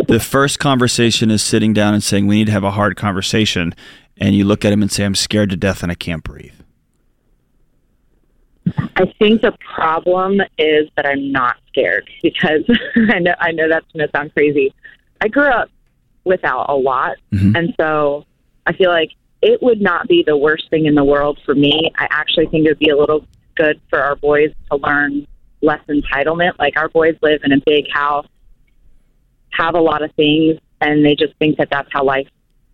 The 0.08 0.18
first 0.18 0.58
conversation 0.58 1.30
is 1.30 1.42
sitting 1.42 1.74
down 1.74 1.92
and 1.92 2.02
saying 2.02 2.26
we 2.26 2.36
need 2.36 2.46
to 2.46 2.52
have 2.52 2.64
a 2.64 2.70
hard 2.70 2.96
conversation, 2.96 3.74
and 4.16 4.34
you 4.34 4.46
look 4.46 4.64
at 4.64 4.72
him 4.72 4.80
and 4.80 4.90
say 4.90 5.04
I'm 5.04 5.14
scared 5.14 5.50
to 5.50 5.56
death 5.56 5.82
and 5.82 5.92
I 5.92 5.94
can't 5.94 6.24
breathe. 6.24 6.54
I 8.96 9.12
think 9.18 9.42
the 9.42 9.52
problem 9.74 10.40
is 10.56 10.88
that 10.96 11.04
I'm 11.04 11.30
not 11.30 11.56
scared 11.68 12.08
because 12.22 12.64
I 13.12 13.18
know 13.18 13.34
I 13.38 13.52
know 13.52 13.68
that's 13.68 13.86
going 13.92 14.06
to 14.06 14.10
sound 14.16 14.32
crazy. 14.32 14.72
I 15.20 15.28
grew 15.28 15.48
up 15.48 15.68
without 16.24 16.70
a 16.70 16.74
lot, 16.74 17.18
mm-hmm. 17.30 17.56
and 17.56 17.74
so 17.78 18.24
I 18.64 18.72
feel 18.72 18.88
like 18.88 19.10
it 19.46 19.62
would 19.62 19.80
not 19.80 20.08
be 20.08 20.24
the 20.26 20.36
worst 20.36 20.68
thing 20.70 20.86
in 20.86 20.94
the 20.96 21.04
world 21.04 21.38
for 21.46 21.54
me. 21.54 21.90
I 21.96 22.08
actually 22.10 22.46
think 22.46 22.66
it 22.66 22.70
would 22.70 22.78
be 22.78 22.90
a 22.90 22.96
little 22.96 23.24
good 23.54 23.80
for 23.88 24.00
our 24.02 24.16
boys 24.16 24.50
to 24.70 24.76
learn 24.78 25.26
less 25.62 25.80
entitlement. 25.88 26.58
Like 26.58 26.76
our 26.76 26.88
boys 26.88 27.16
live 27.22 27.40
in 27.44 27.52
a 27.52 27.60
big 27.64 27.84
house, 27.92 28.26
have 29.52 29.74
a 29.74 29.80
lot 29.80 30.02
of 30.02 30.12
things, 30.14 30.58
and 30.80 31.04
they 31.04 31.14
just 31.14 31.34
think 31.38 31.58
that 31.58 31.68
that's 31.70 31.88
how 31.92 32.04
life 32.04 32.28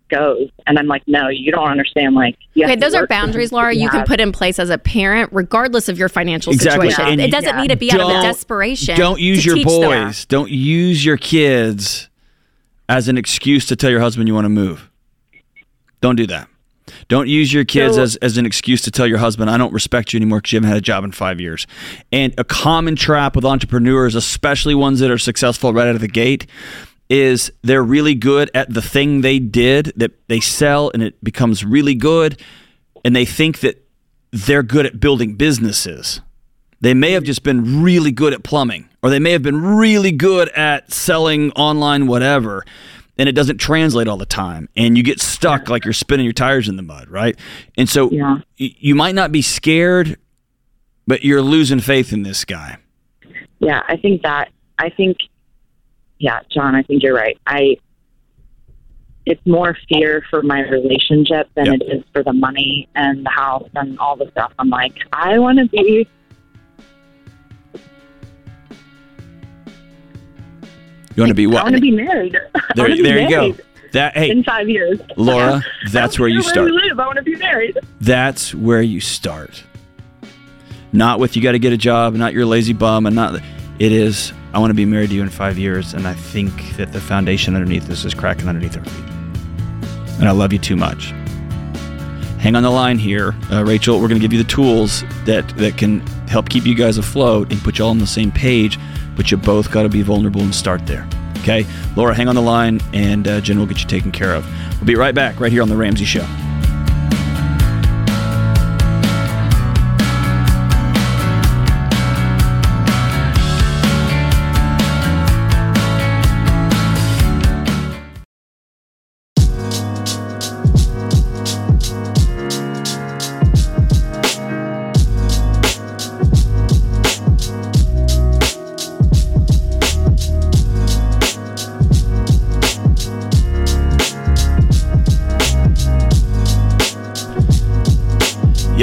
goes. 0.09 0.49
And 0.67 0.77
I'm 0.77 0.87
like, 0.87 1.03
no, 1.07 1.29
you 1.29 1.51
don't 1.51 1.69
understand. 1.69 2.15
Like, 2.15 2.37
you 2.53 2.65
Okay, 2.65 2.75
those 2.75 2.93
are 2.93 3.07
boundaries, 3.07 3.51
Laura. 3.51 3.73
You 3.73 3.89
can 3.89 4.03
put 4.05 4.19
in 4.19 4.31
place 4.31 4.59
as 4.59 4.69
a 4.69 4.77
parent, 4.77 5.29
regardless 5.31 5.89
of 5.89 5.97
your 5.97 6.09
financial 6.09 6.53
Exactly. 6.53 6.89
situation. 6.89 7.13
And 7.13 7.21
It 7.21 7.31
doesn't 7.31 7.55
Yeah. 7.55 7.61
need 7.61 7.69
to 7.69 7.77
be 7.77 7.91
out 7.91 8.01
of 8.01 8.09
a 8.09 8.21
desperation. 8.21 8.97
Don't 8.97 9.19
use 9.21 9.43
to 9.43 9.49
your 9.49 9.55
teach 9.55 9.67
their- 9.67 10.05
boys. 10.05 10.25
Don't 10.25 10.51
use 10.51 11.05
your 11.05 11.17
kids 11.17 12.09
as 12.89 13.07
an 13.07 13.17
excuse 13.17 13.65
to 13.67 13.75
tell 13.75 13.89
your 13.89 14.01
husband 14.01 14.27
you 14.27 14.33
want 14.33 14.45
to 14.45 14.49
move. 14.49 14.89
Don't 16.01 16.15
do 16.17 16.27
that. 16.27 16.47
Don't 17.07 17.27
use 17.27 17.53
your 17.53 17.65
kids 17.65 17.95
So- 17.95 18.03
as, 18.03 18.15
as 18.17 18.37
an 18.37 18.45
excuse 18.45 18.81
to 18.83 18.91
tell 18.91 19.07
your 19.07 19.17
husband, 19.17 19.49
I 19.49 19.57
don't 19.57 19.73
respect 19.73 20.13
you 20.13 20.17
anymore 20.17 20.39
because 20.39 20.53
you 20.53 20.57
haven't 20.57 20.69
had 20.69 20.77
a 20.77 20.81
job 20.81 21.03
in 21.03 21.11
five 21.11 21.39
years. 21.39 21.65
And 22.11 22.33
a 22.37 22.43
common 22.43 22.95
trap 22.95 23.35
with 23.35 23.45
entrepreneurs, 23.45 24.15
especially 24.15 24.75
ones 24.75 24.99
that 24.99 25.09
are 25.11 25.17
successful 25.17 25.73
right 25.73 25.87
out 25.87 25.95
of 25.95 26.01
the 26.01 26.07
gate, 26.07 26.45
is 27.09 27.51
they're 27.61 27.83
really 27.83 28.15
good 28.15 28.49
at 28.53 28.73
the 28.73 28.81
thing 28.81 29.21
they 29.21 29.39
did 29.39 29.93
that 29.95 30.11
they 30.27 30.39
sell 30.39 30.89
and 30.93 31.03
it 31.03 31.21
becomes 31.23 31.63
really 31.63 31.95
good. 31.95 32.39
And 33.05 33.15
they 33.15 33.25
think 33.25 33.59
that 33.59 33.85
they're 34.31 34.63
good 34.63 34.85
at 34.85 34.99
building 34.99 35.35
businesses. 35.35 36.21
They 36.81 36.93
may 36.93 37.11
have 37.11 37.23
just 37.23 37.43
been 37.43 37.81
really 37.83 38.11
good 38.11 38.33
at 38.33 38.43
plumbing, 38.43 38.89
or 39.01 39.09
they 39.09 39.19
may 39.19 39.31
have 39.31 39.43
been 39.43 39.61
really 39.77 40.11
good 40.11 40.49
at 40.49 40.91
selling 40.91 41.51
online 41.51 42.07
whatever, 42.07 42.65
and 43.17 43.29
it 43.29 43.33
doesn't 43.33 43.57
translate 43.57 44.07
all 44.07 44.17
the 44.17 44.25
time. 44.25 44.69
And 44.75 44.97
you 44.97 45.03
get 45.03 45.19
stuck 45.21 45.69
like 45.69 45.85
you're 45.85 45.93
spinning 45.93 46.25
your 46.25 46.33
tires 46.33 46.67
in 46.67 46.75
the 46.77 46.81
mud, 46.83 47.09
right? 47.09 47.37
And 47.77 47.87
so 47.89 48.09
Yeah. 48.11 48.39
y- 48.59 48.75
you 48.79 48.95
might 48.95 49.15
not 49.15 49.31
be 49.31 49.41
scared, 49.41 50.17
but 51.07 51.23
you're 51.23 51.41
losing 51.41 51.79
faith 51.79 52.11
in 52.13 52.23
this 52.23 52.43
guy. 52.45 52.77
Yeah, 53.59 53.81
I 53.87 53.97
think 53.97 54.21
that 54.23 54.49
I 54.79 54.89
think 54.89 55.17
yeah, 56.19 56.39
John, 56.49 56.73
I 56.75 56.83
think 56.83 57.03
you're 57.03 57.15
right. 57.15 57.37
I 57.45 57.77
it's 59.25 59.45
more 59.45 59.77
fear 59.87 60.23
for 60.29 60.41
my 60.43 60.61
relationship 60.67 61.49
than 61.55 61.67
Yep. 61.67 61.75
it 61.81 61.83
is 61.97 62.03
for 62.11 62.23
the 62.23 62.33
money 62.33 62.89
and 62.95 63.25
the 63.25 63.29
house 63.29 63.69
and 63.73 63.97
all 63.99 64.17
the 64.17 64.29
stuff. 64.31 64.51
I'm 64.59 64.69
like, 64.69 64.95
I 65.13 65.39
want 65.39 65.59
to 65.59 65.67
be 65.69 66.05
You 71.15 71.21
want 71.23 71.29
to 71.29 71.35
be 71.35 71.45
I 71.45 71.63
want 71.63 71.75
to 71.75 71.81
be 71.81 71.91
married. 71.91 72.37
There, 72.75 72.87
there 72.95 73.19
you 73.21 73.29
go. 73.29 73.55
That 73.91 74.17
hey, 74.17 74.31
In 74.31 74.43
five 74.43 74.67
years, 74.67 74.99
Laura, 75.15 75.61
that's 75.91 76.17
where 76.17 76.27
you 76.27 76.41
start. 76.41 76.65
where 76.65 76.65
we 76.65 76.71
live. 76.71 76.99
I 76.99 77.05
want 77.05 77.17
to 77.17 77.23
be 77.23 77.35
married. 77.35 77.77
That's 78.01 78.55
where 78.55 78.81
you 78.81 78.99
start. 78.99 79.63
Not 80.91 81.19
with 81.19 81.35
you 81.35 81.43
got 81.43 81.51
to 81.51 81.59
get 81.59 81.73
a 81.73 81.77
job, 81.77 82.15
not 82.15 82.33
you're 82.33 82.43
a 82.43 82.47
lazy 82.47 82.73
bum, 82.73 83.05
and 83.05 83.15
not. 83.15 83.39
It 83.79 83.91
is. 83.91 84.33
I 84.53 84.59
want 84.59 84.71
to 84.71 84.75
be 84.75 84.85
married 84.85 85.09
to 85.09 85.15
you 85.15 85.21
in 85.21 85.29
five 85.29 85.57
years, 85.59 85.93
and 85.93 86.07
I 86.07 86.13
think 86.13 86.75
that 86.77 86.91
the 86.93 87.01
foundation 87.01 87.55
underneath 87.55 87.85
this 87.87 88.05
is 88.05 88.13
cracking 88.15 88.47
underneath 88.47 88.77
our 88.77 88.83
feet. 88.83 89.05
And 90.19 90.27
I 90.27 90.31
love 90.31 90.53
you 90.53 90.59
too 90.59 90.75
much. 90.75 91.07
Hang 92.39 92.55
on 92.55 92.63
the 92.63 92.69
line 92.69 92.97
here, 92.97 93.33
uh, 93.51 93.63
Rachel. 93.63 93.99
We're 93.99 94.07
going 94.07 94.19
to 94.19 94.27
give 94.27 94.33
you 94.33 94.41
the 94.43 94.49
tools 94.49 95.03
that 95.25 95.47
that 95.57 95.77
can 95.77 95.99
help 96.27 96.49
keep 96.49 96.65
you 96.65 96.75
guys 96.75 96.97
afloat 96.97 97.51
and 97.51 97.61
put 97.61 97.77
you 97.77 97.85
all 97.85 97.91
on 97.91 97.99
the 97.99 98.07
same 98.07 98.31
page. 98.31 98.79
But 99.15 99.31
you 99.31 99.37
both 99.37 99.71
got 99.71 99.83
to 99.83 99.89
be 99.89 100.01
vulnerable 100.01 100.41
and 100.41 100.53
start 100.53 100.85
there. 100.85 101.07
Okay, 101.39 101.65
Laura, 101.95 102.13
hang 102.15 102.29
on 102.29 102.35
the 102.35 102.41
line, 102.41 102.79
and 102.93 103.27
uh, 103.27 103.41
Jen 103.41 103.59
will 103.59 103.65
get 103.65 103.81
you 103.81 103.87
taken 103.87 104.11
care 104.11 104.33
of. 104.33 104.45
We'll 104.77 104.87
be 104.87 104.95
right 104.95 105.13
back, 105.13 105.39
right 105.39 105.51
here 105.51 105.61
on 105.61 105.69
the 105.69 105.75
Ramsey 105.75 106.05
Show. 106.05 106.25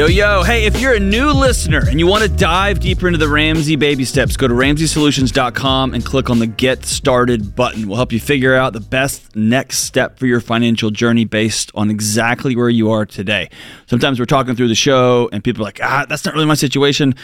Yo, 0.01 0.07
yo. 0.07 0.43
Hey, 0.43 0.65
if 0.65 0.81
you're 0.81 0.95
a 0.95 0.99
new 0.99 1.31
listener 1.31 1.83
and 1.87 2.01
you 2.01 2.07
want 2.07 2.23
to 2.23 2.29
dive 2.31 2.81
deeper 2.81 3.07
into 3.07 3.19
the 3.19 3.29
Ramsey 3.29 3.77
baby 3.77 4.07
steps, 4.07 4.35
go 4.35 4.49
to 4.49 4.55
ramseysolutions.com 4.55 5.93
and 5.93 6.03
click 6.03 6.31
on 6.31 6.39
the 6.39 6.47
Get 6.47 6.87
Started 6.87 7.55
button. 7.55 7.87
We'll 7.87 7.99
help 7.99 8.11
you 8.11 8.19
figure 8.19 8.55
out 8.55 8.73
the 8.73 8.81
best 8.81 9.37
next 9.37 9.81
step 9.81 10.19
for 10.19 10.25
your 10.25 10.41
financial 10.41 10.91
journey 10.91 11.27
based 11.27 11.71
on 11.75 11.91
exactly 11.91 12.57
where 12.57 12.71
you 12.71 12.91
are 12.91 13.05
today. 13.05 13.51
Sometimes 13.89 14.19
we're 14.19 14.25
talking 14.25 14.57
through 14.57 14.69
the 14.69 14.75
show 14.75 15.29
and 15.35 15.45
people 15.45 15.63
are 15.63 15.67
like, 15.67 15.81
ah, 15.83 16.07
that's 16.09 16.25
not 16.25 16.33
really 16.33 16.47
my 16.47 16.55
situation. 16.55 17.15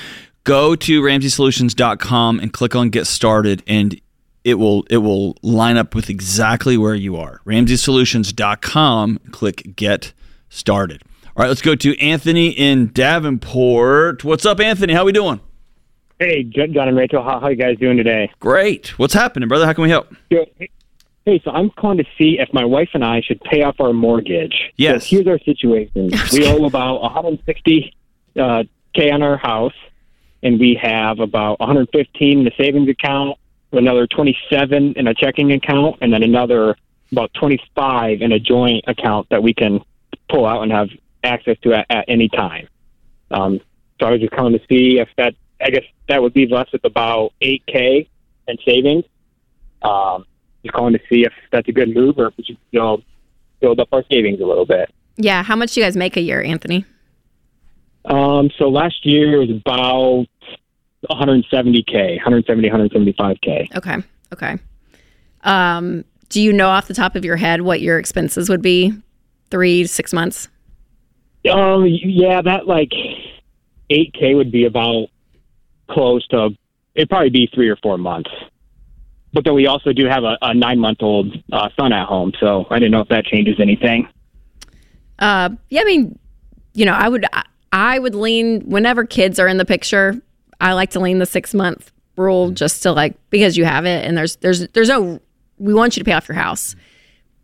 Go 0.45 0.77
to 0.77 1.01
ramseysolutions.com 1.01 2.41
and 2.41 2.53
click 2.53 2.77
on 2.77 2.91
Get 2.91 3.07
Started 3.07 3.62
and 3.67 3.99
it 4.45 4.57
will 4.57 4.85
it 4.91 4.99
will 4.99 5.35
line 5.41 5.79
up 5.79 5.95
with 5.95 6.11
exactly 6.11 6.77
where 6.77 6.95
you 6.95 7.17
are. 7.17 7.41
ramseysolutions.com, 7.47 9.21
click 9.31 9.77
Get 9.77 10.12
Started. 10.51 11.03
All 11.37 11.42
right, 11.42 11.49
let's 11.49 11.61
go 11.61 11.75
to 11.75 12.01
Anthony 12.01 12.49
in 12.49 12.92
Davenport. 12.94 14.25
What's 14.25 14.46
up, 14.46 14.59
Anthony? 14.59 14.94
How 14.94 15.05
we 15.05 15.12
doing? 15.12 15.38
Hey, 16.18 16.44
John 16.44 16.88
and 16.88 16.96
Rachel, 16.96 17.22
how, 17.22 17.40
how 17.40 17.49
you 17.49 17.57
guys 17.57 17.77
doing 17.77 17.99
today? 17.99 18.33
Great. 18.40 18.99
What's 18.99 19.12
happening, 19.12 19.46
brother? 19.46 19.66
How 19.66 19.75
can 19.75 19.83
we 19.83 19.90
help? 19.90 20.16
Hey, 20.31 21.42
so 21.44 21.51
I'm 21.51 21.68
calling 21.68 21.99
to 21.99 22.07
see 22.16 22.38
if 22.38 22.49
my 22.55 22.64
wife 22.64 22.88
and 22.94 23.05
I 23.05 23.20
should 23.20 23.38
pay 23.42 23.62
off 23.64 23.79
our 23.81 23.92
mortgage. 23.92 24.72
Yes. 24.77 25.03
So 25.03 25.16
here's 25.16 25.27
our 25.27 25.38
situation. 25.40 26.11
we 26.33 26.46
owe 26.46 26.64
about 26.64 27.03
160 27.03 27.94
uh, 28.40 28.64
k 28.94 29.11
on 29.11 29.22
our 29.22 29.37
house, 29.37 29.77
and 30.42 30.59
we 30.59 30.81
have 30.81 31.18
about 31.18 31.61
115 31.61 32.38
in 32.38 32.44
the 32.46 32.53
savings 32.57 32.88
account, 32.88 33.38
another 33.72 34.07
27 34.07 34.94
in 34.94 35.07
a 35.07 35.12
checking 35.12 35.53
account, 35.53 35.96
and 36.01 36.14
then 36.14 36.22
another 36.22 36.79
about 37.12 37.31
25 37.35 38.22
in 38.22 38.33
a 38.33 38.38
joint 38.38 38.85
account 38.87 39.29
that 39.29 39.42
we 39.42 39.53
can 39.53 39.85
pull 40.31 40.46
out 40.46 40.62
and 40.62 40.72
have 40.72 40.88
access 41.22 41.57
to 41.62 41.74
at, 41.74 41.87
at 41.90 42.05
any 42.09 42.29
time. 42.29 42.68
Um, 43.31 43.61
so 44.00 44.07
I 44.07 44.12
was 44.12 44.20
just 44.20 44.33
calling 44.33 44.52
to 44.52 44.64
see 44.68 44.98
if 44.98 45.09
that, 45.16 45.35
I 45.61 45.70
guess 45.70 45.85
that 46.09 46.22
would 46.22 46.37
leave 46.37 46.52
us 46.52 46.68
with 46.72 46.85
about 46.85 47.33
8K 47.42 48.09
in 48.48 48.57
savings. 48.64 49.05
Um, 49.83 50.26
just 50.62 50.74
calling 50.74 50.92
to 50.94 51.00
see 51.11 51.24
if 51.24 51.33
that's 51.50 51.68
a 51.68 51.72
good 51.72 51.94
move 51.94 52.18
or 52.18 52.29
if 52.29 52.35
we 52.37 52.44
should, 52.44 52.59
you 52.70 52.81
know, 52.81 53.02
build 53.61 53.81
up 53.81 53.88
our 53.92 54.05
savings 54.11 54.40
a 54.40 54.44
little 54.44 54.66
bit. 54.66 54.92
Yeah. 55.16 55.42
How 55.42 55.57
much 55.57 55.74
do 55.74 55.81
you 55.81 55.87
guys 55.87 55.96
make 55.96 56.16
a 56.16 56.20
year, 56.20 56.42
Anthony? 56.42 56.85
Um, 58.05 58.50
so 58.59 58.68
last 58.68 59.05
year 59.05 59.38
was 59.38 59.50
about 59.50 60.26
170K, 61.11 62.16
170, 62.16 62.68
175K. 62.68 63.76
Okay. 63.76 63.96
Okay. 64.33 64.59
Um, 65.42 66.05
do 66.29 66.42
you 66.42 66.52
know 66.52 66.68
off 66.68 66.88
the 66.88 66.94
top 66.94 67.16
of 67.16 67.24
your 67.24 67.37
head 67.37 67.62
what 67.62 67.81
your 67.81 67.98
expenses 67.98 68.48
would 68.48 68.62
be 68.62 68.92
three 69.50 69.87
six 69.87 70.12
months? 70.12 70.48
Um, 71.49 71.87
yeah, 71.87 72.43
that 72.43 72.67
like 72.67 72.93
8K 73.91 74.37
would 74.37 74.53
be 74.53 74.65
about 74.65 75.09
close 75.91 76.27
to, 76.29 76.51
it'd 76.95 77.09
probably 77.09 77.31
be 77.31 77.49
three 77.55 77.69
or 77.69 77.77
four 77.77 77.99
months. 77.99 78.31
But 79.33 79.45
then 79.45 79.55
we 79.55 79.67
also 79.67 79.93
do 79.93 80.07
have 80.07 80.25
a, 80.25 80.39
a 80.41 80.55
nine 80.55 80.79
month 80.79 80.99
old 81.03 81.35
uh, 81.53 81.69
son 81.79 81.93
at 81.93 82.07
home, 82.07 82.33
so 82.41 82.67
I 82.71 82.79
didn't 82.79 82.93
know 82.93 83.01
if 83.01 83.09
that 83.09 83.27
changes 83.27 83.61
anything. 83.61 84.09
Uh, 85.19 85.51
yeah, 85.69 85.83
I 85.83 85.85
mean, 85.85 86.19
you 86.73 86.87
know, 86.87 86.95
I 86.95 87.09
would 87.09 87.27
I 87.73 87.99
would 87.99 88.15
lean 88.15 88.63
whenever 88.63 89.05
kids 89.05 89.39
are 89.39 89.49
in 89.49 89.59
the 89.59 89.65
picture. 89.65 90.21
I 90.61 90.73
like 90.73 90.91
to 90.91 91.01
lean 91.01 91.19
the 91.19 91.27
six 91.27 91.53
month 91.53 91.93
rule 92.17 92.51
just 92.51 92.83
to 92.85 92.93
like 92.93 93.15
because 93.29 93.59
you 93.59 93.67
have 93.67 93.85
it 93.85 94.05
and 94.07 94.17
there's 94.17 94.37
there's 94.37 94.67
there's 94.69 94.89
no 94.89 95.21
we 95.59 95.75
want 95.75 95.97
you 95.97 96.01
to 96.01 96.05
pay 96.05 96.13
off 96.13 96.29
your 96.29 96.37
house, 96.37 96.75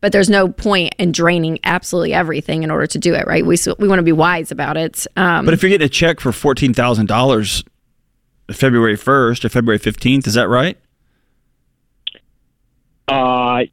but 0.03 0.13
there's 0.13 0.29
no 0.29 0.49
point 0.49 0.95
in 0.99 1.13
draining 1.13 1.59
absolutely 1.65 2.13
everything 2.13 2.63
in 2.65 2.71
order 2.71 2.87
to 2.89 2.99
do 2.99 3.15
it. 3.15 3.27
Right? 3.27 3.47
We 3.47 3.57
we 3.79 3.89
want 3.89 4.01
to 4.01 4.03
be 4.05 4.13
wise 4.13 4.51
about 4.51 4.77
it. 4.77 5.07
Um, 5.17 5.47
But 5.47 5.55
if 5.55 5.63
you're 5.63 5.71
getting 5.71 5.87
a 5.87 5.89
check 5.89 6.21
for 6.21 6.33
fourteen 6.33 6.75
thousand 6.75 7.07
dollars, 7.07 7.65
February 8.51 8.97
first 8.97 9.45
or 9.47 9.49
February 9.49 9.79
fifteenth, 9.79 10.27
is 10.27 10.35
that 10.35 10.49
right? 10.49 10.77
Uh, 13.09 13.13
are 13.15 13.65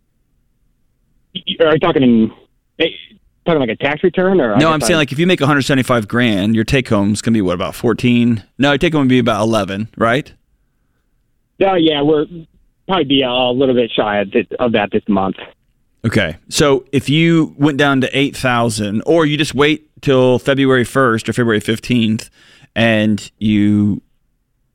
you 1.36 1.80
talking 1.80 2.04
in, 2.04 2.32
eh, 2.80 2.86
talking 3.46 3.60
like 3.60 3.70
a 3.70 3.76
tax 3.76 4.04
return 4.04 4.40
or? 4.42 4.56
No, 4.58 4.70
I'm 4.72 4.82
I- 4.82 4.86
saying 4.86 4.98
like 4.98 5.12
if 5.12 5.20
you 5.20 5.28
make 5.28 5.40
175 5.40 6.08
grand, 6.08 6.56
your 6.56 6.64
take 6.64 6.90
home 6.90 7.14
is 7.14 7.22
gonna 7.22 7.34
be 7.36 7.42
what 7.42 7.54
about 7.54 7.76
14? 7.76 8.44
No, 8.58 8.72
your 8.72 8.78
take 8.78 8.94
home 8.94 9.02
would 9.04 9.10
be 9.10 9.20
about 9.20 9.42
11, 9.44 9.90
right? 9.98 10.34
Yeah, 11.60 11.76
yeah, 11.76 12.02
we're 12.02 12.26
probably 12.88 13.04
be 13.06 13.22
a 13.22 13.32
little 13.32 13.76
bit 13.76 13.92
shy 13.96 14.20
of, 14.20 14.32
this, 14.32 14.48
of 14.60 14.72
that 14.72 14.90
this 14.92 15.04
month. 15.08 15.36
Okay. 16.06 16.38
So 16.50 16.86
if 16.92 17.10
you 17.10 17.54
went 17.58 17.78
down 17.78 18.02
to 18.02 18.18
8,000 18.18 19.02
or 19.06 19.26
you 19.26 19.38
just 19.38 19.54
wait 19.54 19.90
till 20.02 20.40
February 20.40 20.86
1st 20.86 21.28
or 21.28 21.34
February 21.34 21.60
15th 21.60 22.30
and 22.76 23.30
you 23.38 24.02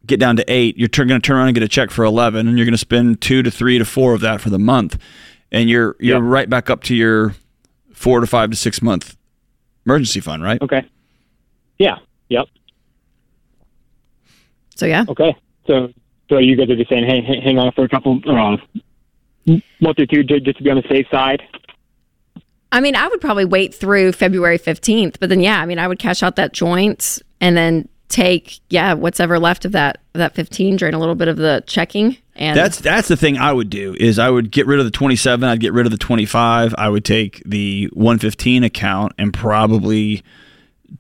get 0.05 0.21
down 0.21 0.37
to 0.37 0.45
8, 0.53 0.77
you're 0.77 0.89
going 0.89 1.09
to 1.09 1.19
turn 1.21 1.37
around 1.39 1.49
and 1.49 1.55
get 1.55 1.63
a 1.63 1.69
check 1.69 1.91
for 1.91 2.05
11 2.05 2.47
and 2.47 2.59
you're 2.59 2.67
going 2.67 2.73
to 2.75 2.79
spend 2.79 3.23
2 3.23 3.43
to 3.43 3.51
3 3.51 3.79
to 3.79 3.85
4 3.87 4.13
of 4.15 4.21
that 4.21 4.41
for 4.43 4.51
the 4.51 4.59
month. 4.59 4.99
And 5.51 5.71
you're 5.71 5.97
you're 5.99 6.23
Yeah. 6.23 6.29
right 6.31 6.51
back 6.51 6.69
up 6.69 6.83
to 6.85 6.95
your 6.95 7.35
4 7.93 8.21
to 8.21 8.27
5 8.27 8.51
to 8.51 8.57
6 8.57 8.83
month 8.83 9.17
emergency 9.87 10.21
fund, 10.21 10.43
right? 10.43 10.61
Okay. 10.61 10.85
Yeah. 11.79 11.99
Yep. 12.29 12.49
so 14.75 14.87
yeah, 14.87 15.05
Okay. 15.09 15.35
So, 15.67 15.93
so 16.29 16.39
you 16.39 16.57
guys 16.57 16.69
are 16.71 16.77
just 16.77 16.91
saying, 16.91 17.05
hey, 17.07 17.21
hey 17.23 17.41
hang 17.41 17.59
on 17.59 17.73
for 17.73 17.85
a 17.85 17.89
couple, 17.89 18.21
uh, 18.27 18.57
month 19.47 19.99
or 19.99 20.07
two, 20.07 20.23
ju- 20.23 20.41
just 20.41 20.59
to 20.59 20.65
be 20.65 20.71
on 20.71 20.77
the 20.77 20.89
safe 20.89 21.07
side. 21.11 21.43
I 22.73 22.81
mean, 22.81 22.97
I 22.97 23.07
would 23.07 23.21
probably 23.21 23.45
wait 23.45 23.75
through 23.75 24.13
February 24.13 24.59
15th, 24.59 25.17
but 25.21 25.29
then 25.29 25.41
yeah, 25.41 25.61
I 25.61 25.67
mean, 25.67 25.79
I 25.79 25.87
would 25.87 25.99
cash 25.99 26.23
out 26.23 26.37
that 26.37 26.53
joint 26.53 27.23
and 27.41 27.57
then 27.57 27.89
take 28.09 28.61
yeah 28.69 28.93
what's 28.93 29.19
ever 29.19 29.39
left 29.39 29.65
of 29.65 29.73
that 29.73 30.01
that 30.13 30.35
15, 30.35 30.77
drain 30.77 30.95
a 30.95 30.99
little 30.99 31.15
bit 31.15 31.29
of 31.29 31.37
the 31.37 31.63
checking, 31.67 32.17
and 32.37 32.57
That's 32.57 32.79
that's 32.79 33.09
the 33.09 33.17
thing 33.17 33.39
I 33.39 33.53
would 33.53 33.71
do 33.71 33.97
is 33.99 34.19
I 34.19 34.29
would 34.29 34.51
get 34.51 34.67
rid 34.67 34.81
of 34.81 34.85
the 34.85 34.91
27, 34.91 35.49
I'd 35.49 35.61
get 35.61 35.73
rid 35.73 35.87
of 35.87 35.93
the 35.93 35.99
25, 35.99 36.75
I 36.77 36.89
would 36.89 37.05
take 37.05 37.43
the 37.45 37.89
115 37.93 38.65
account 38.65 39.13
and 39.19 39.33
probably 39.33 40.23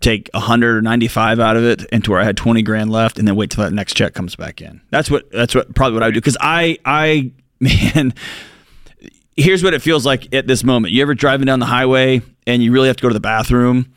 take 0.01 0.31
195 0.33 1.41
out 1.41 1.57
of 1.57 1.65
it 1.65 1.85
into 1.87 2.11
where 2.11 2.21
I 2.21 2.25
had 2.25 2.37
20 2.37 2.63
grand 2.63 2.91
left 2.91 3.19
and 3.19 3.27
then 3.27 3.37
wait 3.37 3.51
till 3.51 3.65
that 3.65 3.73
next 3.73 3.95
check 3.95 4.15
comes 4.15 4.37
back 4.37 4.61
in. 4.61 4.81
That's 4.91 5.11
what 5.11 5.31
that's 5.33 5.55
what 5.55 5.75
probably 5.75 5.95
what 5.95 6.03
I 6.05 6.07
would 6.07 6.15
do 6.15 6.21
cuz 6.21 6.37
I 6.41 6.79
I 6.85 7.33
man 7.61 8.13
here's 9.37 9.63
what 9.63 9.75
it 9.75 9.83
feels 9.83 10.07
like 10.07 10.33
at 10.35 10.47
this 10.47 10.65
moment. 10.65 10.93
You 10.93 11.03
ever 11.03 11.15
driving 11.15 11.47
down 11.47 11.59
the 11.59 11.67
highway 11.67 12.23
and 12.47 12.63
you 12.63 12.73
really 12.73 12.89
have 12.89 12.97
to 12.97 13.03
go 13.03 13.09
to 13.09 13.15
the 13.15 13.21
bathroom 13.21 13.93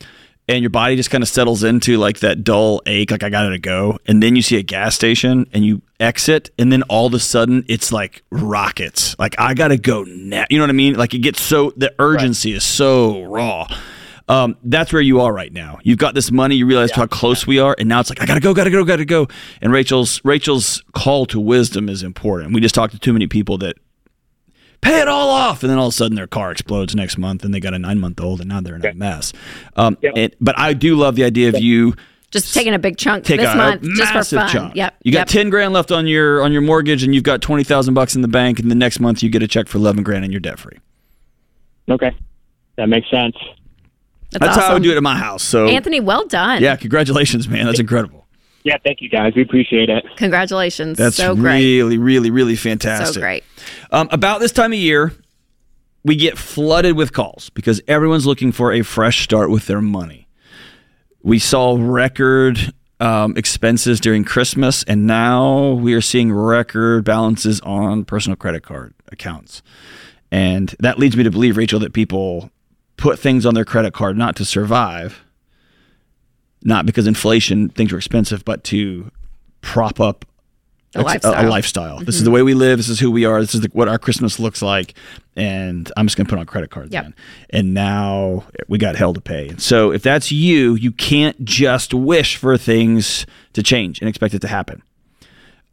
and 0.47 0.61
your 0.61 0.69
body 0.69 0.95
just 0.95 1.11
kind 1.11 1.21
of 1.21 1.27
settles 1.27 1.63
into 1.63 1.97
like 1.97 2.19
that 2.19 2.43
dull 2.43 2.81
ache, 2.85 3.11
like 3.11 3.23
I 3.23 3.29
gotta 3.29 3.59
go. 3.59 3.99
And 4.07 4.23
then 4.23 4.35
you 4.35 4.41
see 4.41 4.57
a 4.57 4.63
gas 4.63 4.95
station 4.95 5.47
and 5.51 5.65
you 5.65 5.81
exit, 5.99 6.51
and 6.57 6.71
then 6.71 6.83
all 6.83 7.05
of 7.05 7.13
a 7.13 7.19
sudden 7.19 7.65
it's 7.67 7.91
like 7.91 8.23
rockets. 8.31 9.17
Like 9.19 9.35
I 9.37 9.53
gotta 9.53 9.77
go 9.77 10.03
now. 10.03 10.45
You 10.49 10.57
know 10.57 10.63
what 10.63 10.69
I 10.69 10.73
mean? 10.73 10.95
Like 10.95 11.13
it 11.13 11.19
gets 11.19 11.41
so 11.41 11.73
the 11.75 11.93
urgency 11.99 12.53
is 12.53 12.63
so 12.63 13.23
raw. 13.23 13.67
Um, 14.29 14.57
that's 14.63 14.91
where 14.91 15.01
you 15.01 15.21
are 15.21 15.31
right 15.31 15.53
now. 15.53 15.79
You've 15.83 15.99
got 15.99 16.13
this 16.13 16.31
money. 16.31 16.55
You 16.55 16.65
realize 16.65 16.91
how 16.91 17.07
close 17.07 17.47
we 17.47 17.59
are, 17.59 17.75
and 17.79 17.87
now 17.87 18.01
it's 18.01 18.09
like 18.09 18.21
I 18.21 18.25
gotta 18.25 18.41
go, 18.41 18.53
gotta 18.53 18.69
go, 18.69 18.83
gotta 18.83 19.05
go. 19.05 19.27
And 19.61 19.71
Rachel's 19.71 20.19
Rachel's 20.25 20.83
call 20.93 21.25
to 21.27 21.39
wisdom 21.39 21.87
is 21.87 22.03
important. 22.03 22.53
We 22.53 22.59
just 22.59 22.75
talked 22.75 22.93
to 22.93 22.99
too 22.99 23.13
many 23.13 23.27
people 23.27 23.57
that 23.59 23.77
pay 24.81 25.01
it 25.01 25.07
all 25.07 25.29
off, 25.29 25.63
and 25.63 25.69
then 25.69 25.77
all 25.77 25.87
of 25.87 25.93
a 25.93 25.95
sudden 25.95 26.15
their 26.15 26.27
car 26.27 26.51
explodes 26.51 26.93
next 26.93 27.17
month, 27.17 27.45
and 27.45 27.53
they 27.53 27.59
got 27.59 27.73
a 27.73 27.79
nine 27.79 27.99
month 27.99 28.19
old, 28.19 28.41
and 28.41 28.49
now 28.49 28.59
they're 28.61 28.75
in 28.75 28.85
a 28.85 28.93
mess. 28.93 29.31
Um, 29.77 29.97
Yep. 30.01 30.13
and, 30.17 30.35
but 30.41 30.59
I 30.59 30.73
do 30.73 30.95
love 30.95 31.15
the 31.15 31.23
idea 31.23 31.49
of 31.49 31.59
you 31.59 31.95
just 32.29 32.53
taking 32.53 32.73
a 32.73 32.79
big 32.79 32.97
chunk 32.97 33.23
take 33.23 33.39
this 33.39 33.49
a, 33.49 33.55
month 33.55 33.81
a 33.83 33.87
just 33.95 34.11
for 34.11 34.17
massive 34.17 34.39
fun. 34.41 34.49
chunk. 34.49 34.75
Yep. 34.75 34.95
You 35.03 35.11
got 35.13 35.19
yep. 35.19 35.27
ten 35.27 35.49
grand 35.49 35.71
left 35.73 35.91
on 35.93 36.05
your 36.05 36.43
on 36.43 36.51
your 36.51 36.61
mortgage, 36.61 37.03
and 37.03 37.15
you've 37.15 37.23
got 37.23 37.41
twenty 37.41 37.63
thousand 37.63 37.93
bucks 37.93 38.15
in 38.15 38.21
the 38.21 38.27
bank, 38.27 38.59
and 38.59 38.69
the 38.69 38.75
next 38.75 38.99
month 38.99 39.23
you 39.23 39.29
get 39.29 39.41
a 39.41 39.47
check 39.47 39.67
for 39.69 39.77
eleven 39.77 40.03
grand, 40.03 40.25
and 40.25 40.33
you're 40.33 40.41
debt 40.41 40.59
free. 40.59 40.77
Okay. 41.89 42.13
That 42.75 42.89
makes 42.89 43.09
sense. 43.09 43.35
That's, 44.31 44.45
That's 44.45 44.57
how 44.57 44.71
I 44.71 44.73
would 44.73 44.83
do 44.83 44.91
it 44.91 44.97
at 44.97 45.03
my 45.03 45.17
house. 45.17 45.43
So 45.43 45.67
Anthony, 45.67 45.99
well 45.99 46.25
done. 46.27 46.61
yeah, 46.61 46.75
congratulations, 46.75 47.47
man. 47.47 47.65
That's 47.65 47.79
incredible. 47.79 48.27
Yeah, 48.63 48.75
thank 48.83 49.01
you 49.01 49.07
guys. 49.07 49.33
We 49.33 49.43
appreciate 49.43 49.89
it. 49.89 50.03
Congratulations. 50.17 50.97
That's 50.97 51.15
so 51.15 51.35
great. 51.35 51.63
really, 51.63 51.97
really, 51.97 52.31
really 52.31 52.57
fantastic. 52.57 53.13
So 53.13 53.21
great. 53.21 53.45
Um, 53.91 54.09
about 54.11 54.41
this 54.41 54.51
time 54.51 54.73
of 54.73 54.79
year, 54.79 55.13
we 56.03 56.17
get 56.17 56.37
flooded 56.37 56.97
with 56.97 57.13
calls 57.13 57.49
because 57.51 57.81
everyone's 57.87 58.25
looking 58.25 58.51
for 58.51 58.73
a 58.73 58.81
fresh 58.81 59.23
start 59.23 59.49
with 59.49 59.67
their 59.67 59.81
money. 59.81 60.27
We 61.21 61.39
saw 61.39 61.77
record 61.79 62.73
um, 62.99 63.37
expenses 63.37 63.99
during 64.01 64.25
Christmas, 64.25 64.83
and 64.83 65.07
now 65.07 65.71
we 65.71 65.93
are 65.93 66.01
seeing 66.01 66.33
record 66.33 67.05
balances 67.05 67.61
on 67.61 68.03
personal 68.05 68.35
credit 68.35 68.63
card 68.63 68.93
accounts. 69.11 69.61
And 70.31 70.75
that 70.79 70.99
leads 70.99 71.15
me 71.15 71.23
to 71.23 71.31
believe, 71.31 71.55
Rachel, 71.55 71.79
that 71.79 71.93
people 71.93 72.51
put 72.97 73.19
things 73.19 73.45
on 73.45 73.53
their 73.53 73.65
credit 73.65 73.93
card 73.93 74.17
not 74.17 74.35
to 74.35 74.45
survive, 74.45 75.23
not 76.63 76.85
because 76.85 77.07
inflation, 77.07 77.69
things 77.69 77.93
are 77.93 77.97
expensive, 77.97 78.43
but 78.43 78.63
to 78.65 79.11
prop 79.61 79.99
up 79.99 80.25
A 80.95 81.01
a- 81.01 81.03
lifestyle. 81.03 81.47
A, 81.47 81.49
lifestyle. 81.49 81.99
This 81.99 82.15
is 82.15 82.21
mm-hmm. 82.21 82.25
the 82.25 82.31
way 82.31 82.41
we 82.41 82.53
live. 82.53 82.77
This 82.79 82.89
is 82.89 82.99
who 82.99 83.11
we 83.11 83.25
are. 83.25 83.39
This 83.39 83.53
is 83.55 83.61
the, 83.61 83.69
what 83.73 83.87
our 83.87 83.99
Christmas 83.99 84.39
looks 84.39 84.61
like. 84.61 84.95
And 85.35 85.91
I'm 85.95 86.07
just 86.07 86.17
going 86.17 86.25
to 86.25 86.29
put 86.29 86.39
on 86.39 86.45
credit 86.47 86.71
cards. 86.71 86.91
Yep. 86.91 87.03
Then. 87.03 87.15
And 87.51 87.73
now 87.73 88.45
we 88.67 88.79
got 88.79 88.95
hell 88.95 89.13
to 89.13 89.21
pay. 89.21 89.49
And 89.49 89.61
so 89.61 89.91
if 89.91 90.01
that's 90.01 90.31
you, 90.31 90.73
you 90.73 90.91
can't 90.91 91.45
just 91.45 91.93
wish 91.93 92.35
for 92.37 92.57
things 92.57 93.27
to 93.53 93.61
change 93.61 93.99
and 94.01 94.09
expect 94.09 94.33
it 94.33 94.39
to 94.39 94.47
happen. 94.47 94.81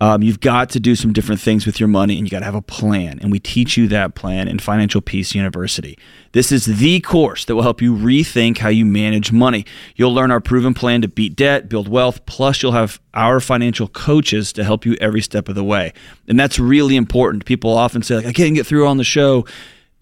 Um, 0.05 0.23
you've 0.23 0.41
got 0.41 0.69
to 0.69 0.81
do 0.81 0.97
some 0.97 1.15
different 1.15 1.41
things 1.41 1.65
with 1.65 1.81
your 1.81 1.89
money 1.89 2.19
and 2.19 2.27
you 2.27 2.31
got 2.31 2.41
to 2.41 2.45
have 2.45 2.55
a 2.55 2.61
plan. 2.61 3.19
And 3.23 3.33
we 3.33 3.39
teach 3.39 3.79
you 3.79 3.89
that 3.89 4.15
plan 4.15 4.49
in 4.49 4.59
Financial 4.59 5.01
Peace 5.01 5.35
University. 5.35 5.99
This 6.33 6.53
is 6.53 6.67
the 6.67 7.01
course 7.01 7.47
that 7.47 7.55
will 7.55 7.63
help 7.63 7.81
you 7.81 7.97
rethink 7.97 8.59
how 8.59 8.69
you 8.69 8.85
manage 8.85 9.33
money. 9.33 9.65
You'll 9.97 10.13
learn 10.13 10.31
our 10.31 10.41
proven 10.41 10.75
plan 10.75 11.01
to 11.01 11.09
beat 11.09 11.37
debt, 11.37 11.71
build 11.71 11.89
wealth, 11.89 12.27
plus, 12.27 12.63
you'll 12.63 12.73
have 12.73 13.01
our 13.15 13.41
financial 13.41 13.89
coaches 13.89 14.53
to 14.53 14.63
help 14.63 14.85
you 14.85 14.95
every 15.01 15.23
step 15.23 15.49
of 15.49 15.55
the 15.55 15.65
way. 15.65 15.95
And 16.29 16.39
that's 16.39 16.59
really 16.59 16.97
important. 16.97 17.47
People 17.47 17.75
often 17.75 18.03
say, 18.03 18.17
like, 18.17 18.27
I 18.27 18.35
can't 18.35 18.55
get 18.55 18.67
through 18.67 18.87
on 18.87 18.99
the 18.99 19.05
show. 19.05 19.47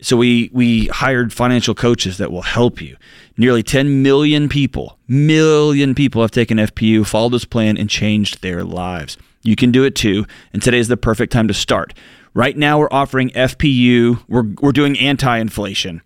So 0.01 0.17
we 0.17 0.51
we 0.53 0.89
hired 0.89 1.33
financial 1.33 1.77
coaches 1.77 2.19
that 2.19 2.33
will 2.33 2.43
help 2.43 2.83
you. 2.83 2.97
Nearly 3.37 3.63
10 3.63 4.03
million 4.03 4.49
people, 4.49 4.99
million 5.07 5.95
people 5.95 6.23
have 6.23 6.33
taken 6.33 6.59
FPU, 6.59 7.07
followed 7.07 7.35
this 7.35 7.45
plan, 7.45 7.77
and 7.77 7.89
changed 7.89 8.43
their 8.43 8.65
lives. 8.65 9.17
You 9.43 9.57
can 9.57 9.73
do 9.73 9.85
it 9.85 9.95
too, 9.95 10.27
and 10.53 10.63
today 10.63 10.79
is 10.79 10.89
the 10.89 10.97
perfect 10.97 11.33
time 11.33 11.49
to 11.49 11.55
start. 11.55 11.95
Right 12.35 12.57
now, 12.57 12.79
we're 12.79 12.89
offering 12.91 13.31
FPU. 13.31 14.23
We're 14.29 14.47
we're 14.61 14.73
doing 14.73 14.99
anti-inflation, 14.99 16.01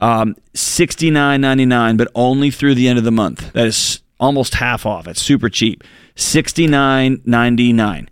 um, 0.00 0.34
sixty 0.54 1.10
nine 1.10 1.40
ninety 1.40 1.66
nine, 1.66 1.96
but 1.96 2.08
only 2.14 2.50
through 2.50 2.74
the 2.74 2.88
end 2.88 2.98
of 2.98 3.04
the 3.04 3.12
month. 3.12 3.52
That 3.52 3.66
is 3.66 4.02
almost 4.18 4.54
half 4.54 4.86
off. 4.86 5.06
It's 5.06 5.22
super 5.22 5.48
cheap, 5.48 5.84
sixty 6.16 6.66
nine 6.66 7.20
ninety 7.24 7.72
nine 7.72 8.08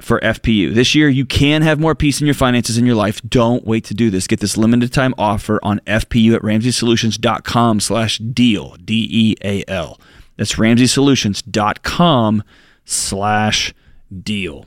for 0.00 0.20
FPU. 0.20 0.74
This 0.74 0.94
year, 0.94 1.08
you 1.08 1.26
can 1.26 1.62
have 1.62 1.78
more 1.78 1.94
peace 1.94 2.20
in 2.20 2.26
your 2.26 2.34
finances 2.34 2.78
in 2.78 2.86
your 2.86 2.94
life. 2.94 3.20
Don't 3.22 3.66
wait 3.66 3.84
to 3.86 3.94
do 3.94 4.10
this. 4.10 4.26
Get 4.26 4.40
this 4.40 4.56
limited 4.56 4.92
time 4.92 5.14
offer 5.18 5.60
on 5.62 5.80
FPU 5.80 6.34
at 6.34 6.42
RamseySolutions.com 6.42 7.80
slash 7.80 8.18
deal, 8.18 8.76
D-E-A-L. 8.84 10.00
That's 10.36 10.54
RamseySolutions.com 10.54 12.42
slash 12.84 13.74
deal. 14.22 14.66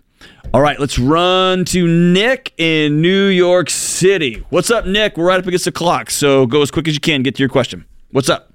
All 0.54 0.62
right, 0.62 0.80
let's 0.80 1.00
run 1.00 1.66
to 1.66 1.88
Nick 1.88 2.54
in 2.58 3.02
New 3.02 3.26
York 3.26 3.70
City. 3.70 4.46
What's 4.50 4.70
up, 4.70 4.86
Nick? 4.86 5.18
We're 5.18 5.26
right 5.26 5.40
up 5.40 5.48
against 5.48 5.66
the 5.66 5.72
clock, 5.72 6.10
so 6.12 6.46
go 6.46 6.62
as 6.62 6.70
quick 6.70 6.88
as 6.88 6.94
you 6.94 7.00
can. 7.00 7.24
Get 7.24 7.36
to 7.36 7.40
your 7.40 7.50
question. 7.50 7.86
What's 8.12 8.30
up? 8.30 8.54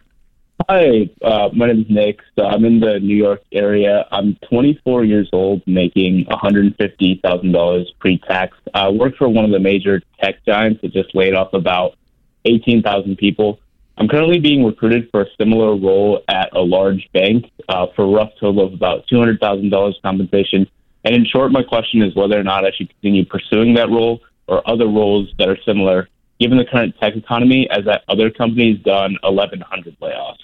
Hi, 0.69 1.09
uh, 1.23 1.49
my 1.55 1.69
name 1.69 1.81
is 1.83 1.87
Nick. 1.89 2.21
So 2.37 2.45
I'm 2.45 2.65
in 2.65 2.81
the 2.81 2.99
New 3.01 3.17
York 3.17 3.43
area. 3.53 4.07
I'm 4.11 4.37
24 4.49 5.05
years 5.05 5.29
old, 5.33 5.63
making 5.67 6.27
$150,000 6.27 7.87
pre-tax. 8.01 8.57
I 8.75 8.89
work 8.89 9.17
for 9.17 9.29
one 9.29 9.45
of 9.45 9.51
the 9.51 9.61
major 9.61 10.03
tech 10.21 10.45
giants 10.45 10.83
that 10.83 10.93
just 10.93 11.15
laid 11.15 11.35
off 11.35 11.53
about 11.53 11.97
18,000 12.45 13.17
people. 13.17 13.61
I'm 13.97 14.09
currently 14.09 14.41
being 14.41 14.65
recruited 14.65 15.11
for 15.11 15.23
a 15.23 15.27
similar 15.39 15.77
role 15.77 16.23
at 16.29 16.55
a 16.55 16.61
large 16.61 17.09
bank 17.13 17.51
uh, 17.69 17.87
for 17.97 18.05
a 18.05 18.09
rough 18.09 18.31
total 18.39 18.67
of 18.67 18.73
about 18.73 19.07
$200,000 19.11 19.95
compensation. 20.03 20.69
And 21.09 21.17
in 21.17 21.25
short, 21.25 21.53
my 21.53 21.63
question 21.63 22.03
is 22.03 22.15
whether 22.15 22.39
or 22.39 22.43
not 22.43 22.67
I 22.67 22.71
should 22.71 22.91
continue 22.91 23.25
pursuing 23.25 23.73
that 23.75 23.89
role 23.89 24.21
or 24.47 24.61
other 24.69 24.87
roles 24.87 25.33
that 25.39 25.49
are 25.49 25.57
similar, 25.65 26.07
given 26.39 26.59
the 26.59 26.67
current 26.67 26.95
tech 27.01 27.17
economy, 27.17 27.67
as 27.71 27.87
that 27.87 28.03
other 28.09 28.29
companies 28.31 28.79
done 28.81 29.17
1,100 29.23 29.99
layoffs. 30.01 30.37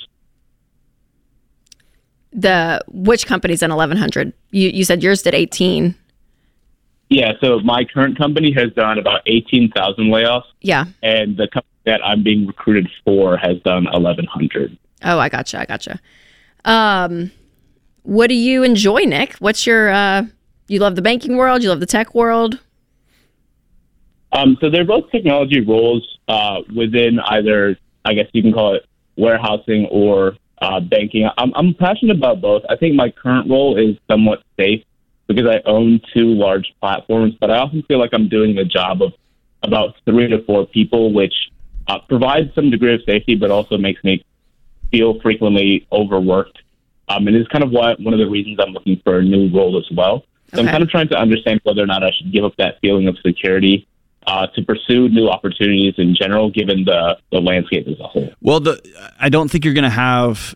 The 2.32 2.82
which 2.88 3.26
company's 3.26 3.60
done 3.60 3.70
1100? 3.76 4.32
You 4.52 4.70
you 4.70 4.84
said 4.84 5.02
yours 5.02 5.20
did 5.20 5.34
18. 5.34 5.94
Yeah, 7.10 7.32
so 7.42 7.60
my 7.60 7.84
current 7.84 8.16
company 8.16 8.50
has 8.52 8.72
done 8.72 8.98
about 8.98 9.20
18,000 9.26 10.06
layoffs, 10.06 10.44
Yeah. 10.62 10.86
and 11.02 11.36
the 11.36 11.46
company 11.46 11.68
that 11.84 12.00
I'm 12.02 12.22
being 12.22 12.46
recruited 12.46 12.88
for 13.04 13.36
has 13.36 13.58
done 13.64 13.84
1,100. 13.84 14.78
Oh, 15.04 15.18
I 15.18 15.28
gotcha. 15.28 15.60
I 15.60 15.66
gotcha. 15.66 16.00
Um, 16.64 17.30
what 18.02 18.28
do 18.28 18.34
you 18.34 18.62
enjoy, 18.62 19.00
Nick? 19.02 19.34
What's 19.34 19.66
your 19.66 19.90
uh, 19.92 20.24
you 20.68 20.78
love 20.78 20.96
the 20.96 21.02
banking 21.02 21.36
world? 21.36 21.62
You 21.62 21.68
love 21.68 21.80
the 21.80 21.86
tech 21.86 22.14
world? 22.14 22.58
Um, 24.32 24.56
so 24.60 24.68
they're 24.68 24.84
both 24.84 25.10
technology 25.10 25.60
roles 25.60 26.18
uh, 26.28 26.60
within 26.74 27.20
either, 27.20 27.76
I 28.04 28.14
guess 28.14 28.26
you 28.32 28.42
can 28.42 28.52
call 28.52 28.74
it 28.74 28.86
warehousing 29.16 29.86
or 29.90 30.36
uh, 30.60 30.80
banking. 30.80 31.28
I'm, 31.38 31.52
I'm 31.54 31.74
passionate 31.74 32.16
about 32.16 32.40
both. 32.40 32.62
I 32.68 32.76
think 32.76 32.94
my 32.94 33.10
current 33.10 33.48
role 33.48 33.78
is 33.78 33.96
somewhat 34.10 34.42
safe 34.58 34.82
because 35.28 35.46
I 35.46 35.60
own 35.68 36.00
two 36.12 36.34
large 36.34 36.74
platforms, 36.80 37.34
but 37.40 37.50
I 37.50 37.58
often 37.58 37.82
feel 37.84 37.98
like 37.98 38.10
I'm 38.12 38.28
doing 38.28 38.54
the 38.54 38.64
job 38.64 39.02
of 39.02 39.12
about 39.62 39.94
three 40.04 40.28
to 40.28 40.42
four 40.44 40.66
people, 40.66 41.12
which 41.12 41.34
uh, 41.86 41.98
provides 42.08 42.54
some 42.54 42.70
degree 42.70 42.94
of 42.94 43.02
safety, 43.06 43.34
but 43.34 43.50
also 43.50 43.78
makes 43.78 44.02
me 44.04 44.24
feel 44.90 45.20
frequently 45.20 45.86
overworked. 45.92 46.58
Um, 47.08 47.26
and 47.26 47.36
it's 47.36 47.48
kind 47.48 47.62
of 47.64 47.70
why 47.70 47.94
one 47.98 48.14
of 48.14 48.20
the 48.20 48.28
reasons 48.28 48.58
I'm 48.60 48.72
looking 48.72 49.00
for 49.04 49.18
a 49.18 49.22
new 49.22 49.54
role 49.54 49.78
as 49.78 49.86
well. 49.96 50.24
So 50.54 50.62
I'm 50.62 50.66
kind 50.66 50.82
of 50.82 50.90
trying 50.90 51.08
to 51.08 51.16
understand 51.16 51.60
whether 51.64 51.82
or 51.82 51.86
not 51.86 52.02
I 52.04 52.10
should 52.10 52.32
give 52.32 52.44
up 52.44 52.54
that 52.58 52.80
feeling 52.80 53.08
of 53.08 53.16
security 53.24 53.86
uh, 54.26 54.46
to 54.48 54.62
pursue 54.62 55.08
new 55.08 55.28
opportunities 55.28 55.94
in 55.98 56.14
general, 56.14 56.50
given 56.50 56.84
the, 56.84 57.18
the 57.30 57.40
landscape 57.40 57.86
as 57.88 57.98
a 58.00 58.06
whole. 58.06 58.32
Well, 58.40 58.60
the 58.60 58.80
I 59.18 59.28
don't 59.28 59.50
think 59.50 59.64
you're 59.64 59.74
going 59.74 59.84
to 59.84 59.90
have 59.90 60.54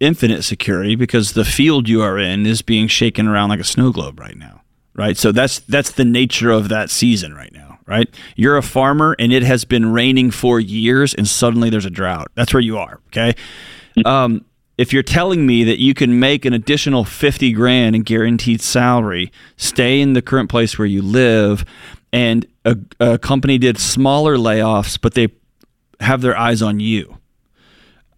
infinite 0.00 0.42
security 0.42 0.96
because 0.96 1.32
the 1.32 1.44
field 1.44 1.88
you 1.88 2.02
are 2.02 2.18
in 2.18 2.46
is 2.46 2.62
being 2.62 2.88
shaken 2.88 3.28
around 3.28 3.50
like 3.50 3.60
a 3.60 3.64
snow 3.64 3.92
globe 3.92 4.18
right 4.18 4.36
now, 4.36 4.62
right? 4.94 5.16
So 5.16 5.32
that's 5.32 5.60
that's 5.60 5.92
the 5.92 6.04
nature 6.04 6.50
of 6.50 6.68
that 6.68 6.90
season 6.90 7.34
right 7.34 7.52
now, 7.52 7.78
right? 7.86 8.08
You're 8.36 8.56
a 8.56 8.62
farmer 8.62 9.14
and 9.18 9.32
it 9.32 9.42
has 9.42 9.64
been 9.64 9.92
raining 9.92 10.30
for 10.30 10.58
years 10.58 11.14
and 11.14 11.28
suddenly 11.28 11.70
there's 11.70 11.86
a 11.86 11.90
drought. 11.90 12.28
That's 12.34 12.52
where 12.52 12.60
you 12.60 12.78
are, 12.78 13.00
okay? 13.08 13.34
Um, 14.04 14.44
if 14.76 14.92
you're 14.92 15.02
telling 15.02 15.46
me 15.46 15.64
that 15.64 15.78
you 15.78 15.94
can 15.94 16.18
make 16.18 16.44
an 16.44 16.52
additional 16.52 17.04
50 17.04 17.52
grand 17.52 17.94
in 17.94 18.02
guaranteed 18.02 18.60
salary, 18.60 19.30
stay 19.56 20.00
in 20.00 20.14
the 20.14 20.22
current 20.22 20.50
place 20.50 20.78
where 20.78 20.86
you 20.86 21.02
live, 21.02 21.64
and 22.12 22.46
a, 22.64 22.76
a 23.00 23.18
company 23.18 23.58
did 23.58 23.78
smaller 23.78 24.36
layoffs, 24.36 24.98
but 25.00 25.14
they 25.14 25.28
have 26.00 26.20
their 26.20 26.36
eyes 26.36 26.62
on 26.62 26.80
you, 26.80 27.18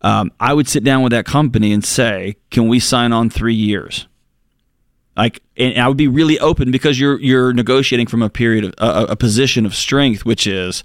um, 0.03 0.31
I 0.39 0.55
would 0.55 0.69
sit 0.69 0.85
down 0.85 1.03
with 1.03 1.11
that 1.13 1.25
company 1.25 1.73
and 1.73 1.85
say, 1.85 2.37
"Can 2.51 2.69
we 2.69 2.79
sign 2.79 3.13
on 3.13 3.31
three 3.31 3.55
years?" 3.55 4.07
Like, 5.17 5.43
and 5.57 5.79
I 5.79 5.89
would 5.89 5.97
be 5.97 6.09
really 6.09 6.39
open 6.39 6.71
because 6.71 7.01
you're 7.01 7.19
you're 7.21 7.53
negotiating 7.53 8.07
from 8.07 8.23
a 8.23 8.31
period 8.31 8.65
of 8.65 8.75
a, 8.79 9.13
a 9.13 9.17
position 9.17 9.67
of 9.67 9.75
strength, 9.75 10.25
which 10.25 10.47
is 10.47 10.85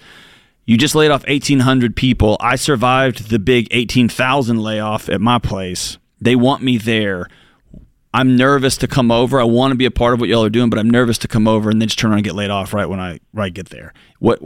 you 0.65 0.77
just 0.77 0.95
laid 0.95 1.11
off 1.11 1.25
1,800 1.27 1.95
people. 1.95 2.37
I 2.39 2.55
survived 2.55 3.29
the 3.29 3.39
big 3.39 3.67
18,000 3.71 4.59
layoff 4.59 5.09
at 5.09 5.21
my 5.21 5.39
place. 5.39 5.97
They 6.19 6.35
want 6.35 6.61
me 6.63 6.77
there. 6.77 7.27
I'm 8.13 8.35
nervous 8.35 8.77
to 8.77 8.87
come 8.87 9.09
over. 9.11 9.39
I 9.39 9.45
want 9.45 9.71
to 9.71 9.75
be 9.75 9.85
a 9.85 9.91
part 9.91 10.13
of 10.13 10.19
what 10.19 10.29
y'all 10.29 10.43
are 10.43 10.49
doing, 10.49 10.69
but 10.69 10.77
I'm 10.77 10.89
nervous 10.89 11.17
to 11.19 11.27
come 11.27 11.47
over 11.47 11.69
and 11.69 11.81
then 11.81 11.87
just 11.87 11.97
turn 11.97 12.11
around 12.11 12.19
and 12.19 12.25
get 12.25 12.35
laid 12.35 12.49
off 12.49 12.73
right 12.73 12.87
when 12.87 12.99
I 12.99 13.19
right 13.33 13.53
get 13.53 13.69
there. 13.69 13.93
What 14.19 14.39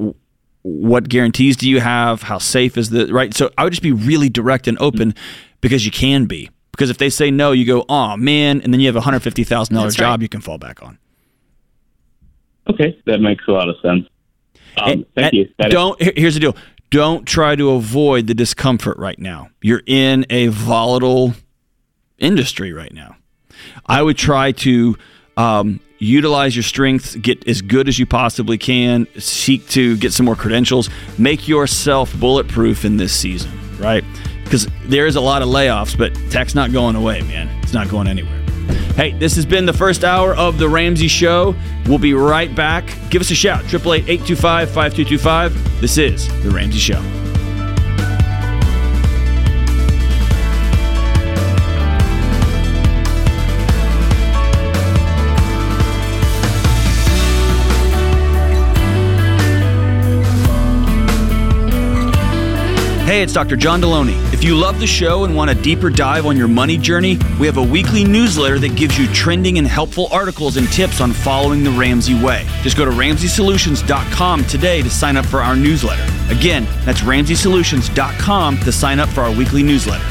what 0.62 1.10
guarantees 1.10 1.58
do 1.58 1.70
you 1.70 1.80
have? 1.80 2.24
How 2.24 2.38
safe 2.38 2.78
is 2.78 2.92
the 2.92 3.08
right? 3.08 3.34
So 3.34 3.52
I 3.58 3.64
would 3.64 3.72
just 3.74 3.84
be 3.84 3.92
really 3.92 4.30
direct 4.30 4.68
and 4.68 4.78
open 4.80 5.16
because 5.62 5.86
you 5.86 5.92
can 5.92 6.26
be. 6.26 6.50
Because 6.72 6.90
if 6.90 6.98
they 6.98 7.10
say 7.10 7.32
no, 7.32 7.54
you 7.54 7.66
go, 7.66 7.86
oh 7.90 8.18
man, 8.18 8.62
and 8.62 8.74
then 8.74 8.80
you 8.80 8.88
have 8.88 8.96
a 8.96 9.02
hundred 9.02 9.22
fifty 9.22 9.44
thousand 9.44 9.76
dollars 9.76 9.94
That's 9.94 10.02
right. 10.02 10.14
job 10.14 10.22
you 10.22 10.30
can 10.30 10.42
fall 10.42 10.58
back 10.58 10.84
on. 10.84 11.00
Okay, 12.70 13.00
that 13.06 13.20
makes 13.20 13.44
a 13.48 13.52
lot 13.52 13.70
of 13.70 13.76
sense. 13.82 14.08
Um, 14.78 14.90
And- 14.92 15.06
thank 15.16 15.26
and 15.28 15.34
you. 15.34 15.50
That 15.58 15.68
is- 15.68 15.74
don't. 15.74 16.02
here- 16.02 16.14
Here's 16.16 16.34
the 16.34 16.40
deal. 16.40 16.56
Don't 16.92 17.26
try 17.26 17.56
to 17.56 17.72
avoid 17.72 18.28
the 18.28 18.34
discomfort 18.34 18.98
right 18.98 19.18
now. 19.20 19.50
You're 19.62 19.82
in 19.86 20.26
a 20.30 20.48
volatile 20.48 21.34
industry 22.20 22.72
right 22.72 22.94
now. 22.94 23.16
I 23.86 24.02
would 24.02 24.18
try 24.18 24.52
to 24.54 24.96
um, 25.38 25.80
utilize 26.00 26.56
your 26.56 26.64
strengths, 26.64 27.16
get 27.16 27.46
as 27.48 27.62
good 27.62 27.90
as 27.90 28.00
you 28.00 28.06
possibly 28.06 28.58
can, 28.58 29.08
seek 29.18 29.68
to 29.70 29.98
get 29.98 30.14
some 30.14 30.26
more 30.26 30.36
credentials, 30.36 30.90
make 31.18 31.48
yourself 31.48 32.18
bulletproof 32.20 32.86
in 32.86 32.96
this 32.98 33.12
season, 33.14 33.52
right? 33.80 34.04
Because 34.46 34.68
there 34.86 35.08
is 35.08 35.16
a 35.18 35.22
lot 35.22 35.42
of 35.42 35.50
layoffs, 35.50 35.98
but 35.98 36.14
tech's 36.30 36.56
not 36.56 36.72
going 36.72 36.96
away, 36.96 37.22
man. 37.24 37.50
It's 37.64 37.74
not 37.74 37.90
going 37.90 38.08
anywhere. 38.08 38.45
Hey, 38.96 39.12
this 39.14 39.36
has 39.36 39.46
been 39.46 39.66
the 39.66 39.74
first 39.74 40.04
hour 40.04 40.36
of 40.36 40.58
The 40.58 40.70
Ramsey 40.70 41.08
Show. 41.08 41.56
We'll 41.86 42.00
be 42.00 42.14
right 42.14 42.54
back. 42.56 42.86
Give 43.10 43.22
us 43.22 43.32
a 43.32 43.36
shout, 43.36 43.66
888 43.66 44.10
825 44.10 44.70
5225. 44.70 45.82
This 45.82 45.98
is 45.98 46.44
The 46.44 46.50
Ramsey 46.50 46.80
Show. 46.80 47.02
Hey, 63.16 63.24
it's 63.24 63.32
Dr. 63.32 63.56
John 63.56 63.80
Delony. 63.80 64.22
If 64.34 64.44
you 64.44 64.58
love 64.58 64.78
the 64.82 64.86
show 64.86 65.24
and 65.24 65.34
want 65.34 65.50
a 65.50 65.56
deeper 65.56 65.90
dive 65.90 66.26
on 66.26 66.36
your 66.36 66.50
money 66.50 66.78
journey, 66.78 67.18
we 67.40 67.48
have 67.48 67.56
a 67.56 67.64
weekly 67.64 68.04
newsletter 68.04 68.60
that 68.60 68.76
gives 68.76 68.98
you 69.00 69.08
trending 69.14 69.58
and 69.58 69.66
helpful 69.66 70.10
articles 70.12 70.58
and 70.58 70.68
tips 70.68 71.00
on 71.00 71.14
following 71.14 71.64
the 71.64 71.72
Ramsey 71.72 72.22
way. 72.22 72.46
Just 72.62 72.76
go 72.76 72.84
to 72.84 72.92
RamseySolutions.com 72.92 74.44
today 74.48 74.82
to 74.82 74.90
sign 74.90 75.16
up 75.16 75.26
for 75.26 75.40
our 75.40 75.56
newsletter. 75.56 76.04
Again, 76.30 76.68
that's 76.84 77.04
RamseySolutions.com 77.04 78.58
to 78.58 78.72
sign 78.74 79.00
up 79.00 79.08
for 79.08 79.22
our 79.22 79.34
weekly 79.34 79.64
newsletter. 79.64 80.04